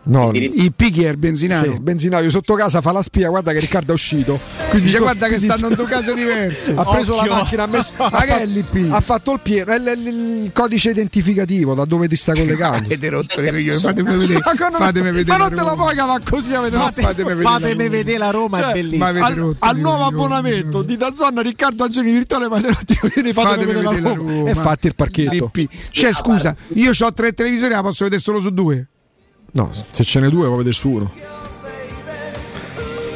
No, 0.09 0.31
IP 0.33 0.91
chi 0.93 1.03
è 1.03 1.09
il 1.11 1.17
benzinaio? 1.17 1.73
Sì, 1.73 1.79
benzinaio 1.81 2.31
sotto 2.31 2.55
casa 2.55 2.81
fa 2.81 2.93
la 2.93 3.03
spia, 3.03 3.29
guarda 3.29 3.53
che 3.53 3.59
Riccardo 3.59 3.91
è 3.91 3.95
uscito. 3.95 4.39
Quindi 4.69 4.87
Dice 4.87 4.99
guarda 5.01 5.27
che 5.27 5.39
stanno 5.39 5.69
in 5.69 5.75
due 5.75 5.87
case 5.87 6.15
diverse. 6.15 6.75
Ha 6.79 6.85
preso 6.85 7.17
Occhio. 7.17 7.29
la 7.31 7.37
macchina, 7.39 7.63
ha 7.65 7.67
messo. 7.67 7.95
Ma 7.99 8.11
che 8.11 8.25
è 8.27 8.29
fatto- 8.29 8.45
l'IP? 8.45 8.93
Ha 8.93 9.01
fatto 9.01 9.33
il 9.33 9.41
pieno, 9.41 9.73
è 9.73 9.79
l- 9.79 9.83
l- 9.83 10.43
il 10.45 10.53
codice 10.53 10.91
identificativo 10.91 11.75
da 11.75 11.85
dove 11.85 12.07
ti 12.07 12.15
sta 12.15 12.33
collegando. 12.35 12.85
Avete 12.87 13.09
rotto 13.09 13.41
le 13.41 13.51
coglioni, 13.51 13.81
fatemi 13.81 14.17
vedere. 14.17 14.41
Ma 14.45 14.53
non- 14.69 14.73
Fatemi 14.79 15.11
vedere. 15.11 15.25
ma 15.27 15.37
non 15.37 15.49
te 15.57 15.63
la 15.65 15.73
puoi 15.75 15.95
cavare 15.97 16.23
così 16.29 16.55
avete 16.55 16.77
No, 16.77 16.83
fatto- 16.85 17.01
fatemi 17.03 17.29
vedere. 17.35 17.43
Fatemi 17.43 17.75
la 17.75 17.81
Roma. 17.83 17.89
vedere 17.97 18.19
la 18.19 18.31
Roma, 18.31 18.59
Cioè, 18.61 18.69
è 18.69 18.73
bellissimo. 18.75 19.03
ma 19.05 19.09
avete 19.11 19.25
al, 19.27 19.35
rotto 19.35 19.57
al 19.65 19.77
nuovo 19.79 20.05
abbonamento 20.05 20.83
di 20.83 20.97
Dazzon 20.97 21.43
Riccardo 21.43 21.83
Angeli 21.85 22.13
virtuale 22.13 22.49
ma 22.49 22.61
fatemi 22.61 23.33
Fatemi 23.33 23.65
vedere 23.73 24.01
la 24.01 24.13
Roma. 24.13 24.51
e 24.51 24.55
fatti 24.55 24.87
il 24.87 24.95
parchetto. 24.95 25.51
Cioè, 25.91 26.13
scusa, 26.13 26.55
io 26.75 26.93
ho 26.97 27.13
tre 27.13 27.33
televisori, 27.33 27.73
la 27.73 27.83
posso 27.83 28.05
vedere 28.05 28.23
solo 28.23 28.39
su 28.41 28.51
due. 28.51 28.87
No 29.57 29.71
se 29.91 30.05
ce 30.05 30.21
n'è 30.21 30.29
due 30.29 30.45
puoi 30.47 30.57
vedere 30.59 30.75
su 30.75 30.89
uno 30.91 31.13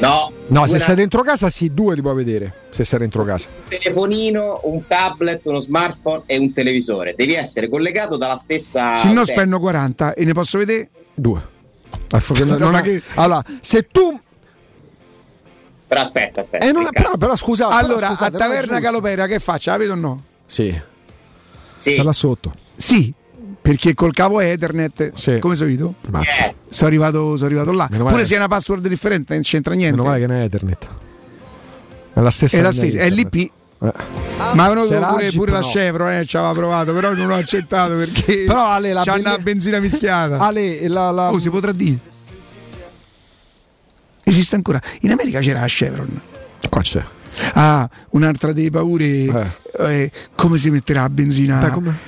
No, 0.01 0.33
no 0.47 0.65
se 0.65 0.71
una- 0.77 0.81
stai 0.83 0.95
dentro 0.97 1.23
casa 1.23 1.51
sì 1.51 1.75
due 1.75 1.95
li 1.95 2.01
puoi 2.01 2.15
vedere 2.15 2.55
se 2.71 2.85
stai 2.85 3.01
dentro 3.01 3.23
casa 3.25 3.49
un 3.51 3.57
telefonino, 3.69 4.61
un 4.65 4.87
tablet, 4.87 5.45
uno 5.45 5.61
smartphone 5.61 6.23
e 6.25 6.39
un 6.39 6.51
televisore. 6.53 7.15
Devi 7.15 7.35
essere 7.35 7.69
collegato 7.69 8.17
dalla 8.17 8.37
stessa. 8.37 8.95
Se 8.95 9.13
no 9.13 9.27
spendo 9.27 9.59
40 9.61 10.15
e 10.15 10.25
ne 10.25 10.33
posso 10.33 10.57
vedere? 10.57 10.89
due 11.15 11.47
Ah, 12.13 12.21
che- 12.83 13.03
allora 13.17 13.43
se 13.61 13.87
tu 13.89 14.19
Però 15.87 16.01
aspetta, 16.01 16.41
aspetta. 16.41 16.67
eh, 16.67 16.73
non- 16.73 16.89
però, 16.91 17.17
però 17.19 17.37
scusate 17.37 17.75
però 17.75 17.85
Allora, 17.87 18.09
scusate, 18.09 18.37
a 18.37 18.39
Taverna. 18.39 18.81
Calopera 18.81 19.27
che 19.27 19.39
faccia? 19.39 19.73
La 19.73 19.77
vedo 19.77 19.93
o 19.93 19.97
no? 19.97 20.23
sì 20.47 20.81
Sì. 21.77 21.93
sta 21.93 22.03
là 22.03 22.13
sotto 22.13 22.53
Sì, 22.77 23.13
perché 23.71 23.95
col 23.95 24.13
cavo 24.13 24.41
Ethernet, 24.41 25.13
Sì. 25.15 25.39
come 25.39 25.55
vedo? 25.55 25.95
Mazza. 26.11 26.47
Eh, 26.47 26.55
Sono 26.71 26.89
arrivato, 26.89 27.37
sono 27.37 27.47
arrivato 27.47 27.71
là. 27.73 27.87
Meno. 27.91 28.07
Pure 28.07 28.25
se 28.25 28.35
è 28.35 28.37
una 28.37 28.49
password 28.49 28.89
differente, 28.89 29.35
non 29.35 29.43
c'entra 29.43 29.75
niente. 29.75 29.97
meno 29.97 30.09
male 30.09 30.21
che 30.21 30.27
non 30.27 30.37
è 30.39 30.45
Ethernet 30.45 30.89
è 32.13 32.21
la 32.21 32.31
stessa 32.31 32.57
è 32.57 32.61
la 32.61 32.73
stessa, 32.73 32.99
è 32.99 33.09
l'IP. 33.09 33.35
Eh. 33.37 33.51
Ma 34.55 34.71
era 34.71 34.81
pure, 35.13 35.31
pure 35.33 35.53
la 35.53 35.61
no. 35.61 35.67
Chevron, 35.69 36.13
eh, 36.13 36.27
ci 36.27 36.37
aveva 36.37 36.53
provato, 36.53 36.93
però 36.93 37.15
non 37.15 37.29
l'ho 37.29 37.35
accettato 37.37 37.95
perché 37.97 38.45
Però, 38.49 38.67
Ale, 38.69 38.93
la 38.93 39.03
c'ha 39.05 39.13
belle- 39.13 39.29
una 39.29 39.39
benzina 39.39 39.79
mischiata. 39.79 40.39
Ale, 40.39 40.89
la, 40.89 41.11
la- 41.11 41.31
Oh, 41.31 41.39
si 41.39 41.49
potrà 41.51 41.71
dire. 41.73 41.99
Esiste 44.25 44.55
ancora. 44.57 44.81
In 45.01 45.13
America 45.13 45.39
c'era 45.41 45.61
la 45.61 45.67
Chevron. 45.69 46.21
qua 46.69 46.83
c'è 46.83 47.03
Ah, 47.55 47.89
un'altra 48.11 48.53
delle 48.53 48.71
paure. 48.71 49.59
eh, 49.79 50.11
come 50.35 50.59
si 50.59 50.69
metterà 50.71 51.03
la 51.03 51.11
benzina 51.11 51.61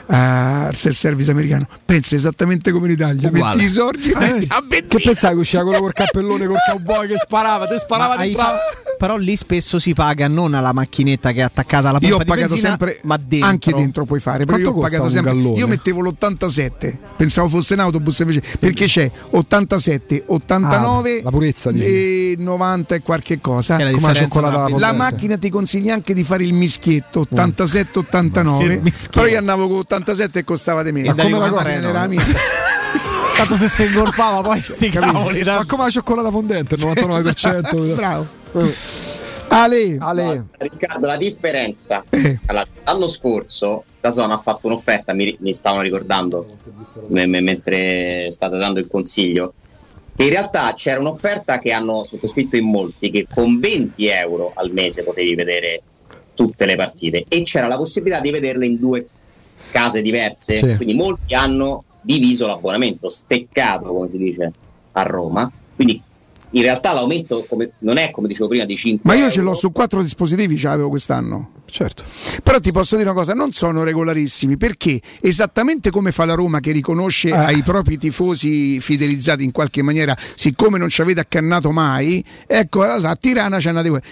ah, 0.07 0.67
al 0.67 0.75
self-service 0.77 1.31
americano? 1.31 1.67
Pensa 1.85 2.15
esattamente 2.17 2.71
come 2.73 2.87
in 2.89 2.93
Italia. 2.95 3.29
Uguale. 3.29 3.57
Metti 3.57 3.67
i 3.69 3.73
soldi 3.73 4.11
e 4.11 4.19
metti 4.19 4.47
la 4.49 4.57
che 4.57 4.67
benzina. 4.81 5.01
pensavi 5.05 5.35
che 5.35 5.41
usciva 5.41 5.63
quello 5.63 5.79
col 5.81 5.93
cappellone 5.93 6.47
col 6.47 6.57
cowboy 6.71 7.07
che 7.07 7.17
sparava 7.17 7.67
te 7.67 7.79
sparava 7.79 8.17
dentro 8.17 8.43
la- 8.43 8.49
fa- 8.49 8.59
Però 8.99 9.17
lì 9.17 9.35
spesso 9.37 9.79
si 9.79 9.95
paga 9.95 10.29
non 10.29 10.55
alla 10.55 10.73
macchinetta 10.73 11.33
che 11.33 11.39
è 11.41 11.43
attaccata 11.43 11.89
alla 11.89 11.99
pompa 11.99 12.07
Io 12.09 12.15
ho 12.17 12.19
di 12.19 12.25
pagato 12.25 12.49
benzina, 12.51 12.69
sempre, 12.69 13.01
ma 13.03 13.17
dentro. 13.17 13.49
anche 13.49 13.73
dentro 13.73 14.05
puoi 14.05 14.21
fare. 14.21 14.45
Però 14.45 14.51
Quanto 14.59 14.71
io 14.71 14.77
ho 14.77 14.81
pagato 14.81 15.09
sempre. 15.09 15.33
gallone? 15.33 15.59
Io 15.59 15.67
mettevo 15.67 16.01
l'87, 16.03 16.97
pensavo 17.17 17.49
fosse 17.49 17.75
un 17.75 17.81
autobus 17.81 18.19
invece, 18.21 18.43
perché 18.61 18.87
c'è 18.87 19.11
87, 19.31 20.25
89 20.27 21.19
Ah, 21.19 21.23
la 21.25 21.31
purezza, 21.31 21.71
e 21.71 22.35
90 22.39 22.95
e 22.97 23.03
qualche 23.03 23.41
cosa. 23.41 23.77
Che 23.77 23.83
è 23.83 23.85
la 23.87 23.91
come 23.93 24.03
la 24.07 24.13
differenza 24.13 24.39
alla 24.39 24.51
La 24.51 24.67
potente. 24.69 24.95
Macchina 25.13 25.37
ti 25.39 25.51
consiglia 25.51 25.95
anche 25.95 26.15
di 26.15 26.25
fare 26.25 26.43
il 26.45 26.53
mischietto 26.55 27.25
87-89, 27.33 28.57
Sì, 28.57 28.63
il 28.65 28.83
mischietto. 28.83 29.11
però 29.21 29.27
io 29.27 29.39
andavo 29.39 29.69
con 29.69 29.79
87 29.79 30.39
e 30.41 30.45
costava 30.45 30.83
di 30.83 30.93
meno. 30.93 31.13
E 31.13 31.23
come 31.23 31.39
la 31.39 31.71
era 31.71 31.93
la 31.93 32.07
mia. 32.09 32.23
Tanto 33.37 33.57
se 33.57 33.69
si 33.69 33.85
ingolfava 33.85 34.43
poi 34.43 34.61
sti 34.61 34.91
cavoli. 34.91 35.43
ma 35.43 35.65
come 35.67 35.85
la 35.85 35.91
cioccolata 35.91 36.31
fondente 36.31 36.75
il 36.75 36.81
99% 36.83 37.95
Bravo. 37.97 38.27
Ale, 39.49 39.97
Ale 40.01 40.45
Riccardo, 40.59 41.07
la 41.07 41.17
differenza. 41.17 42.03
Eh. 42.09 42.39
Allora, 42.47 42.67
l'anno 42.85 43.07
scorso 43.09 43.85
Dazon 44.01 44.31
ha 44.31 44.39
fatto 44.39 44.67
un'offerta, 44.67 45.13
mi, 45.15 45.37
mi 45.41 45.53
stavano 45.53 45.83
ricordando 45.83 46.47
me- 47.09 47.27
me- 47.27 47.41
mentre 47.41 48.31
state 48.31 48.57
dando 48.57 48.81
il 48.81 48.87
consiglio, 48.89 49.53
in 50.25 50.31
realtà 50.31 50.73
c'era 50.75 51.01
un'offerta 51.01 51.59
che 51.59 51.73
hanno 51.73 52.05
sottoscritto 52.05 52.57
in 52.57 52.67
molti, 52.67 53.11
che 53.11 53.27
con 53.33 53.59
20 53.59 54.07
euro 54.07 54.53
al 54.55 54.71
mese 54.73 55.03
potevi 55.03 55.35
vedere 55.35 55.83
tutte 56.35 56.67
le 56.67 56.77
partite. 56.77 57.25
E 57.29 57.43
c'era 57.43 57.67
la 57.67 57.77
possibilità 57.77 58.21
di 58.21 58.31
vederle 58.31 58.67
in 58.67 58.79
due 58.79 59.07
case 59.71 60.03
diverse, 60.03 60.57
Sì. 60.57 60.77
quindi 60.77 60.95
molti 60.95 61.35
hanno 61.35 61.85
diviso 62.01 62.47
l'abbonamento, 62.47 63.09
steccato 63.09 63.87
come 63.93 64.09
si 64.09 64.19
dice 64.19 64.51
a 64.93 65.03
Roma, 65.03 65.51
quindi 65.75 66.03
in 66.53 66.63
realtà 66.63 66.93
l'aumento 66.93 67.45
come- 67.49 67.73
non 67.81 67.97
è 67.99 68.11
come 68.11 68.29
dicevo 68.29 68.49
prima 68.49 68.65
di 68.65 68.77
5 68.77 69.01
ma 69.05 69.15
io 69.19 69.31
ce 69.31 69.39
euro. 69.39 69.51
l'ho 69.51 69.57
su 69.57 69.73
quattro 69.73 70.03
dispositivi, 70.03 70.57
ce 70.59 70.69
l'avevo 70.69 70.89
quest'anno. 70.91 71.51
certo 71.67 72.05
Però 72.45 72.59
ti 72.61 72.71
posso 72.73 72.97
dire 72.97 73.09
una 73.09 73.19
cosa, 73.19 73.33
non 73.35 73.53
sono 73.53 73.83
regolarissimi 73.83 74.57
perché 74.59 75.01
esattamente 75.21 75.91
come 75.91 76.13
fa 76.13 76.25
la 76.27 76.35
Roma 76.35 76.61
che 76.61 76.71
riconosce 76.73 77.29
Eh. 77.29 77.37
ai 77.37 77.63
propri 77.63 77.97
tifosi 77.99 78.81
fidelizzati 78.81 79.43
in 79.45 79.51
qualche 79.53 79.83
maniera, 79.83 80.15
siccome 80.35 80.77
non 80.79 80.89
ci 80.91 81.01
avete 81.01 81.21
accannato 81.21 81.71
mai, 81.71 82.23
ecco 82.47 82.83
a 82.83 83.17
Tirana 83.17 83.57
c'è 83.59 83.71
una 83.71 83.83
di 83.83 83.89
quelle. 83.89 84.05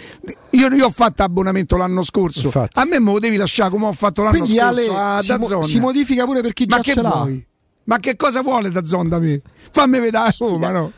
Io, 0.52 0.68
io 0.74 0.86
ho 0.86 0.90
fatto 0.90 1.22
abbonamento 1.22 1.76
l'anno 1.76 2.02
scorso, 2.02 2.46
Infatti. 2.46 2.78
a 2.78 2.84
me 2.84 2.98
me 2.98 3.12
lo 3.12 3.18
devi 3.18 3.36
lasciare 3.36 3.70
come 3.70 3.86
ho 3.86 3.92
fatto 3.92 4.22
l'anno 4.22 4.38
quindi 4.38 4.58
Ale 4.58 4.82
scorso 4.82 4.98
a 4.98 5.20
si, 5.20 5.36
mo- 5.36 5.62
si 5.62 5.78
modifica 5.78 6.24
pure 6.24 6.40
per 6.40 6.52
chi 6.54 6.64
già 6.66 6.76
Ma 6.76 6.82
che 6.82 6.92
ce 6.94 7.02
l'ha 7.02 7.08
vuoi? 7.10 7.46
Ma 7.84 7.98
che 7.98 8.16
cosa 8.16 8.40
vuole 8.42 8.70
da 8.70 9.18
me? 9.18 9.42
Fammi 9.72 9.98
vedere 10.00 10.18
a 10.24 10.34
Roma, 10.38 10.70
no? 10.70 10.92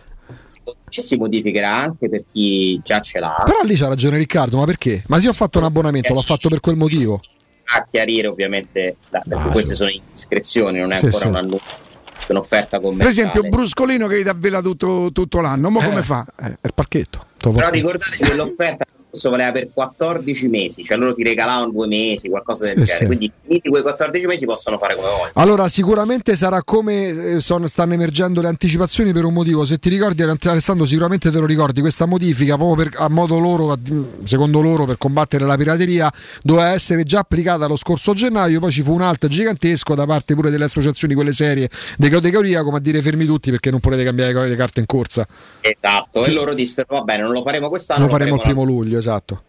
E 0.95 1.01
si 1.03 1.17
modificherà 1.17 1.75
anche 1.75 2.09
per 2.09 2.25
chi 2.25 2.81
già 2.83 3.01
ce 3.01 3.19
l'ha. 3.21 3.43
però 3.45 3.63
lì 3.63 3.75
c'ha 3.77 3.89
ragione 3.89 4.17
Riccardo 4.19 4.57
ma 4.59 4.65
perché? 4.65 5.03
ma 5.09 5.19
se 5.19 5.25
io 5.25 5.31
ho 5.31 5.35
fatto 5.35 5.59
un 5.59 5.65
abbonamento 5.65 6.13
l'ho 6.15 6.21
fatto 6.23 6.49
per 6.49 6.61
quel 6.61 6.77
motivo 6.77 7.21
A 7.75 7.85
chiarire 7.85 8.27
ovviamente, 8.29 8.97
da- 9.09 9.23
perché 9.27 9.49
Ah, 9.49 9.53
queste 9.53 9.71
sì. 9.71 9.77
sono 9.77 9.91
indiscrezioni, 9.91 10.79
non 10.81 10.93
è 10.93 10.99
Sì, 10.99 11.05
ancora 11.07 11.23
sì. 11.25 11.29
un 11.31 11.37
annuncio, 11.37 11.65
un'offerta 12.29 12.79
Per 12.81 12.87
commerciale. 12.89 13.29
esempio 13.29 13.49
Bruscolino 13.49 14.07
che 14.09 14.17
vi 14.17 14.23
dà 14.25 14.35
vela 14.35 14.61
tutto, 14.61 15.11
tutto 15.13 15.41
l'anno, 15.41 15.71
ma 15.71 15.83
come 15.85 16.01
Eh, 16.01 16.03
fa? 16.03 16.27
eh, 16.43 16.47
è 16.61 16.67
il 16.67 16.75
parchetto 16.75 17.27
Però 17.39 17.71
ricordate 17.71 18.17
che 18.17 18.35
l'offerta 18.35 18.85
questo 19.13 19.29
valeva 19.29 19.53
per 19.53 19.69
14 19.75 20.49
mesi, 20.49 20.83
cioè 20.83 20.97
loro 20.97 21.13
ti 21.13 21.23
regalavano 21.23 21.71
due 21.71 21.87
mesi, 21.87 22.31
qualcosa 22.31 22.65
del 22.65 22.77
Sì, 22.79 22.83
genere. 22.85 22.97
sì. 22.99 23.05
Quindi 23.05 23.33
finiti 23.47 23.69
quei 23.69 23.83
14 23.83 24.25
mesi 24.27 24.47
possono 24.47 24.79
fare 24.79 24.95
come 24.95 25.09
vogliono. 25.09 25.31
Allora, 25.35 25.69
sicuramente 25.69 26.35
sarà 26.35 26.63
come 26.63 27.35
eh, 27.35 27.41
sono- 27.41 27.67
stanno 27.67 27.93
emergendo 27.93 28.41
le 28.41 28.49
anticipazioni 28.49 29.13
per 29.13 29.25
un 29.25 29.35
motivo. 29.35 29.67
Se 29.67 29.77
ti 29.79 29.91
ricordi, 29.91 30.23
Alessandro, 30.23 30.87
sicuramente 30.87 31.31
te 31.31 31.39
lo 31.39 31.45
ricordi. 31.45 31.83
Questa 31.83 32.07
modifica, 32.07 32.57
proprio 32.57 32.89
per- 32.89 33.01
a 33.03 33.09
modo 33.11 33.39
loro, 33.39 33.71
a- 33.73 33.79
secondo 34.25 34.63
loro, 34.63 34.87
per 34.87 34.97
combattere 34.97 35.45
la 35.45 35.57
pirateria, 35.59 36.11
doveva 36.43 36.71
essere 36.71 37.03
già 37.05 37.19
applicata 37.19 37.67
lo 37.67 37.77
scorso 37.77 38.15
gennaio. 38.15 38.61
Poi 38.61 38.73
ci 38.73 38.81
fu 38.83 38.95
un 38.95 39.03
alt 39.03 39.27
gigantesco 39.27 39.95
da 39.95 40.07
parte 40.07 40.35
pure 40.35 40.49
delle 40.51 40.65
associazioni, 40.65 41.13
quelle 41.13 41.33
serie 41.33 41.69
di 41.99 42.09
categoria, 42.09 42.63
come 42.63 42.79
a 42.79 42.81
dire 42.81 43.03
fermi 43.03 43.27
tutti 43.27 43.51
perché 43.51 43.71
non 43.71 43.81
potete 43.81 44.05
cambiare 44.05 44.49
le 44.49 44.57
carte 44.57 44.81
in 44.81 44.87
corsa. 44.87 45.27
Esatto, 45.61 46.25
e 46.25 46.33
loro 46.33 46.55
dissero 46.55 46.87
va 46.91 47.03
bene, 47.03 47.23
non 47.25 47.33
lo 47.33 47.43
faremo 47.43 47.69
quest'anno, 47.69 48.05
Lo 48.05 48.09
faremo 48.09 48.37
il 48.37 48.37
l'anno- 48.41 48.43
primo 48.43 48.65
luglio, 48.65 49.01
esatto. 49.03 49.43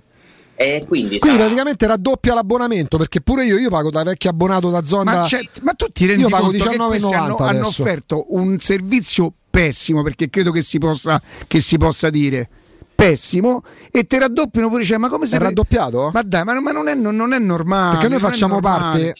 E 0.55 0.85
quindi, 0.87 1.17
Quindi 1.17 1.17
sarà- 1.19 1.35
praticamente 1.37 1.87
raddoppia 1.87 2.33
l'abbonamento 2.35 2.97
perché 2.97 3.21
pure 3.21 3.43
io, 3.43 3.57
io 3.57 3.69
pago 3.69 3.89
da 3.89 4.03
vecchio 4.03 4.29
abbonato 4.29 4.69
da 4.69 4.83
zona. 4.85 5.13
Ma, 5.21 5.27
ma 5.63 5.73
tu 5.73 5.87
ti 5.91 6.05
rendi 6.05 6.21
Io 6.21 6.29
pago 6.29 6.45
conto 6.45 6.69
che 6.69 6.77
questi 6.77 7.13
hanno, 7.13 7.35
19,90 7.35 7.43
hanno 7.47 7.67
offerto 7.67 8.25
un 8.35 8.59
servizio 8.59 9.33
pessimo 9.49 10.03
perché 10.03 10.29
credo 10.29 10.51
che 10.51 10.61
si 10.61 10.77
possa, 10.77 11.21
che 11.47 11.59
si 11.59 11.77
possa 11.77 12.09
dire 12.11 12.47
pessimo 12.95 13.63
e 13.91 14.05
te 14.05 14.19
raddoppiano 14.19 14.69
pure 14.69 14.83
cioè, 14.83 14.97
ma 14.97 15.09
come 15.09 15.25
se 15.25 15.35
È 15.37 15.39
raddoppiato? 15.39 16.11
ma 16.13 16.21
dai 16.21 16.43
ma, 16.43 16.59
ma 16.61 16.71
non, 16.71 16.87
è, 16.87 16.93
non- 16.95 17.15
non 17.15 17.33
è 17.33 17.39
normale 17.39 17.93
Perché 17.95 18.07
noi 18.09 18.19
facciamo 18.19 18.59
parte. 18.59 19.13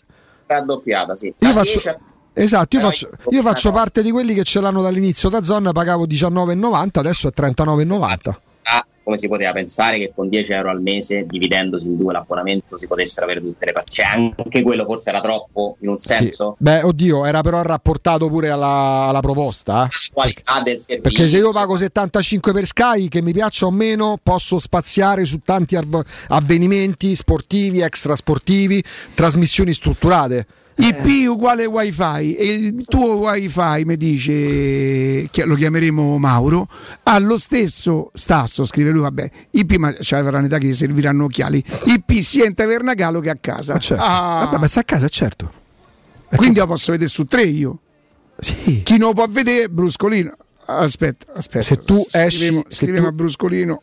raddoppiata, 0.45 1.15
sì. 1.15 1.33
Io 1.37 1.49
faccio- 1.49 1.63
10 1.71 1.87
a 1.89 1.99
Esatto, 2.33 2.75
io 2.75 2.81
faccio, 2.81 3.09
io 3.29 3.41
faccio 3.41 3.71
parte 3.71 4.01
di 4.01 4.11
quelli 4.11 4.33
che 4.33 4.43
ce 4.43 4.59
l'hanno 4.59 4.81
dall'inizio 4.81 5.29
da 5.29 5.43
zona, 5.43 5.71
pagavo 5.71 6.05
19,90, 6.05 6.89
adesso 6.93 7.27
è 7.27 7.31
39,90 7.35 8.35
come 9.03 9.17
si 9.17 9.27
poteva 9.27 9.51
pensare 9.51 9.97
che 9.97 10.13
con 10.15 10.29
10 10.29 10.51
euro 10.53 10.69
al 10.69 10.81
mese, 10.81 11.25
dividendosi 11.25 11.87
in 11.87 11.97
due 11.97 12.13
l'abbonamento, 12.13 12.77
si 12.77 12.87
potessero 12.87 13.25
avere 13.25 13.41
tutte 13.41 13.65
le 13.65 13.73
partite? 13.73 14.01
Cioè, 14.03 14.31
anche 14.37 14.61
quello 14.63 14.85
forse 14.85 15.09
era 15.09 15.19
troppo 15.19 15.75
in 15.81 15.89
un 15.89 15.99
senso? 15.99 16.55
Sì. 16.57 16.63
Beh, 16.63 16.81
oddio, 16.83 17.25
era 17.25 17.41
però 17.41 17.61
rapportato 17.61 18.27
pure 18.27 18.49
alla, 18.49 19.07
alla 19.09 19.19
proposta. 19.19 19.87
Qualità 20.11 20.61
del 20.63 20.79
servizio. 20.79 21.01
Perché 21.01 21.27
se 21.27 21.37
io 21.37 21.51
pago 21.51 21.77
75 21.77 22.53
per 22.53 22.65
Sky, 22.65 23.09
che 23.09 23.21
mi 23.21 23.33
piaccia 23.33 23.65
o 23.65 23.71
meno, 23.71 24.17
posso 24.23 24.57
spaziare 24.59 25.25
su 25.25 25.39
tanti 25.43 25.77
avvenimenti 26.27 27.13
sportivi, 27.15 27.81
extrasportivi, 27.81 28.81
trasmissioni 29.13 29.73
strutturate 29.73 30.47
IP 30.75 31.29
uguale 31.29 31.65
wifi 31.65 32.35
e 32.35 32.45
il 32.53 32.85
tuo 32.85 33.17
wifi 33.17 33.83
mi 33.85 33.95
dice 33.95 35.29
lo 35.45 35.55
chiameremo 35.55 36.17
Mauro 36.17 36.67
ha 37.03 37.19
lo 37.19 37.37
stesso 37.37 38.09
stasso 38.13 38.65
scrive 38.65 38.89
lui 38.89 39.01
vabbè 39.01 39.29
IP 39.51 39.75
ma 39.75 39.93
c'è 39.93 40.21
la 40.21 40.43
età 40.43 40.57
che 40.57 40.67
gli 40.67 40.73
serviranno 40.73 41.25
occhiali. 41.25 41.63
IP 41.85 42.11
sia 42.21 42.45
in 42.45 42.53
taverna 42.53 42.93
Galo 42.93 43.19
che 43.19 43.29
a 43.29 43.35
casa. 43.39 43.73
Ma, 43.73 43.79
certo. 43.79 44.03
ah. 44.03 44.45
vabbè, 44.45 44.57
ma 44.57 44.67
sta 44.67 44.81
a 44.81 44.83
casa 44.83 45.07
certo. 45.07 45.61
Quindi 46.35 46.59
lo 46.59 46.67
posso 46.67 46.91
vedere 46.91 47.09
su 47.09 47.25
tre 47.25 47.43
io? 47.43 47.79
Sì. 48.39 48.81
chi 48.83 48.97
non 48.97 49.09
lo 49.09 49.13
può 49.13 49.27
vedere 49.27 49.69
Bruscolino. 49.69 50.35
Aspetta 50.65 51.33
aspetta. 51.33 51.63
Se 51.63 51.77
tu 51.77 52.05
scriviamo, 52.09 52.59
esci 52.67 52.75
scriviamo 52.75 53.07
tu... 53.07 53.13
a 53.13 53.15
Bruscolino. 53.15 53.81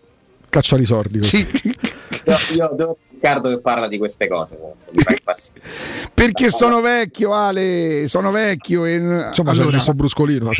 Caccia 0.49 0.77
i 0.79 0.85
sordi 0.85 1.23
sì. 1.23 1.39
io, 1.39 2.37
io 2.55 2.75
devo 2.75 2.99
Riccardo 3.21 3.51
che 3.51 3.61
parla 3.61 3.87
di 3.87 3.99
queste 3.99 4.29
cose 4.29 4.57
perché 6.15 6.49
sono 6.49 6.81
vecchio 6.81 7.35
Ale 7.35 8.09
sono 8.09 8.31
vecchio 8.31 8.87
e... 8.87 8.95
insomma 8.95 9.51
allora, 9.51 9.77
c'è 9.77 9.93
bruscolino 9.93 10.51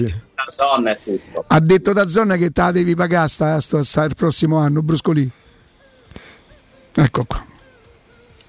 zona 0.47 0.91
è 0.91 0.99
tutto. 1.03 1.45
Ha 1.47 1.59
detto 1.59 1.95
da 1.95 2.07
zona 2.07 2.37
che 2.37 2.51
te 2.51 2.61
la 2.61 2.71
devi 2.71 2.95
pagare 2.95 3.29
sta, 3.29 3.59
sta, 3.61 3.83
sta 3.83 4.05
il 4.05 4.15
prossimo 4.15 4.59
anno 4.59 4.83
bruscolino 4.83 5.31
ecco 6.95 7.25
qua. 7.25 7.47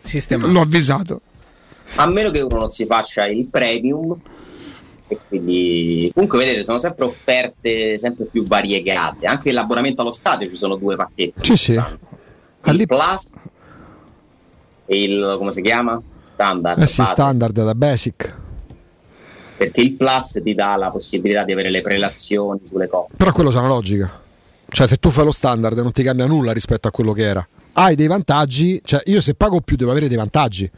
Sistemato. 0.01 0.51
l'ho 0.51 0.62
avvisato. 0.62 1.22
A 1.95 2.05
meno 2.07 2.32
che 2.32 2.41
uno 2.41 2.59
non 2.59 2.70
si 2.70 2.86
faccia 2.86 3.28
il 3.28 3.47
premium 3.47 4.20
e 5.07 5.20
quindi 5.28 6.12
comunque 6.14 6.39
vedete 6.39 6.64
sono 6.64 6.78
sempre 6.78 7.05
offerte 7.05 7.97
sempre 7.97 8.26
più 8.26 8.45
variegate. 8.45 9.26
Anche 9.26 9.53
l'abbonamento 9.53 10.01
allo 10.01 10.12
stadio 10.12 10.47
ci 10.47 10.55
sono 10.57 10.76
due 10.76 10.97
pacchetti. 10.97 11.45
Sì 11.45 11.55
sì. 11.55 11.82
Il 12.64 12.86
Plus 12.86 13.39
il 14.96 15.36
come 15.38 15.52
si 15.52 15.62
chiama? 15.62 16.02
Standard. 16.20 16.82
Eh 16.82 16.88
sì, 16.88 17.04
standard 17.04 17.64
da 17.64 17.76
basic. 17.76 18.36
Perché 19.58 19.82
il 19.82 19.94
plus 19.96 20.42
ti 20.44 20.54
dà 20.56 20.76
la 20.76 20.89
possibilità 20.89 21.44
di 21.44 21.52
avere 21.52 21.70
le 21.70 21.82
prelazioni 21.82 22.62
sulle 22.68 22.88
coppe. 22.88 23.16
Però 23.16 23.32
quello 23.32 23.52
c'è 23.52 23.60
una 23.60 23.68
logica. 23.68 24.22
Cioè, 24.68 24.88
se 24.88 24.98
tu 24.98 25.10
fai 25.10 25.26
lo 25.26 25.32
standard 25.32 25.78
non 25.78 25.92
ti 25.92 26.02
cambia 26.02 26.26
nulla 26.26 26.52
rispetto 26.52 26.88
a 26.88 26.92
quello 26.92 27.14
che 27.14 27.24
era. 27.24 27.48
Hai 27.74 27.96
dei 27.96 28.08
vantaggi, 28.08 28.82
cioè 28.84 29.02
io 29.06 29.22
se 29.22 29.34
pago 29.36 29.62
più 29.62 29.76
devo 29.76 29.92
avere 29.92 30.08
dei 30.08 30.18
vantaggi. 30.18 30.70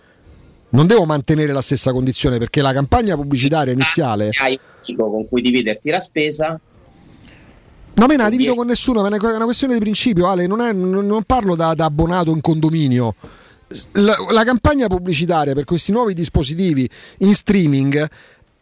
Non 0.70 0.88
devo 0.88 1.06
mantenere 1.06 1.54
la 1.54 1.62
stessa 1.62 1.92
condizione 1.92 2.40
perché 2.40 2.62
la 2.62 2.74
campagna 2.74 3.16
pubblicitaria 3.16 3.72
iniziale. 3.72 4.32
Hai 4.42 4.60
un 4.88 4.96
con 4.96 5.28
cui 5.30 5.42
dividerti 5.42 5.90
la 5.90 6.00
spesa, 6.00 6.60
No, 7.96 8.08
me 8.08 8.16
ne 8.16 8.28
divido 8.32 8.56
con 8.56 8.66
nessuno, 8.66 9.06
è 9.06 9.08
una 9.08 9.44
questione 9.46 9.74
di 9.76 9.80
principio, 9.80 10.28
Ale, 10.28 10.48
non, 10.48 10.62
è, 10.62 10.74
non 10.74 11.22
parlo 11.28 11.56
da, 11.56 11.76
da 11.76 11.86
abbonato 11.86 12.32
in 12.32 12.42
condominio 12.42 13.14
la, 13.94 14.16
la, 14.32 14.44
campagna 14.44 14.88
pubblicitaria 14.88 15.54
per 15.54 15.64
questi 15.64 15.92
nuovi 15.92 16.14
dispositivi 16.14 16.90
in 17.20 17.34
streaming 17.34 18.10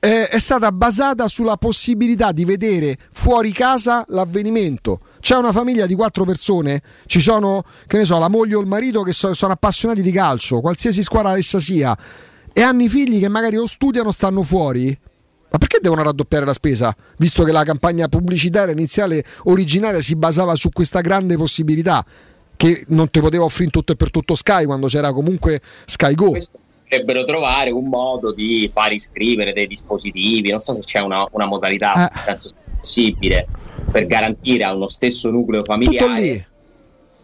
eh, 0.04 0.28
è 0.28 0.40
stata 0.40 0.72
basata 0.72 1.28
sulla 1.28 1.58
possibilità 1.58 2.32
di 2.32 2.44
vedere 2.44 2.98
fuori 3.12 3.52
casa 3.52 4.04
l'avvenimento. 4.08 5.02
C'è 5.20 5.36
una 5.36 5.52
famiglia 5.52 5.86
di 5.86 5.94
quattro 5.94 6.26
persone, 6.26 6.82
ci 7.06 7.20
sono, 7.20 7.64
che 7.86 7.98
ne 7.98 8.06
so, 8.06 8.18
la 8.18 8.28
moglie 8.28 8.56
o 8.56 8.62
il 8.62 8.68
marito 8.68 9.04
che 9.04 9.14
so, 9.14 9.34
sono 9.36 9.54
appassionati 9.54 10.02
di 10.02 10.12
calcio, 10.12 10.60
qualsiasi 10.60 11.04
squadra 11.04 11.38
essa 11.38 11.60
sia, 11.60 11.96
e 12.52 12.62
hanno 12.62 12.82
i 12.82 12.90
figli 12.90 13.20
che 13.20 13.30
magari 13.30 13.58
o 13.58 13.68
studiano 13.68 14.10
o 14.10 14.12
stanno 14.12 14.42
fuori. 14.42 14.98
Ma 15.52 15.58
perché 15.58 15.80
devono 15.82 16.02
raddoppiare 16.02 16.46
la 16.46 16.54
spesa? 16.54 16.96
Visto 17.18 17.44
che 17.44 17.52
la 17.52 17.64
campagna 17.64 18.08
pubblicitaria 18.08 18.74
iniziale 18.74 19.24
originaria 19.44 20.02
si 20.02 20.16
basava 20.16 20.56
su 20.56 20.70
questa 20.70 21.02
grande 21.02 21.36
possibilità 21.36 22.04
che 22.62 22.84
non 22.90 23.10
ti 23.10 23.20
poteva 23.20 23.44
offrire 23.44 23.72
tutto 23.72 23.92
e 23.92 23.96
per 23.96 24.12
tutto 24.12 24.36
Sky 24.36 24.66
quando 24.66 24.86
c'era 24.86 25.12
comunque 25.12 25.60
Sky 25.86 26.14
Go. 26.14 26.30
Questo 26.30 26.60
potrebbero 26.84 27.26
trovare 27.26 27.72
un 27.72 27.88
modo 27.88 28.34
di 28.34 28.70
far 28.72 28.92
iscrivere 28.94 29.52
dei 29.52 29.66
dispositivi, 29.66 30.52
non 30.52 30.60
so 30.60 30.72
se 30.74 30.84
c'è 30.84 31.00
una, 31.00 31.26
una 31.32 31.46
modalità, 31.46 32.08
eh. 32.08 32.22
penso 32.24 32.52
possibile, 32.78 33.48
per 33.92 34.06
garantire 34.06 34.64
a 34.64 34.76
uno 34.76 34.86
stesso 34.86 35.32
nucleo 35.32 35.64
familiare. 35.64 36.48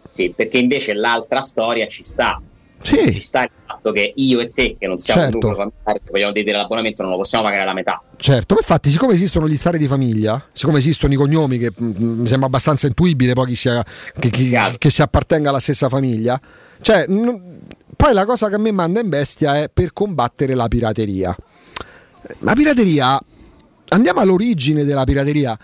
Sì, 0.08 0.32
perché 0.34 0.58
invece 0.58 0.94
l'altra 0.94 1.40
storia 1.40 1.86
ci 1.86 2.02
sta. 2.02 2.40
Sì. 2.80 3.12
Ci 3.12 3.20
sta 3.20 3.42
il 3.42 3.50
fatto 3.64 3.92
che 3.92 4.12
io 4.16 4.40
e 4.40 4.50
te, 4.50 4.76
che 4.76 4.86
non 4.88 4.98
siamo 4.98 5.20
certo. 5.20 5.36
un 5.36 5.42
nucleo 5.44 5.70
familiare, 5.70 6.00
se 6.00 6.10
vogliamo 6.10 6.32
dire 6.32 6.50
l'abbonamento, 6.52 7.02
non 7.02 7.12
lo 7.12 7.18
possiamo 7.18 7.44
pagare 7.44 7.64
la 7.64 7.74
metà. 7.74 8.02
Certo, 8.20 8.54
ma 8.54 8.60
infatti, 8.60 8.90
siccome 8.90 9.14
esistono 9.14 9.48
gli 9.48 9.56
stari 9.56 9.78
di 9.78 9.86
famiglia, 9.86 10.44
siccome 10.52 10.78
esistono 10.78 11.12
i 11.12 11.16
cognomi, 11.16 11.56
che 11.56 11.70
mm, 11.70 11.90
mm, 11.90 12.20
mi 12.20 12.26
sembra 12.26 12.48
abbastanza 12.48 12.88
intuibile 12.88 13.32
poi 13.32 13.46
chi 13.46 13.54
sia, 13.54 13.84
che, 14.18 14.28
chi, 14.28 14.52
che 14.76 14.90
si 14.90 15.02
appartenga 15.02 15.50
alla 15.50 15.60
stessa 15.60 15.88
famiglia, 15.88 16.38
cioè, 16.80 17.06
n- 17.06 17.60
poi 17.96 18.12
la 18.12 18.24
cosa 18.24 18.48
che 18.48 18.56
a 18.56 18.58
me 18.58 18.72
manda 18.72 18.98
in 18.98 19.08
bestia 19.08 19.58
è 19.58 19.70
per 19.72 19.92
combattere 19.92 20.54
la 20.54 20.66
pirateria. 20.66 21.34
La 22.40 22.54
pirateria, 22.54 23.20
andiamo 23.90 24.18
all'origine 24.18 24.84
della 24.84 25.04
pirateria. 25.04 25.56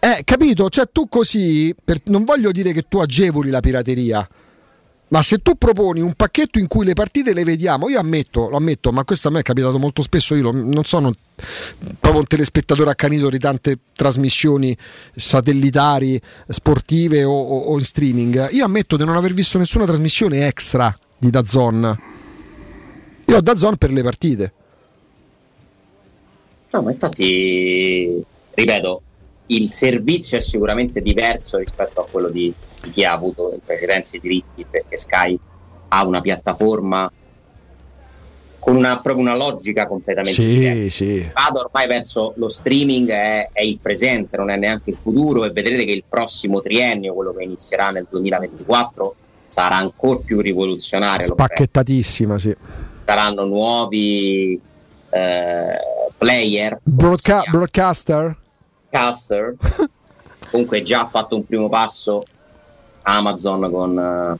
Eh, 0.00 0.22
capito? 0.24 0.68
Cioè, 0.68 0.90
tu 0.90 1.08
così, 1.08 1.72
per, 1.84 2.00
non 2.06 2.24
voglio 2.24 2.50
dire 2.50 2.72
che 2.72 2.82
tu 2.88 2.98
agevoli 2.98 3.50
la 3.50 3.60
pirateria 3.60 4.28
ma 5.08 5.22
se 5.22 5.38
tu 5.38 5.54
proponi 5.56 6.00
un 6.00 6.14
pacchetto 6.14 6.58
in 6.58 6.66
cui 6.66 6.84
le 6.84 6.92
partite 6.92 7.32
le 7.32 7.44
vediamo, 7.44 7.88
io 7.88 7.98
ammetto, 7.98 8.48
lo 8.48 8.56
ammetto, 8.56 8.92
ma 8.92 9.04
questo 9.04 9.28
a 9.28 9.30
me 9.30 9.40
è 9.40 9.42
capitato 9.42 9.78
molto 9.78 10.02
spesso, 10.02 10.34
io 10.34 10.50
non 10.50 10.84
sono 10.84 11.12
proprio 11.98 12.20
un 12.20 12.26
telespettatore 12.26 12.90
accanito 12.90 13.30
di 13.30 13.38
tante 13.38 13.78
trasmissioni 13.94 14.76
satellitari, 15.14 16.20
sportive 16.48 17.24
o, 17.24 17.32
o, 17.32 17.58
o 17.58 17.74
in 17.74 17.84
streaming. 17.84 18.48
Io 18.52 18.64
ammetto 18.64 18.96
di 18.96 19.04
non 19.04 19.16
aver 19.16 19.32
visto 19.32 19.56
nessuna 19.56 19.86
trasmissione 19.86 20.46
extra 20.46 20.94
di 21.16 21.30
Dazon. 21.30 22.00
Io 23.26 23.36
ho 23.36 23.40
Dazon 23.40 23.76
per 23.76 23.92
le 23.92 24.02
partite. 24.02 24.52
No, 26.70 26.82
ma 26.82 26.90
infatti, 26.90 28.22
ripeto, 28.52 29.02
il 29.46 29.68
servizio 29.68 30.36
è 30.36 30.40
sicuramente 30.40 31.00
diverso 31.00 31.56
rispetto 31.56 32.02
a 32.02 32.06
quello 32.06 32.28
di 32.28 32.52
di 32.80 32.90
chi 32.90 33.04
ha 33.04 33.12
avuto 33.12 33.52
in 33.52 33.60
precedenza 33.64 34.16
i 34.16 34.20
diritti, 34.20 34.64
perché 34.68 34.96
Sky 34.96 35.38
ha 35.88 36.06
una 36.06 36.20
piattaforma 36.20 37.10
con 38.58 38.76
una, 38.76 39.00
proprio 39.00 39.24
una 39.24 39.36
logica 39.36 39.86
completamente 39.86 40.42
sì, 40.42 40.48
diversa. 40.48 41.04
Sì. 41.04 41.30
Vado 41.32 41.60
ormai 41.60 41.86
verso 41.86 42.34
lo 42.36 42.48
streaming, 42.48 43.08
è, 43.08 43.48
è, 43.52 43.62
il 43.62 43.78
presente, 43.80 44.36
non 44.36 44.50
è 44.50 44.56
neanche 44.56 44.90
il 44.90 44.96
futuro 44.96 45.44
e 45.44 45.50
vedrete 45.50 45.84
che 45.84 45.92
il 45.92 46.04
prossimo 46.06 46.60
triennio, 46.60 47.14
quello 47.14 47.32
che 47.32 47.44
inizierà 47.44 47.90
nel 47.90 48.06
2024, 48.10 49.14
sarà 49.46 49.76
ancora 49.76 50.20
più 50.24 50.40
rivoluzionario. 50.40 51.26
Spacchettatissima, 51.26 52.38
sì. 52.38 52.54
Saranno 52.98 53.44
nuovi 53.46 54.60
eh, 55.10 55.78
player. 56.16 56.78
Broadca- 56.82 57.44
broadcaster? 57.50 58.36
Caster. 58.90 59.54
Comunque 60.50 60.82
già 60.82 61.00
ha 61.00 61.08
fatto 61.08 61.36
un 61.36 61.46
primo 61.46 61.68
passo 61.68 62.24
Amazon 63.08 63.70
con, 63.70 64.38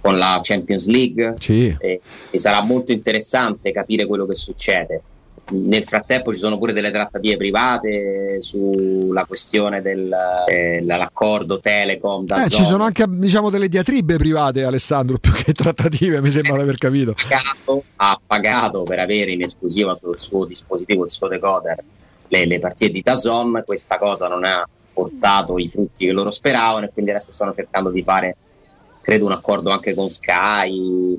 con 0.00 0.18
la 0.18 0.40
Champions 0.42 0.86
League 0.86 1.34
sì. 1.38 1.74
e, 1.78 2.00
e, 2.30 2.38
sarà 2.38 2.62
molto 2.62 2.92
interessante 2.92 3.72
capire 3.72 4.06
quello 4.06 4.26
che 4.26 4.34
succede. 4.34 5.02
Nel 5.50 5.84
frattempo 5.84 6.32
ci 6.32 6.38
sono 6.38 6.56
pure 6.56 6.72
delle 6.72 6.90
trattative 6.90 7.36
private 7.36 8.40
sulla 8.40 9.26
questione 9.26 9.82
dell'accordo 9.82 11.58
eh, 11.58 11.60
Telecom. 11.60 12.24
Da 12.24 12.46
eh, 12.46 12.48
ci 12.48 12.64
sono 12.64 12.84
anche 12.84 13.04
diciamo, 13.06 13.50
delle 13.50 13.68
diatribe 13.68 14.16
private, 14.16 14.64
Alessandro, 14.64 15.18
più 15.18 15.32
che 15.32 15.52
trattative, 15.52 16.22
mi 16.22 16.30
sembra 16.30 16.56
di 16.56 16.62
aver 16.62 16.78
capito. 16.78 17.10
Ha 17.10 17.14
pagato, 17.28 17.84
ha 17.96 18.20
pagato 18.26 18.82
per 18.84 19.00
avere 19.00 19.32
in 19.32 19.42
esclusiva 19.42 19.92
sul 19.92 20.18
suo 20.18 20.46
dispositivo, 20.46 21.04
il 21.04 21.10
suo 21.10 21.28
decoder, 21.28 21.82
le, 22.28 22.46
le 22.46 22.58
partite 22.58 22.92
di 22.92 23.02
Dazon. 23.02 23.62
Questa 23.66 23.98
cosa 23.98 24.28
non 24.28 24.44
ha 24.44 24.66
portato 24.94 25.58
i 25.58 25.68
frutti 25.68 26.06
che 26.06 26.12
loro 26.12 26.30
speravano 26.30 26.86
e 26.86 26.90
quindi 26.92 27.10
adesso 27.10 27.32
stanno 27.32 27.52
cercando 27.52 27.90
di 27.90 28.02
fare, 28.02 28.36
credo, 29.02 29.26
un 29.26 29.32
accordo 29.32 29.70
anche 29.70 29.94
con 29.94 30.08
Sky. 30.08 31.18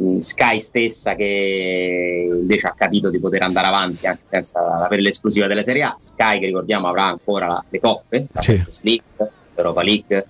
Mm, 0.00 0.20
Sky 0.20 0.58
stessa 0.58 1.14
che 1.16 2.28
invece 2.30 2.68
ha 2.68 2.72
capito 2.72 3.10
di 3.10 3.18
poter 3.18 3.42
andare 3.42 3.66
avanti 3.66 4.06
anche 4.06 4.22
senza 4.24 4.84
avere 4.84 5.02
l'esclusiva 5.02 5.46
della 5.46 5.62
Serie 5.62 5.82
A. 5.82 5.96
Sky 5.98 6.38
che 6.38 6.46
ricordiamo 6.46 6.88
avrà 6.88 7.04
ancora 7.04 7.62
le 7.68 7.80
coppe, 7.80 8.28
la 8.30 8.40
sì. 8.40 8.64
League, 8.82 9.32
l'Europa 9.54 9.82
League, 9.82 10.26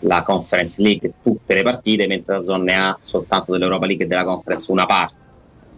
la 0.00 0.22
Conference 0.22 0.82
League, 0.82 1.14
tutte 1.22 1.54
le 1.54 1.62
partite, 1.62 2.06
mentre 2.06 2.34
la 2.34 2.40
Zone 2.40 2.64
ne 2.64 2.76
ha 2.76 2.98
soltanto 3.00 3.52
dell'Europa 3.52 3.86
League 3.86 4.04
e 4.04 4.08
della 4.08 4.24
Conference 4.24 4.70
una 4.70 4.86
parte. 4.86 5.24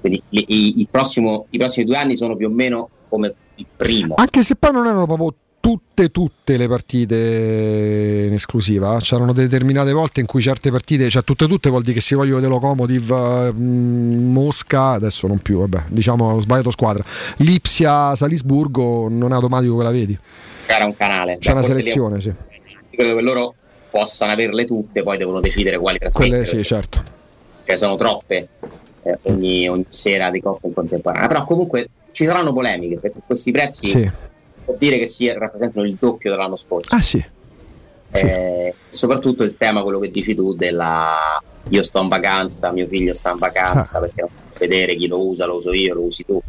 Quindi 0.01 0.23
il 0.29 0.87
prossimo, 0.91 1.47
i 1.51 1.59
prossimi 1.59 1.87
due 1.87 1.97
anni 1.97 2.17
sono 2.17 2.37
più 2.37 2.49
o 2.49 2.51
meno 2.51 2.89
come 3.09 3.35
il 3.57 3.67
primo. 3.77 4.15
Anche 4.17 4.43
se 4.43 4.55
poi 4.57 4.73
non 4.73 4.87
erano 4.87 5.07
proprio 5.07 5.35
tutte, 5.69 6.11
tutte 6.11 6.57
le 6.57 6.67
partite 6.67 8.25
in 8.27 8.33
esclusiva. 8.33 8.97
C'erano 9.01 9.35
determinate 9.35 9.93
volte 9.93 10.21
in 10.21 10.27
cui 10.27 10.41
certe 10.41 10.71
partite, 10.71 11.11
cioè 11.11 11.23
tutte, 11.23 11.47
tutte 11.47 11.69
vuol 11.69 11.83
dire 11.83 11.95
che 11.95 12.01
si 12.01 12.15
voglio 12.15 12.37
vedere 12.37 12.53
Locomotiv, 12.53 13.53
Mosca, 13.55 14.93
adesso 14.93 15.27
non 15.27 15.41
più, 15.41 15.59
vabbè, 15.59 15.85
diciamo 15.89 16.33
ho 16.33 16.41
sbagliato 16.41 16.71
squadra. 16.71 17.05
Lipsia, 17.39 18.15
Salisburgo, 18.15 19.09
non 19.11 19.33
è 19.33 19.35
automatico 19.35 19.77
che 19.77 19.83
la 19.83 19.91
vedi. 19.91 20.19
C'era 20.67 20.87
un 20.87 20.97
canale. 20.97 21.37
C'è 21.39 21.53
Beh, 21.53 21.59
una 21.59 21.67
selezione, 21.67 22.21
sì. 22.23 22.33
Credo 22.91 23.17
che 23.17 23.21
loro 23.21 23.55
possano 23.91 24.33
averle 24.33 24.65
tutte, 24.65 25.03
poi 25.03 25.19
devono 25.19 25.41
decidere 25.41 25.77
quali 25.77 25.99
trasmettere. 25.99 26.45
Quelle 26.45 26.47
sì, 26.47 26.65
certo. 26.67 27.03
Cioè 27.63 27.77
sono 27.77 27.97
troppe 27.97 28.49
eh, 29.03 29.19
ogni, 29.25 29.69
ogni 29.69 29.85
sera 29.89 30.31
di 30.31 30.41
coppe 30.41 30.69
in 30.69 30.73
contemporanea. 30.73 31.29
Però 31.29 31.45
comunque 31.45 31.89
ci 32.13 32.25
saranno 32.25 32.55
polemiche 32.55 32.99
perché 32.99 33.21
questi 33.27 33.51
prezzi 33.51 33.87
Sì. 33.87 34.11
Può 34.69 34.77
dire 34.77 34.99
che 34.99 35.07
si 35.07 35.33
rappresentano 35.33 35.87
il 35.87 35.97
doppio 35.99 36.31
dell'anno 36.31 36.57
scorso. 36.57 36.95
Ah 36.95 37.01
sì. 37.01 37.19
sì. 38.13 38.21
Eh, 38.27 38.75
soprattutto 38.87 39.43
il 39.43 39.57
tema, 39.57 39.83
quello 39.83 39.99
che 39.99 40.11
dici 40.11 40.35
tu, 40.35 40.55
della 40.55 41.43
io 41.71 41.83
sto 41.83 42.03
in 42.03 42.09
vacanza, 42.09 42.71
mio 42.71 42.87
figlio 42.87 43.15
sta 43.15 43.31
in 43.31 43.39
vacanza 43.39 43.97
Ah. 43.97 44.01
perché 44.01 44.21
non 44.21 44.31
vedere 44.59 44.95
chi 44.97 45.07
lo 45.07 45.27
usa, 45.27 45.47
lo 45.47 45.57
uso 45.57 45.73
io, 45.73 45.95
lo 45.95 46.03
usi 46.03 46.25
tu. 46.27 46.43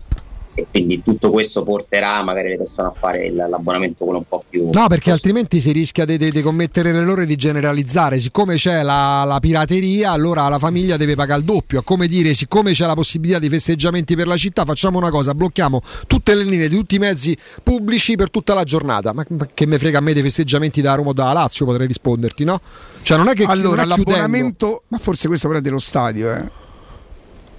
E 0.60 0.66
quindi 0.72 1.02
tutto 1.04 1.30
questo 1.32 1.64
porterà 1.64 2.22
magari 2.24 2.50
le 2.50 2.58
persone 2.58 2.90
a 2.90 2.92
fare 2.92 3.26
il- 3.28 3.36
l'abbonamento 3.36 4.04
quello 4.04 4.20
un 4.20 4.26
po' 4.28 4.44
più. 4.48 4.70
No, 4.72 4.88
perché 4.88 5.12
altrimenti 5.12 5.62
si 5.62 5.72
rischia 5.72 6.06
di, 6.06 6.18
di- 6.18 6.32
di 6.32 6.42
commettere 6.42 6.92
l'errore 6.92 7.26
di 7.26 7.36
generalizzare. 7.36 8.20
Siccome 8.20 8.56
c'è 8.56 8.82
la, 8.84 9.24
la 9.26 9.40
pirateria, 9.40 10.12
allora 10.12 10.48
la 10.50 10.60
famiglia 10.60 10.98
deve 10.98 11.16
pagare 11.16 11.40
il 11.40 11.46
doppio. 11.46 11.80
È 11.80 11.84
come 11.84 12.08
dire, 12.08 12.34
siccome 12.34 12.72
c'è 12.74 12.86
la 12.86 12.94
possibilità 12.96 13.40
di 13.40 13.50
festeggiamenti 13.50 14.16
per 14.16 14.28
la 14.28 14.38
città, 14.38 14.66
facciamo 14.66 14.98
una 14.98 15.10
cosa: 15.12 15.34
blocchiamo 15.34 15.82
tutte 16.08 16.36
le 16.36 16.44
linee 16.44 16.68
di 16.68 16.76
tutti 16.76 16.96
i 16.96 17.00
mezzi 17.00 17.38
pubblici 17.64 18.16
per 18.16 18.30
tutta 18.30 18.54
la 18.54 18.64
giornata. 18.64 19.14
Ma, 19.14 19.26
ma 19.30 19.48
che 19.54 19.66
me 19.66 19.78
frega 19.80 20.00
a 20.00 20.02
me 20.02 20.14
dei 20.14 20.24
festeggiamenti 20.24 20.82
da 20.82 20.96
Roma 20.96 21.10
o 21.10 21.14
da 21.14 21.32
Lazio? 21.34 21.66
Potrei 21.66 21.88
risponderti, 21.88 22.44
no? 22.44 22.60
Cioè, 23.02 23.18
non 23.18 23.28
è 23.30 23.34
che 23.34 23.44
Allora, 23.44 23.84
non 23.84 23.92
è 23.92 23.94
chiudendo. 23.96 24.20
l'abbonamento, 24.20 24.84
ma 24.90 24.98
forse 24.98 25.28
questo 25.28 25.48
però 25.48 25.60
è 25.60 25.62
dello 25.62 25.80
stadio, 25.80 26.32
eh. 26.34 26.52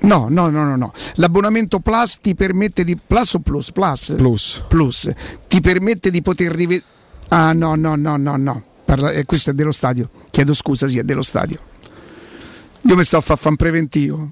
No, 0.03 0.27
no, 0.29 0.49
no, 0.49 0.65
no, 0.65 0.77
no. 0.77 0.93
L'abbonamento 1.15 1.81
Plus 1.81 2.19
ti 2.21 2.35
permette 2.35 2.85
di 2.85 2.97
Plus 2.97 3.35
o 3.35 3.39
Plus? 3.41 3.73
Plus. 3.73 4.15
Plus. 4.17 4.65
Plus. 4.69 5.11
Ti 5.47 5.61
permette 5.61 6.11
di 6.11 6.23
poter 6.23 6.53
rivedere 6.53 6.99
Ah, 7.33 7.53
no, 7.53 7.77
no, 7.77 7.95
no, 7.95 8.17
no, 8.17 8.37
no. 8.37 8.63
Parla- 8.85 9.13
eh, 9.13 9.25
questo 9.25 9.51
è 9.51 9.53
dello 9.53 9.73
stadio. 9.73 10.09
Chiedo 10.31 10.53
scusa, 10.53 10.89
sì, 10.89 10.99
è 10.99 11.05
dello 11.05 11.23
stadio. 11.23 11.59
Io 12.83 12.97
mi 12.97 13.05
sto 13.05 13.19
a 13.19 13.21
fare 13.21 13.39
fan 13.41 13.57
preventivo. 13.57 14.31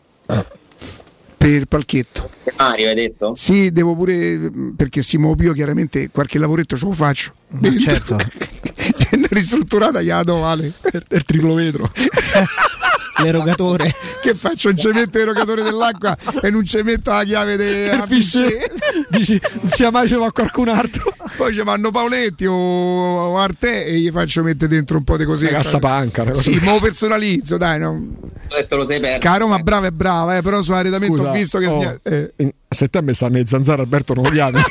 Per 1.37 1.49
il 1.49 1.69
palchetto. 1.69 2.29
Mario, 2.57 2.89
hai 2.89 2.97
detto? 2.97 3.37
Sì, 3.37 3.71
devo 3.71 3.95
pure 3.95 4.51
perché 4.77 5.03
Simo 5.03 5.37
Pio 5.37 5.53
chiaramente 5.53 6.11
qualche 6.11 6.39
lavoretto 6.39 6.77
ce 6.77 6.87
lo 6.87 6.93
faccio. 6.93 7.33
Ma 7.51 7.71
certo. 7.79 8.17
ristrutturata 9.31 10.03
gliela 10.03 10.25
do 10.25 10.39
vale. 10.41 10.73
Il 11.11 11.25
triplo 11.25 11.55
vetro. 11.55 11.89
L'erogatore. 13.23 13.93
che 14.23 14.35
faccio 14.35 14.69
un 14.69 14.77
cemento 14.77 15.19
erogatore 15.19 15.63
dell'acqua 15.63 16.17
e 16.43 16.51
non 16.51 16.65
ci 16.65 16.81
metto 16.83 17.11
la 17.11 17.25
chiave 17.25 17.57
della 17.57 18.07
Fisce. 18.07 18.71
Dici, 19.11 19.41
non 19.61 19.71
sia 19.71 19.91
mai 19.91 20.07
ce 20.09 20.17
va 20.17 20.27
a 20.27 20.33
qualcun 20.33 20.69
altro. 20.69 21.13
poi 21.37 21.53
ci 21.53 21.63
vanno 21.63 21.91
Paoletti 21.91 22.47
o, 22.47 22.55
o 22.55 23.39
Arte 23.39 23.85
e 23.87 23.99
gli 23.99 24.11
faccio 24.11 24.43
mettere 24.43 24.69
dentro 24.69 24.97
un 24.99 25.05
po' 25.05 25.17
di 25.17 25.25
così 25.25 25.47
cassapanca, 25.47 26.25
cosa 26.25 26.41
sì, 26.41 26.59
ma 26.63 26.73
lo 26.75 26.81
personalizzo 26.81 27.57
dai 27.57 27.79
no. 27.79 27.91
Ho 27.91 28.57
detto 28.57 28.77
lo 28.77 28.85
sei 28.85 29.01
perso. 29.01 29.19
caro 29.21 29.47
ma 29.49 29.59
brava 29.59 29.87
è 29.87 29.91
brava 29.91 30.37
eh, 30.37 30.43
però 30.43 30.63
sull'arredamento 30.63 31.17
Scusa, 31.17 31.29
ho 31.29 31.33
visto 31.33 31.59
che 31.59 31.67
oh, 31.67 31.99
eh, 32.03 32.33
in- 32.37 32.49
a 32.69 32.75
settembre 32.75 33.15
stanno 33.15 33.37
le 33.37 33.45
zanzare 33.47 33.83
Alberto 33.83 34.15
non 34.15 34.25
lo 34.25 34.31
chiami 34.31 34.61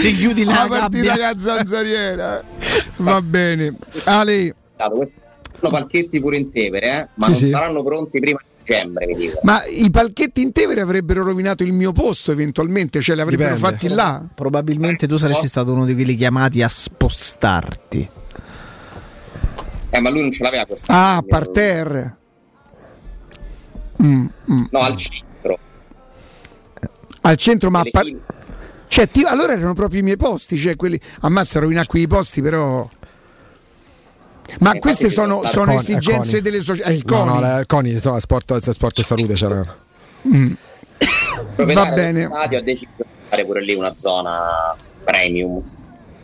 Ti 0.00 0.14
chiudi 0.14 0.44
la 0.44 0.52
la 0.52 0.66
partita 0.68 1.14
gabbia. 1.16 1.28
con 1.32 1.42
la 1.44 1.54
zanzariera 1.56 2.44
va 2.96 3.20
bene 3.22 3.74
Ale 4.04 4.54
Stato, 4.74 4.94
questi 4.96 5.18
sono 5.20 5.29
palchetti 5.68 6.20
pure 6.20 6.38
in 6.38 6.50
Tevere, 6.50 6.86
eh? 6.86 7.08
ma 7.14 7.24
Sì, 7.26 7.30
non 7.32 7.40
sì. 7.40 7.48
saranno 7.48 7.82
pronti 7.82 8.18
prima 8.20 8.38
di 8.42 8.48
dicembre, 8.64 9.06
mi 9.06 9.14
dico. 9.14 9.40
ma 9.42 9.64
i 9.66 9.90
palchetti 9.90 10.40
in 10.42 10.52
Tevere 10.52 10.80
avrebbero 10.80 11.22
rovinato 11.24 11.62
il 11.62 11.72
mio 11.72 11.92
posto 11.92 12.30
eventualmente 12.32 13.00
cioè 13.00 13.14
li 13.16 13.20
avrebbero 13.22 13.54
Dipende. 13.54 13.76
fatti 13.78 13.88
là 13.94 14.24
Probabilmente 14.34 15.06
tu 15.06 15.16
saresti 15.16 15.48
stato 15.48 15.72
uno 15.72 15.84
di 15.84 15.94
quelli 15.94 16.14
chiamati 16.16 16.62
a 16.62 16.68
spostarti. 16.68 18.08
Eh, 19.92 20.00
ma 20.00 20.08
lui 20.10 20.20
non 20.20 20.30
ce 20.30 20.42
l'aveva 20.44 20.64
questa. 20.64 21.16
ah 21.16 21.22
parterre 21.26 22.16
Mm, 24.02 24.26
mm. 24.50 24.64
No, 24.70 24.78
al 24.80 24.96
centro. 24.96 25.58
al 27.20 27.36
centro 27.36 27.70
ma 27.70 27.82
par-. 27.90 28.16
Cioè, 28.88 29.08
ti- 29.08 29.24
allora 29.24 29.52
erano 29.52 29.74
proprio 29.74 30.00
i 30.00 30.02
miei 30.02 30.16
posti, 30.16 30.56
cioè 30.56 30.74
quelli. 30.74 30.98
Ammazza, 31.20 31.60
rovina 31.60 31.84
qui 31.86 32.00
i 32.02 32.06
posti, 32.06 32.40
però. 32.40 32.82
Ma 34.60 34.72
Eh, 34.72 34.78
queste 34.80 35.04
infatti 35.04 35.20
sono, 35.22 35.36
stare- 35.38 35.52
sono 35.52 35.64
Coni, 35.66 35.76
esigenze 35.78 36.30
Coni. 36.30 36.42
delle 36.42 36.60
società. 36.60 36.88
È 36.88 36.92
il 36.92 37.02
no, 37.06 37.16
CONI. 37.16 37.32
no, 37.32 37.40
la- 37.40 37.62
Coni 37.66 37.90
insomma, 37.92 38.18
sport, 38.20 38.58
sport 38.70 38.98
e 38.98 39.02
salute 39.02 39.32
c'era 39.34 39.76
Il 40.22 40.56
proprietario 41.56 41.90
Va 41.90 41.94
bene. 41.94 42.24
ha 42.24 42.60
deciso 42.60 42.90
di 42.96 43.04
fare 43.28 43.44
pure 43.44 43.60
lì 43.62 43.74
una 43.74 43.94
zona 43.94 44.72
premium. 45.04 45.60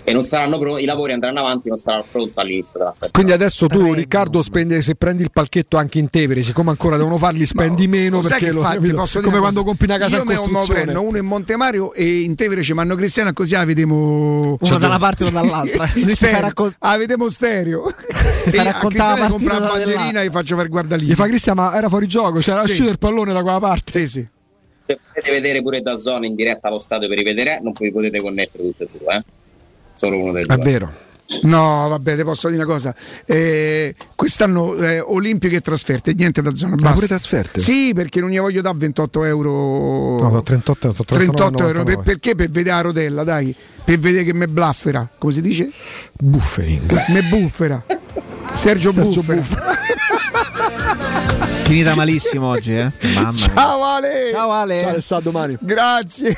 E 0.08 0.12
non 0.12 0.22
saranno 0.22 0.56
pro- 0.58 0.78
i 0.78 0.84
lavori 0.84 1.10
andranno 1.12 1.40
avanti, 1.40 1.68
non 1.68 1.78
saranno 1.78 2.04
pronti 2.08 2.32
all'inizio 2.36 2.78
della 2.78 2.92
stagione. 2.92 3.12
quindi 3.12 3.32
adesso 3.32 3.66
tu. 3.66 3.92
Riccardo 3.92 4.40
spendi, 4.40 4.80
se 4.80 4.94
prendi 4.94 5.24
il 5.24 5.32
palchetto 5.32 5.76
anche 5.78 5.98
in 5.98 6.08
Tevere 6.10 6.42
siccome 6.42 6.70
ancora 6.70 6.96
devono 6.96 7.18
farli 7.18 7.44
spendi 7.44 7.88
meno 7.88 8.22
Sai 8.22 8.30
perché 8.38 8.52
lo, 8.52 8.60
fatti, 8.60 8.76
capito? 8.76 8.96
posso 8.96 9.18
come 9.18 9.30
una 9.32 9.38
quando 9.40 9.60
cosa? 9.64 9.70
compri 9.70 9.86
una 9.88 9.98
casa 9.98 10.14
Io 10.16 10.22
in 10.22 10.28
me 10.28 10.34
lo 10.34 10.40
costruzione 10.42 10.80
prendo 10.82 11.02
uno 11.02 11.16
in 11.18 11.24
Montemario 11.24 11.92
e 11.92 12.20
in 12.20 12.36
Tevere 12.36 12.62
ci 12.62 12.72
vanno 12.72 12.94
Cristiano 12.94 13.32
così 13.32 13.54
la 13.54 13.64
vediamo 13.64 14.56
Uno 14.60 14.78
da 14.78 14.86
una 14.86 14.98
parte 14.98 15.24
e 15.24 15.26
uno 15.28 15.40
dall'altra. 15.42 15.90
stereo. 16.14 16.74
ah 16.78 16.96
vediamo 16.96 17.28
stereo 17.28 17.92
Ti 18.44 18.50
e 18.56 18.58
a 18.60 18.62
la 18.62 18.72
Cristiano 18.74 19.28
compra 19.28 19.54
la 19.54 19.58
da 19.58 19.66
bandierina 19.72 20.20
e 20.22 20.30
faccio 20.30 20.54
per 20.54 20.68
guardare 20.68 21.00
lì 21.02 21.08
gli 21.08 21.14
fa 21.14 21.26
Cristian 21.26 21.56
ma 21.56 21.76
era 21.76 21.88
fuori 21.88 22.06
gioco 22.06 22.38
c'era 22.38 22.62
Sì. 22.62 22.70
uscito 22.70 22.88
il 22.90 22.98
pallone 22.98 23.32
da 23.32 23.42
quella 23.42 23.58
parte 23.58 23.90
sì 23.98 24.08
sì 24.08 24.28
Se 24.86 24.98
volete 25.12 25.32
vedere 25.32 25.62
pure 25.62 25.80
da 25.80 25.96
zona 25.96 26.26
in 26.26 26.36
diretta 26.36 26.68
allo 26.68 26.78
stadio 26.78 27.08
per 27.08 27.18
rivedere, 27.18 27.58
non 27.60 27.72
vi 27.76 27.90
potete 27.90 28.20
connettere 28.20 28.62
tutte 28.62 28.84
e 28.84 28.88
due, 28.96 29.14
eh? 29.16 29.24
Solo 29.96 30.18
uno 30.18 30.32
dei 30.32 30.44
è 30.44 30.54
due. 30.54 30.64
vero 30.64 30.92
No, 31.42 31.88
vabbè, 31.88 32.16
ti 32.16 32.22
posso 32.22 32.48
dire 32.48 32.62
una 32.62 32.72
cosa. 32.72 32.94
Eh, 33.24 33.94
quest'anno 34.14 34.76
eh, 34.76 35.00
Olimpiche 35.00 35.56
e 35.56 35.60
trasferte, 35.60 36.14
niente 36.14 36.40
da 36.40 36.54
zona. 36.54 36.76
Basta. 36.76 36.92
pure 36.92 37.06
trasferte? 37.08 37.58
Sì, 37.58 37.92
perché 37.94 38.20
non 38.20 38.30
gli 38.30 38.38
voglio 38.38 38.62
dare 38.62 38.76
28 38.78 39.24
euro. 39.24 40.18
no, 40.20 40.28
sono 40.28 40.42
38, 40.42 40.92
sono 40.92 41.04
38 41.04 41.42
euro. 41.62 41.78
99. 41.78 41.84
Per- 41.84 42.04
perché? 42.04 42.34
Per 42.36 42.48
vedere 42.50 42.76
la 42.76 42.80
rotella, 42.82 43.24
dai. 43.24 43.54
Per 43.84 43.98
vedere 43.98 44.24
che 44.24 44.34
me 44.34 44.46
blaffera. 44.46 45.08
Come 45.18 45.32
si 45.32 45.40
dice? 45.40 45.70
buffering 46.12 46.92
Me 47.08 47.22
buffera. 47.22 47.84
Sergio, 48.54 48.92
Sergio 48.92 49.22
buffera. 49.22 49.74
Finita 51.62 51.94
malissimo 51.96 52.46
oggi, 52.46 52.76
eh? 52.76 52.90
Mamma 53.14 53.32
mia. 53.32 53.50
Ciao 53.52 53.82
Ale. 53.82 54.30
Ciao 54.30 54.50
Ale. 54.50 54.80
ciao 54.80 54.90
Alessandro 54.90 55.30
domani 55.32 55.58
Grazie. 55.60 56.36